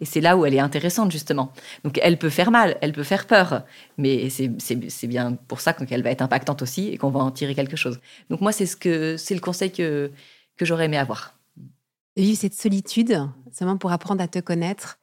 Et 0.00 0.04
c'est 0.04 0.20
là 0.20 0.36
où 0.36 0.44
elle 0.44 0.54
est 0.54 0.60
intéressante, 0.60 1.10
justement. 1.10 1.52
Donc, 1.82 1.98
elle 2.02 2.18
peut 2.18 2.28
faire 2.28 2.50
mal, 2.50 2.76
elle 2.82 2.92
peut 2.92 3.02
faire 3.02 3.26
peur, 3.26 3.62
mais 3.96 4.28
c'est 4.28 5.06
bien 5.06 5.38
pour 5.48 5.60
ça 5.60 5.72
qu'elle 5.72 6.02
va 6.02 6.10
être 6.10 6.20
impactante 6.20 6.60
aussi 6.60 6.88
et 6.88 6.98
qu'on 6.98 7.10
va 7.10 7.20
en 7.20 7.30
tirer 7.30 7.54
quelque 7.54 7.76
chose. 7.76 8.00
Donc, 8.28 8.42
moi, 8.42 8.52
c'est 8.52 8.66
le 8.84 9.40
conseil 9.40 9.72
que, 9.72 10.10
que 10.56 10.64
j'aurais 10.66 10.84
aimé 10.84 10.98
avoir. 10.98 11.34
Vivre 12.16 12.38
cette 12.38 12.54
solitude, 12.54 13.26
seulement 13.52 13.78
pour 13.78 13.92
apprendre 13.92 14.22
à 14.22 14.28
te 14.28 14.38
connaître. 14.38 14.98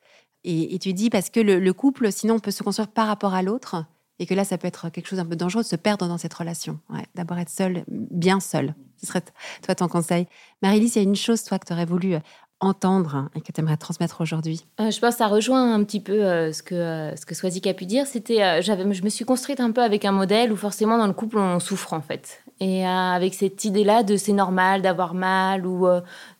Et, 0.46 0.78
tu 0.80 0.94
dis, 0.94 1.10
parce 1.10 1.30
que 1.30 1.40
le, 1.40 1.74
couple, 1.74 2.12
sinon, 2.12 2.36
on 2.36 2.40
peut 2.40 2.52
se 2.52 2.64
construire 2.64 2.90
par 2.90 3.08
rapport 3.08 3.34
à 3.34 3.42
l'autre, 3.42 3.86
et 4.20 4.26
que 4.26 4.34
là, 4.34 4.44
ça 4.44 4.58
peut 4.58 4.68
être 4.68 4.90
quelque 4.90 5.08
chose 5.08 5.20
un 5.20 5.26
peu 5.26 5.36
dangereux 5.36 5.64
de 5.64 5.68
se 5.68 5.76
perdre 5.76 6.08
dans 6.08 6.18
cette 6.18 6.34
relation. 6.34 6.80
Ouais, 6.90 7.06
D'abord 7.16 7.38
être 7.40 7.50
seul, 7.50 7.84
bien 7.88 8.40
seul. 8.40 8.76
Ce 8.98 9.08
serait 9.08 9.24
toi 9.62 9.76
ton 9.76 9.88
conseil. 9.88 10.28
Marie-Lise, 10.62 10.96
il 10.96 11.00
y 11.00 11.06
a 11.06 11.08
une 11.08 11.16
chose, 11.16 11.44
toi, 11.44 11.60
que 11.60 11.66
tu 11.66 11.74
aurais 11.74 11.86
voulu 11.86 12.18
entendre 12.64 13.30
et 13.36 13.42
que 13.42 13.52
tu 13.52 13.60
aimerais 13.62 13.78
transmettre 13.78 14.22
aujourd'hui? 14.22 14.66
Euh, 14.80 14.90
Je 14.90 15.00
pense 15.00 15.16
que 15.16 15.18
ça 15.18 15.28
rejoint 15.28 15.74
un 15.74 15.84
petit 15.84 16.00
peu 16.00 16.24
euh, 16.24 16.52
ce 16.52 16.64
que, 16.64 16.76
euh, 16.76 17.16
que 17.28 17.36
Swazik 17.36 17.68
a 17.68 17.74
pu 17.74 17.86
dire. 17.86 18.08
C'était, 18.08 18.62
je 18.62 19.04
me 19.04 19.10
suis 19.10 19.26
construite 19.26 19.60
un 19.60 19.72
peu 19.72 19.82
avec 19.82 20.06
un 20.06 20.12
modèle 20.12 20.52
où 20.52 20.56
forcément 20.56 20.98
dans 20.98 21.08
le 21.08 21.14
couple 21.14 21.38
on 21.38 21.60
souffre 21.60 21.94
en 21.94 22.02
fait. 22.02 22.44
Et 22.60 22.86
avec 22.86 23.34
cette 23.34 23.66
idée-là 23.66 24.04
de 24.04 24.16
c'est 24.16 24.34
normal 24.34 24.82
d'avoir 24.82 25.14
mal 25.14 25.66
ou 25.66 25.88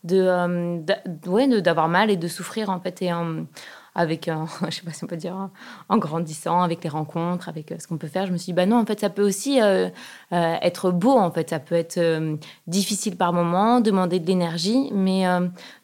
de, 0.04 1.60
d'avoir 1.60 1.88
mal 1.88 2.10
et 2.10 2.16
de 2.16 2.28
souffrir 2.28 2.70
en 2.70 2.80
fait. 2.80 3.02
Et 3.02 3.10
avec, 3.94 4.28
un, 4.28 4.46
je 4.68 4.76
sais 4.76 4.82
pas 4.82 4.92
si 4.92 5.04
on 5.04 5.06
peut 5.06 5.16
dire, 5.16 5.50
en 5.88 5.98
grandissant, 5.98 6.62
avec 6.62 6.82
les 6.82 6.90
rencontres, 6.90 7.48
avec 7.48 7.70
euh, 7.72 7.76
ce 7.78 7.86
qu'on 7.86 7.96
peut 7.96 8.08
faire, 8.08 8.26
je 8.26 8.32
me 8.32 8.36
suis 8.36 8.46
dit, 8.46 8.52
bah 8.52 8.66
non, 8.66 8.78
en 8.78 8.86
fait, 8.86 9.00
ça 9.00 9.10
peut 9.10 9.26
aussi 9.26 9.62
euh, 9.62 9.88
euh, 10.32 10.56
être 10.62 10.90
beau, 10.90 11.16
en 11.16 11.30
fait, 11.30 11.50
ça 11.50 11.60
peut 11.60 11.74
être 11.74 12.00
difficile 12.66 13.16
par 13.16 13.32
moment, 13.32 13.80
demander 13.80 14.18
de 14.18 14.26
l'énergie, 14.26 14.90
mais 14.92 15.24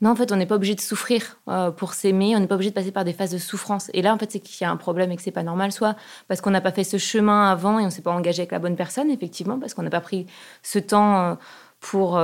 non, 0.00 0.10
en 0.10 0.16
fait, 0.16 0.32
on 0.32 0.36
n'est 0.36 0.46
pas 0.46 0.56
obligé 0.56 0.74
de 0.74 0.80
souffrir 0.80 1.38
pour 1.76 1.94
s'aimer, 1.94 2.36
on 2.36 2.40
n'est 2.40 2.46
pas 2.46 2.54
obligé 2.54 2.70
de 2.70 2.74
passer 2.74 2.92
par 2.92 3.04
des 3.04 3.12
phases 3.12 3.32
de 3.32 3.38
souffrance. 3.38 3.90
Et 3.94 4.02
là, 4.02 4.14
en 4.14 4.18
fait, 4.18 4.30
c'est 4.32 4.40
qu'il 4.40 4.64
y 4.64 4.68
a 4.68 4.70
un 4.70 4.76
problème 4.76 5.12
et 5.12 5.16
que 5.16 5.22
c'est 5.22 5.30
pas 5.30 5.42
normal, 5.42 5.72
soit 5.72 5.96
parce 6.28 6.40
qu'on 6.40 6.50
n'a 6.50 6.60
pas 6.60 6.72
fait 6.72 6.84
ce 6.84 6.96
chemin 6.96 7.50
avant 7.50 7.78
et 7.78 7.84
on 7.84 7.90
s'est 7.90 8.02
pas 8.02 8.12
engagé 8.12 8.42
avec 8.42 8.52
la 8.52 8.58
bonne 8.58 8.76
personne, 8.76 9.10
effectivement, 9.10 9.58
parce 9.58 9.74
qu'on 9.74 9.82
n'a 9.82 9.90
pas 9.90 10.00
pris 10.00 10.26
ce 10.62 10.78
temps 10.78 11.38
pour, 11.80 12.20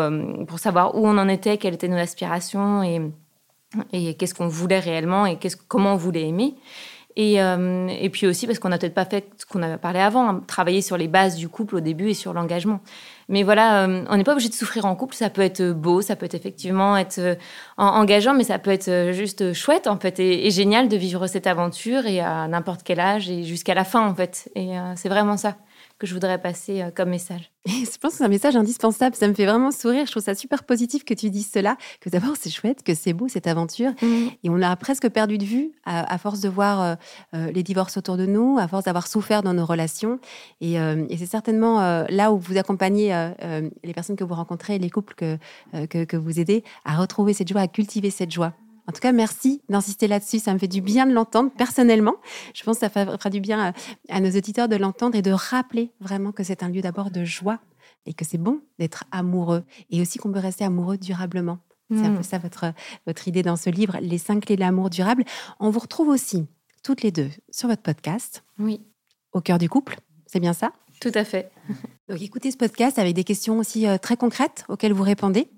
pour 0.46 0.58
savoir 0.58 0.96
où 0.96 1.06
on 1.06 1.18
en 1.18 1.28
était, 1.28 1.58
quelles 1.58 1.74
étaient 1.74 1.88
nos 1.88 1.96
aspirations 1.96 2.82
et 2.82 3.00
et 3.92 4.14
qu'est-ce 4.14 4.34
qu'on 4.34 4.48
voulait 4.48 4.78
réellement 4.78 5.26
et 5.26 5.38
comment 5.68 5.94
on 5.94 5.96
voulait 5.96 6.28
aimer. 6.28 6.54
Et, 7.18 7.40
euh, 7.40 7.88
puis 8.12 8.26
aussi 8.26 8.46
parce 8.46 8.58
qu'on 8.58 8.68
n'a 8.68 8.76
peut-être 8.76 8.94
pas 8.94 9.06
fait 9.06 9.26
ce 9.38 9.46
qu'on 9.46 9.62
avait 9.62 9.78
parlé 9.78 10.00
avant, 10.00 10.28
hein, 10.28 10.42
travailler 10.46 10.82
sur 10.82 10.98
les 10.98 11.08
bases 11.08 11.36
du 11.36 11.48
couple 11.48 11.76
au 11.76 11.80
début 11.80 12.10
et 12.10 12.14
sur 12.14 12.34
l'engagement. 12.34 12.80
Mais 13.30 13.42
voilà, 13.42 13.86
euh, 13.86 14.04
on 14.10 14.18
n'est 14.18 14.22
pas 14.22 14.32
obligé 14.32 14.50
de 14.50 14.54
souffrir 14.54 14.84
en 14.84 14.94
couple. 14.94 15.14
Ça 15.14 15.30
peut 15.30 15.40
être 15.40 15.72
beau, 15.72 16.02
ça 16.02 16.14
peut 16.14 16.28
effectivement 16.30 16.94
être 16.94 17.18
euh, 17.18 17.34
engageant, 17.78 18.34
mais 18.34 18.44
ça 18.44 18.58
peut 18.58 18.70
être 18.70 19.12
juste 19.12 19.54
chouette 19.54 19.86
en 19.86 19.98
fait 19.98 20.20
et, 20.20 20.46
et 20.46 20.50
génial 20.50 20.88
de 20.88 20.96
vivre 20.96 21.26
cette 21.26 21.46
aventure 21.46 22.04
et 22.04 22.20
à 22.20 22.46
n'importe 22.48 22.82
quel 22.84 23.00
âge 23.00 23.30
et 23.30 23.44
jusqu'à 23.44 23.72
la 23.72 23.84
fin 23.84 24.06
en 24.06 24.14
fait. 24.14 24.50
Et 24.54 24.72
c'est 24.96 25.08
vraiment 25.08 25.38
ça 25.38 25.56
que 25.98 26.06
je 26.06 26.14
voudrais 26.14 26.40
passer 26.40 26.82
euh, 26.82 26.90
comme 26.94 27.10
message. 27.10 27.50
je 27.66 27.98
pense 27.98 28.12
que 28.12 28.18
c'est 28.18 28.24
un 28.24 28.28
message 28.28 28.54
indispensable. 28.56 29.16
Ça 29.16 29.28
me 29.28 29.34
fait 29.34 29.46
vraiment 29.46 29.70
sourire. 29.70 30.06
Je 30.06 30.10
trouve 30.10 30.22
ça 30.22 30.34
super 30.34 30.64
positif 30.64 31.04
que 31.04 31.14
tu 31.14 31.30
dises 31.30 31.50
cela, 31.52 31.76
que 32.00 32.10
d'abord 32.10 32.34
c'est 32.38 32.50
chouette, 32.50 32.82
que 32.82 32.94
c'est 32.94 33.12
beau 33.12 33.28
cette 33.28 33.46
aventure. 33.46 33.92
Mm. 34.02 34.28
Et 34.44 34.50
on 34.50 34.56
l'a 34.56 34.74
presque 34.76 35.08
perdu 35.08 35.38
de 35.38 35.44
vue 35.44 35.72
à, 35.84 36.18
force 36.18 36.40
de 36.40 36.48
voir 36.48 36.80
euh, 36.80 36.94
euh, 37.34 37.50
les 37.52 37.62
divorces 37.62 37.96
autour 37.96 38.16
de 38.16 38.26
nous, 38.26 38.58
à 38.58 38.68
force 38.68 38.84
d'avoir 38.84 39.06
souffert 39.06 39.42
dans 39.42 39.54
nos 39.54 39.64
relations. 39.64 40.18
Et, 40.60 40.74
et 40.74 41.16
c'est 41.16 41.26
certainement 41.26 42.04
là 42.08 42.32
où 42.32 42.38
vous 42.38 42.56
accompagnez 42.56 43.08
les 43.84 43.94
personnes 43.94 44.16
que 44.16 44.24
vous 44.24 44.34
rencontrez, 44.34 44.78
les 44.78 44.90
couples 44.90 45.14
que, 45.14 45.38
que, 45.86 46.04
que 46.04 46.16
vous 46.16 46.40
aidez 46.40 46.64
à 46.84 46.96
retrouver 46.96 47.32
cette 47.32 47.48
joie, 47.48 47.60
à 47.60 47.68
cultiver 47.68 48.10
cette 48.10 48.30
joie. 48.30 48.52
En 48.88 48.92
tout 48.92 49.00
cas, 49.00 49.12
merci 49.12 49.62
d'insister 49.68 50.06
là-dessus. 50.08 50.38
Ça 50.38 50.54
me 50.54 50.58
fait 50.58 50.68
du 50.68 50.80
bien 50.80 51.06
de 51.06 51.12
l'entendre 51.12 51.50
personnellement. 51.56 52.16
Je 52.54 52.62
pense 52.62 52.78
que 52.78 52.88
ça 52.88 52.90
fera 52.90 53.30
du 53.30 53.40
bien 53.40 53.72
à, 54.08 54.20
nos 54.20 54.30
auditeurs 54.30 54.68
de 54.68 54.76
l'entendre 54.76 55.16
et 55.16 55.22
de 55.22 55.32
rappeler 55.32 55.92
vraiment 56.00 56.32
que 56.32 56.44
c'est 56.44 56.62
un 56.62 56.68
lieu 56.68 56.80
d'abord 56.80 57.10
de 57.10 57.24
joie 57.24 57.58
et 58.06 58.14
que 58.14 58.24
c'est 58.24 58.38
bon 58.38 58.60
d'être 58.78 59.04
amoureux 59.10 59.64
et 59.90 60.00
aussi 60.00 60.18
qu'on 60.18 60.32
peut 60.32 60.38
rester 60.38 60.64
amoureux 60.64 60.98
durablement. 60.98 61.58
C'est 61.90 62.04
un 62.04 62.14
peu 62.14 62.20
mm. 62.20 62.24
ça 62.24 62.38
votre, 62.38 62.72
votre 63.06 63.28
idée 63.28 63.42
dans 63.42 63.54
ce 63.54 63.70
livre, 63.70 63.98
Les 64.00 64.18
cinq 64.18 64.46
clés 64.46 64.56
de 64.56 64.60
l'amour 64.60 64.90
durable. 64.90 65.24
On 65.60 65.70
vous 65.70 65.78
retrouve 65.78 66.08
aussi 66.08 66.46
toutes 66.82 67.02
les 67.02 67.12
deux 67.12 67.30
sur 67.50 67.68
votre 67.68 67.82
podcast. 67.82 68.42
Oui. 68.58 68.80
Au 69.32 69.40
cœur 69.40 69.58
du 69.58 69.68
couple, 69.68 69.96
c'est 70.26 70.40
bien 70.40 70.52
ça? 70.52 70.72
Tout 71.00 71.12
à 71.14 71.24
fait. 71.24 71.50
Donc 72.08 72.22
écoutez 72.22 72.50
ce 72.50 72.56
podcast 72.56 72.98
avec 72.98 73.14
des 73.14 73.24
questions 73.24 73.58
aussi 73.58 73.86
euh, 73.86 73.98
très 73.98 74.16
concrètes 74.16 74.64
auxquelles 74.68 74.92
vous 74.92 75.02
répondez. 75.02 75.48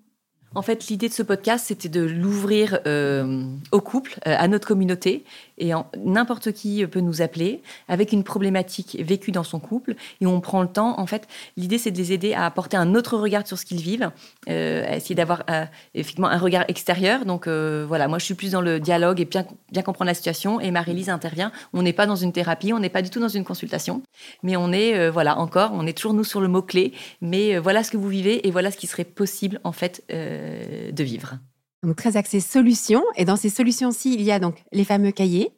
En 0.54 0.62
fait, 0.62 0.87
l'idée 0.88 1.08
de 1.08 1.14
ce 1.14 1.22
podcast, 1.22 1.66
c'était 1.68 1.90
de 1.90 2.00
l'ouvrir 2.00 2.80
euh, 2.87 3.44
au 3.70 3.80
couple, 3.80 4.18
euh, 4.26 4.34
à 4.38 4.48
notre 4.48 4.66
communauté, 4.66 5.24
et 5.58 5.72
n'importe 6.04 6.52
qui 6.52 6.87
peut 6.87 7.00
nous 7.00 7.20
appeler 7.20 7.62
avec 7.88 8.12
une 8.12 8.24
problématique 8.24 8.96
vécue 9.00 9.30
dans 9.30 9.42
son 9.42 9.58
couple, 9.61 9.94
et 10.20 10.26
on 10.26 10.40
prend 10.40 10.62
le 10.62 10.68
temps. 10.68 10.98
En 10.98 11.06
fait, 11.06 11.26
l'idée, 11.56 11.78
c'est 11.78 11.90
de 11.90 11.98
les 11.98 12.12
aider 12.12 12.32
à 12.32 12.46
apporter 12.46 12.76
un 12.76 12.94
autre 12.94 13.18
regard 13.18 13.46
sur 13.46 13.58
ce 13.58 13.66
qu'ils 13.66 13.82
vivent, 13.82 14.11
euh, 14.48 14.84
à 14.87 14.96
essayer 14.96 15.14
d'avoir 15.14 15.44
effectivement 15.94 16.28
un 16.28 16.38
regard 16.38 16.64
extérieur. 16.68 17.24
Donc 17.24 17.46
voilà, 17.46 18.08
moi, 18.08 18.18
je 18.18 18.24
suis 18.24 18.34
plus 18.34 18.52
dans 18.52 18.61
le 18.61 18.80
dialogue 18.80 19.20
et 19.20 19.24
bien, 19.24 19.44
bien 19.72 19.82
comprendre 19.82 20.08
la 20.08 20.14
situation, 20.14 20.61
et 20.61 20.70
Marie-Lise 20.70 21.11
intervient. 21.11 21.52
On 21.72 21.82
n'est 21.82 21.92
pas 21.92 22.06
dans 22.06 22.16
une 22.16 22.32
thérapie, 22.32 22.72
on 22.72 22.78
n'est 22.78 22.88
pas 22.88 23.02
du 23.02 23.11
tout 23.11 23.20
dans 23.20 23.28
une 23.28 23.44
consultation, 23.44 24.02
mais 24.42 24.56
on 24.56 24.72
est, 24.72 25.11
voilà, 25.11 25.38
encore, 25.38 25.72
on 25.74 25.87
est 25.87 25.92
toujours 25.92 26.14
nous 26.14 26.24
sur 26.24 26.40
le 26.40 26.48
mot-clé, 26.48 26.92
mais 27.20 27.58
voilà 27.58 27.82
ce 27.82 27.90
que 27.90 27.96
vous 27.96 28.08
vivez, 28.08 28.46
et 28.46 28.50
voilà 28.50 28.70
ce 28.70 28.76
qui 28.76 28.87
serait 28.87 29.04
possible, 29.04 29.61
en 29.64 29.72
fait 29.72 30.04
euh, 30.38 30.92
de 30.92 31.05
vivre. 31.05 31.38
Donc 31.83 31.96
très 31.96 32.16
axé 32.16 32.40
solutions. 32.40 33.05
Et 33.16 33.24
dans 33.24 33.37
ces 33.37 33.51
solutions-ci, 33.51 34.14
il 34.14 34.22
y 34.22 34.33
a 34.33 34.38
donc 34.38 34.64
les 34.72 34.85
fameux 34.85 35.11
cahiers. 35.11 35.53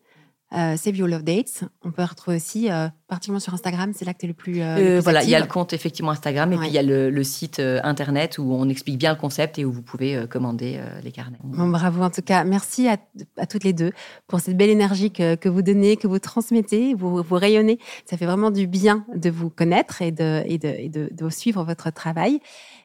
Euh, 0.53 0.77
Save 0.77 0.97
Your 0.97 1.09
Love 1.09 1.23
Dates. 1.23 1.65
On 1.83 1.93
peut 1.93 2.03
retrouver 2.03 2.37
aussi, 2.37 2.71
euh, 2.71 2.89
particulièrement 3.11 3.41
sur 3.41 3.53
Instagram, 3.53 3.93
c'est 3.95 4.07
là 4.07 4.15
que 4.15 4.21
tu 4.21 4.25
es 4.25 4.29
le 4.29 4.35
plus. 4.35 4.63
Euh, 4.63 5.01
voilà, 5.03 5.23
il 5.23 5.29
y 5.29 5.35
a 5.35 5.41
le 5.41 5.47
compte 5.47 5.75
effectivement 5.75 6.13
Instagram 6.13 6.53
et 6.53 6.57
puis 6.57 6.69
il 6.69 6.73
y 6.73 6.79
a 6.79 6.83
le, 6.83 7.25
site 7.25 7.61
internet 7.61 8.39
où 8.39 8.55
on 8.55 8.69
explique 8.69 8.97
bien 8.97 9.13
le 9.13 9.19
concept 9.19 9.59
et 9.59 9.65
où 9.65 9.73
vous 9.73 9.83
pouvez 9.83 10.27
commander 10.29 10.81
les 11.05 11.13
carnets. 11.13 11.37
Bon, 11.45 11.69
bravo 11.69 12.03
en 12.03 12.11
tout 12.11 12.23
cas. 12.23 12.45
Merci 12.45 12.89
à, 12.89 12.97
toutes 13.47 13.65
les 13.65 13.75
deux 13.75 13.93
pour 14.27 14.41
cette 14.41 14.57
belle 14.57 14.71
énergie 14.71 15.11
que, 15.11 15.49
vous 15.49 15.63
donnez, 15.63 15.97
que 15.97 16.07
vous 16.07 16.19
transmettez, 16.19 16.95
vous, 16.95 17.23
vous 17.23 17.35
rayonnez. 17.35 17.79
Ça 18.07 18.17
fait 18.17 18.27
vraiment 18.27 18.51
du 18.51 18.67
bien 18.67 19.05
de 19.15 19.29
vous 19.29 19.51
connaître 19.51 20.01
et 20.01 20.13
de, 20.13 20.43
et 20.47 20.59
de, 20.59 20.69
et 20.69 20.89
de, 20.89 21.11
de 21.13 21.31
suivre 21.31 21.63
votre 21.65 21.91
travail. 21.93 22.41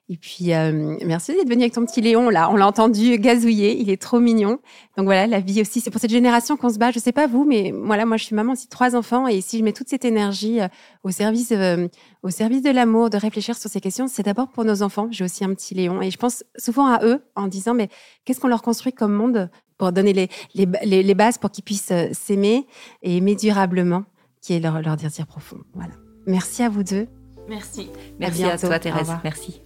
Et 0.08 0.18
puis, 0.18 0.54
euh, 0.54 0.98
merci 1.04 1.34
d'être 1.34 1.50
venu 1.50 1.62
avec 1.62 1.74
ton 1.74 1.84
petit 1.84 2.00
Léon, 2.00 2.30
là. 2.30 2.52
On 2.52 2.56
l'a 2.56 2.68
entendu 2.68 3.18
gazouiller. 3.18 3.82
Il 3.82 3.90
est 3.90 4.00
trop 4.00 4.20
mignon. 4.20 4.60
Donc 4.98 5.06
voilà, 5.06 5.26
la 5.26 5.40
vie 5.40 5.62
aussi, 5.62 5.82
c'est 5.82 5.90
pour 5.90 6.00
cette 6.00 6.12
génération 6.12 6.58
qu'on 6.58 6.70
se 6.70 6.78
bat. 6.78 6.92
Je 6.92 7.00
sais 7.00 7.12
pas 7.12 7.26
vous, 7.26 7.44
mais 7.44 7.74
voilà, 7.76 8.06
moi, 8.06 8.18
je 8.18 8.26
suis 8.26 8.36
maman 8.36 8.54
aussi 8.54 8.66
de 8.66 8.70
trois 8.70 8.96
enfants. 8.96 9.28
Et 9.28 9.42
si 9.42 9.58
je 9.58 9.64
mets 9.64 9.74
toute 9.74 9.90
cette 9.90 10.06
énergie 10.06 10.15
euh, 10.24 10.68
au 11.04 11.12
service, 11.12 11.52
euh, 11.52 11.88
au 12.24 12.30
service 12.30 12.62
de 12.62 12.70
l'amour, 12.70 13.10
de 13.10 13.18
réfléchir 13.18 13.56
sur 13.58 13.70
ces 13.70 13.82
questions, 13.82 14.08
c'est 14.08 14.24
d'abord 14.24 14.50
pour 14.50 14.66
nos 14.66 14.82
enfants. 14.82 15.08
J'ai 15.12 15.24
aussi 15.24 15.44
un 15.44 15.54
petit 15.54 15.74
Léon. 15.74 16.02
Et 16.02 16.12
je 16.12 16.18
pense 16.18 16.44
souvent 16.58 16.88
à 16.88 17.04
eux 17.06 17.22
en 17.36 17.48
disant, 17.48 17.74
mais 17.74 17.90
qu'est-ce 18.24 18.40
qu'on 18.40 18.48
leur 18.48 18.62
construit 18.62 18.94
comme 18.94 19.14
monde 19.14 19.50
pour 19.78 19.92
donner 19.92 20.14
les, 20.14 20.30
les, 20.54 21.04
les, 21.04 21.16
bases 21.16 21.38
pour 21.38 21.52
qu'ils 21.52 21.64
puissent 21.64 21.92
s'aimer 22.14 22.66
et 23.02 23.18
aimer 23.18 23.36
durablement, 23.36 24.06
qui 24.42 24.54
est 24.54 24.60
leur, 24.60 24.82
leur 24.82 24.96
désir 24.96 25.28
profond. 25.28 25.58
Voilà. 25.74 25.94
Merci 26.26 26.64
à 26.64 26.70
vous 26.70 26.84
deux. 26.84 27.08
Merci. 27.50 27.90
Merci 28.20 28.46
à, 28.46 28.54
à 28.54 28.58
toi, 28.58 28.80
Thérèse. 28.80 29.12
Merci. 29.24 29.62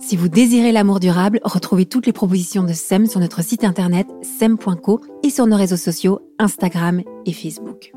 Si 0.00 0.16
vous 0.16 0.28
désirez 0.28 0.70
l'amour 0.70 1.00
durable, 1.00 1.40
retrouvez 1.42 1.84
toutes 1.84 2.06
les 2.06 2.12
propositions 2.12 2.62
de 2.62 2.72
SEM 2.72 3.06
sur 3.06 3.20
notre 3.20 3.42
site 3.42 3.64
internet 3.64 4.06
sem.co 4.22 5.00
et 5.24 5.30
sur 5.30 5.46
nos 5.46 5.56
réseaux 5.56 5.76
sociaux 5.76 6.20
Instagram 6.38 7.02
et 7.26 7.32
Facebook. 7.32 7.92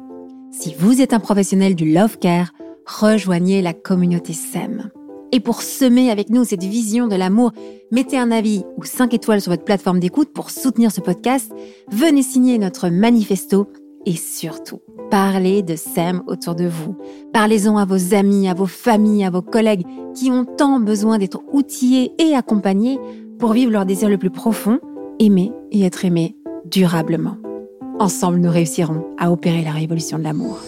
Si 0.52 0.76
vous 0.78 1.02
êtes 1.02 1.14
un 1.14 1.22
professionnel 1.22 1.76
du 1.76 1.94
love 1.94 2.18
care, 2.18 2.52
rejoignez 2.86 3.62
la 3.62 3.74
communauté 3.74 4.34
SEM. 4.34 4.90
Et 5.32 5.40
pour 5.40 5.62
semer 5.62 6.12
avec 6.12 6.30
nous 6.30 6.44
cette 6.44 6.66
vision 6.66 7.08
de 7.08 7.16
l'amour, 7.16 7.54
mettez 7.90 8.18
un 8.18 8.32
avis 8.32 8.66
ou 8.78 8.84
5 8.84 9.14
étoiles 9.14 9.40
sur 9.40 9.54
votre 9.54 9.64
plateforme 9.64 10.02
d'écoute 10.02 10.34
pour 10.34 10.50
soutenir 10.50 10.92
ce 10.92 11.00
podcast. 11.00 11.54
Venez 11.90 12.22
signer 12.22 12.58
notre 12.58 12.90
manifesto 12.90 13.70
et 14.06 14.18
surtout, 14.18 14.82
parlez 15.10 15.64
de 15.64 15.78
SEM 15.78 16.22
autour 16.28 16.56
de 16.56 16.66
vous. 16.66 16.98
Parlez-en 17.32 17.78
à 17.78 17.86
vos 17.86 18.14
amis, 18.14 18.50
à 18.50 18.54
vos 18.54 18.66
familles, 18.66 19.24
à 19.24 19.30
vos 19.30 19.42
collègues 19.42 19.86
qui 20.14 20.32
ont 20.32 20.44
tant 20.44 20.82
besoin 20.82 21.18
d'être 21.18 21.42
outillés 21.54 22.12
et 22.20 22.36
accompagnés 22.36 23.00
pour 23.40 23.54
vivre 23.54 23.72
leur 23.72 23.86
désir 23.86 24.10
le 24.10 24.18
plus 24.18 24.32
profond, 24.32 24.80
aimer 25.18 25.54
et 25.72 25.84
être 25.84 26.04
aimé 26.04 26.36
durablement. 26.66 27.38
Ensemble, 28.02 28.40
nous 28.40 28.50
réussirons 28.50 29.16
à 29.20 29.32
opérer 29.32 29.62
la 29.62 29.74
révolution 29.74 30.18
de 30.18 30.24
l'amour. 30.24 30.60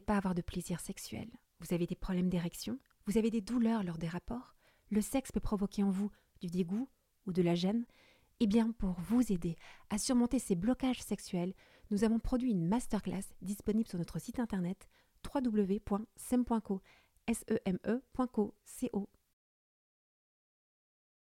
pas 0.00 0.16
avoir 0.16 0.34
de 0.34 0.42
plaisir 0.42 0.80
sexuel, 0.80 1.28
vous 1.60 1.74
avez 1.74 1.86
des 1.86 1.94
problèmes 1.94 2.28
d'érection, 2.28 2.78
vous 3.06 3.16
avez 3.16 3.30
des 3.30 3.40
douleurs 3.40 3.82
lors 3.84 3.96
des 3.96 4.08
rapports, 4.08 4.54
le 4.90 5.00
sexe 5.00 5.32
peut 5.32 5.40
provoquer 5.40 5.82
en 5.82 5.90
vous 5.90 6.10
du 6.40 6.48
dégoût 6.48 6.88
ou 7.26 7.32
de 7.32 7.40
la 7.40 7.54
gêne, 7.54 7.86
eh 8.40 8.46
bien, 8.46 8.72
pour 8.72 8.94
vous 9.00 9.32
aider 9.32 9.56
à 9.90 9.98
surmonter 9.98 10.38
ces 10.38 10.54
blocages 10.54 11.02
sexuels, 11.02 11.54
nous 11.90 12.04
avons 12.04 12.18
produit 12.18 12.50
une 12.50 12.66
masterclass 12.66 13.24
disponible 13.42 13.88
sur 13.88 13.98
notre 13.98 14.18
site 14.18 14.38
internet 14.38 14.88
www.sem.co, 15.34 16.80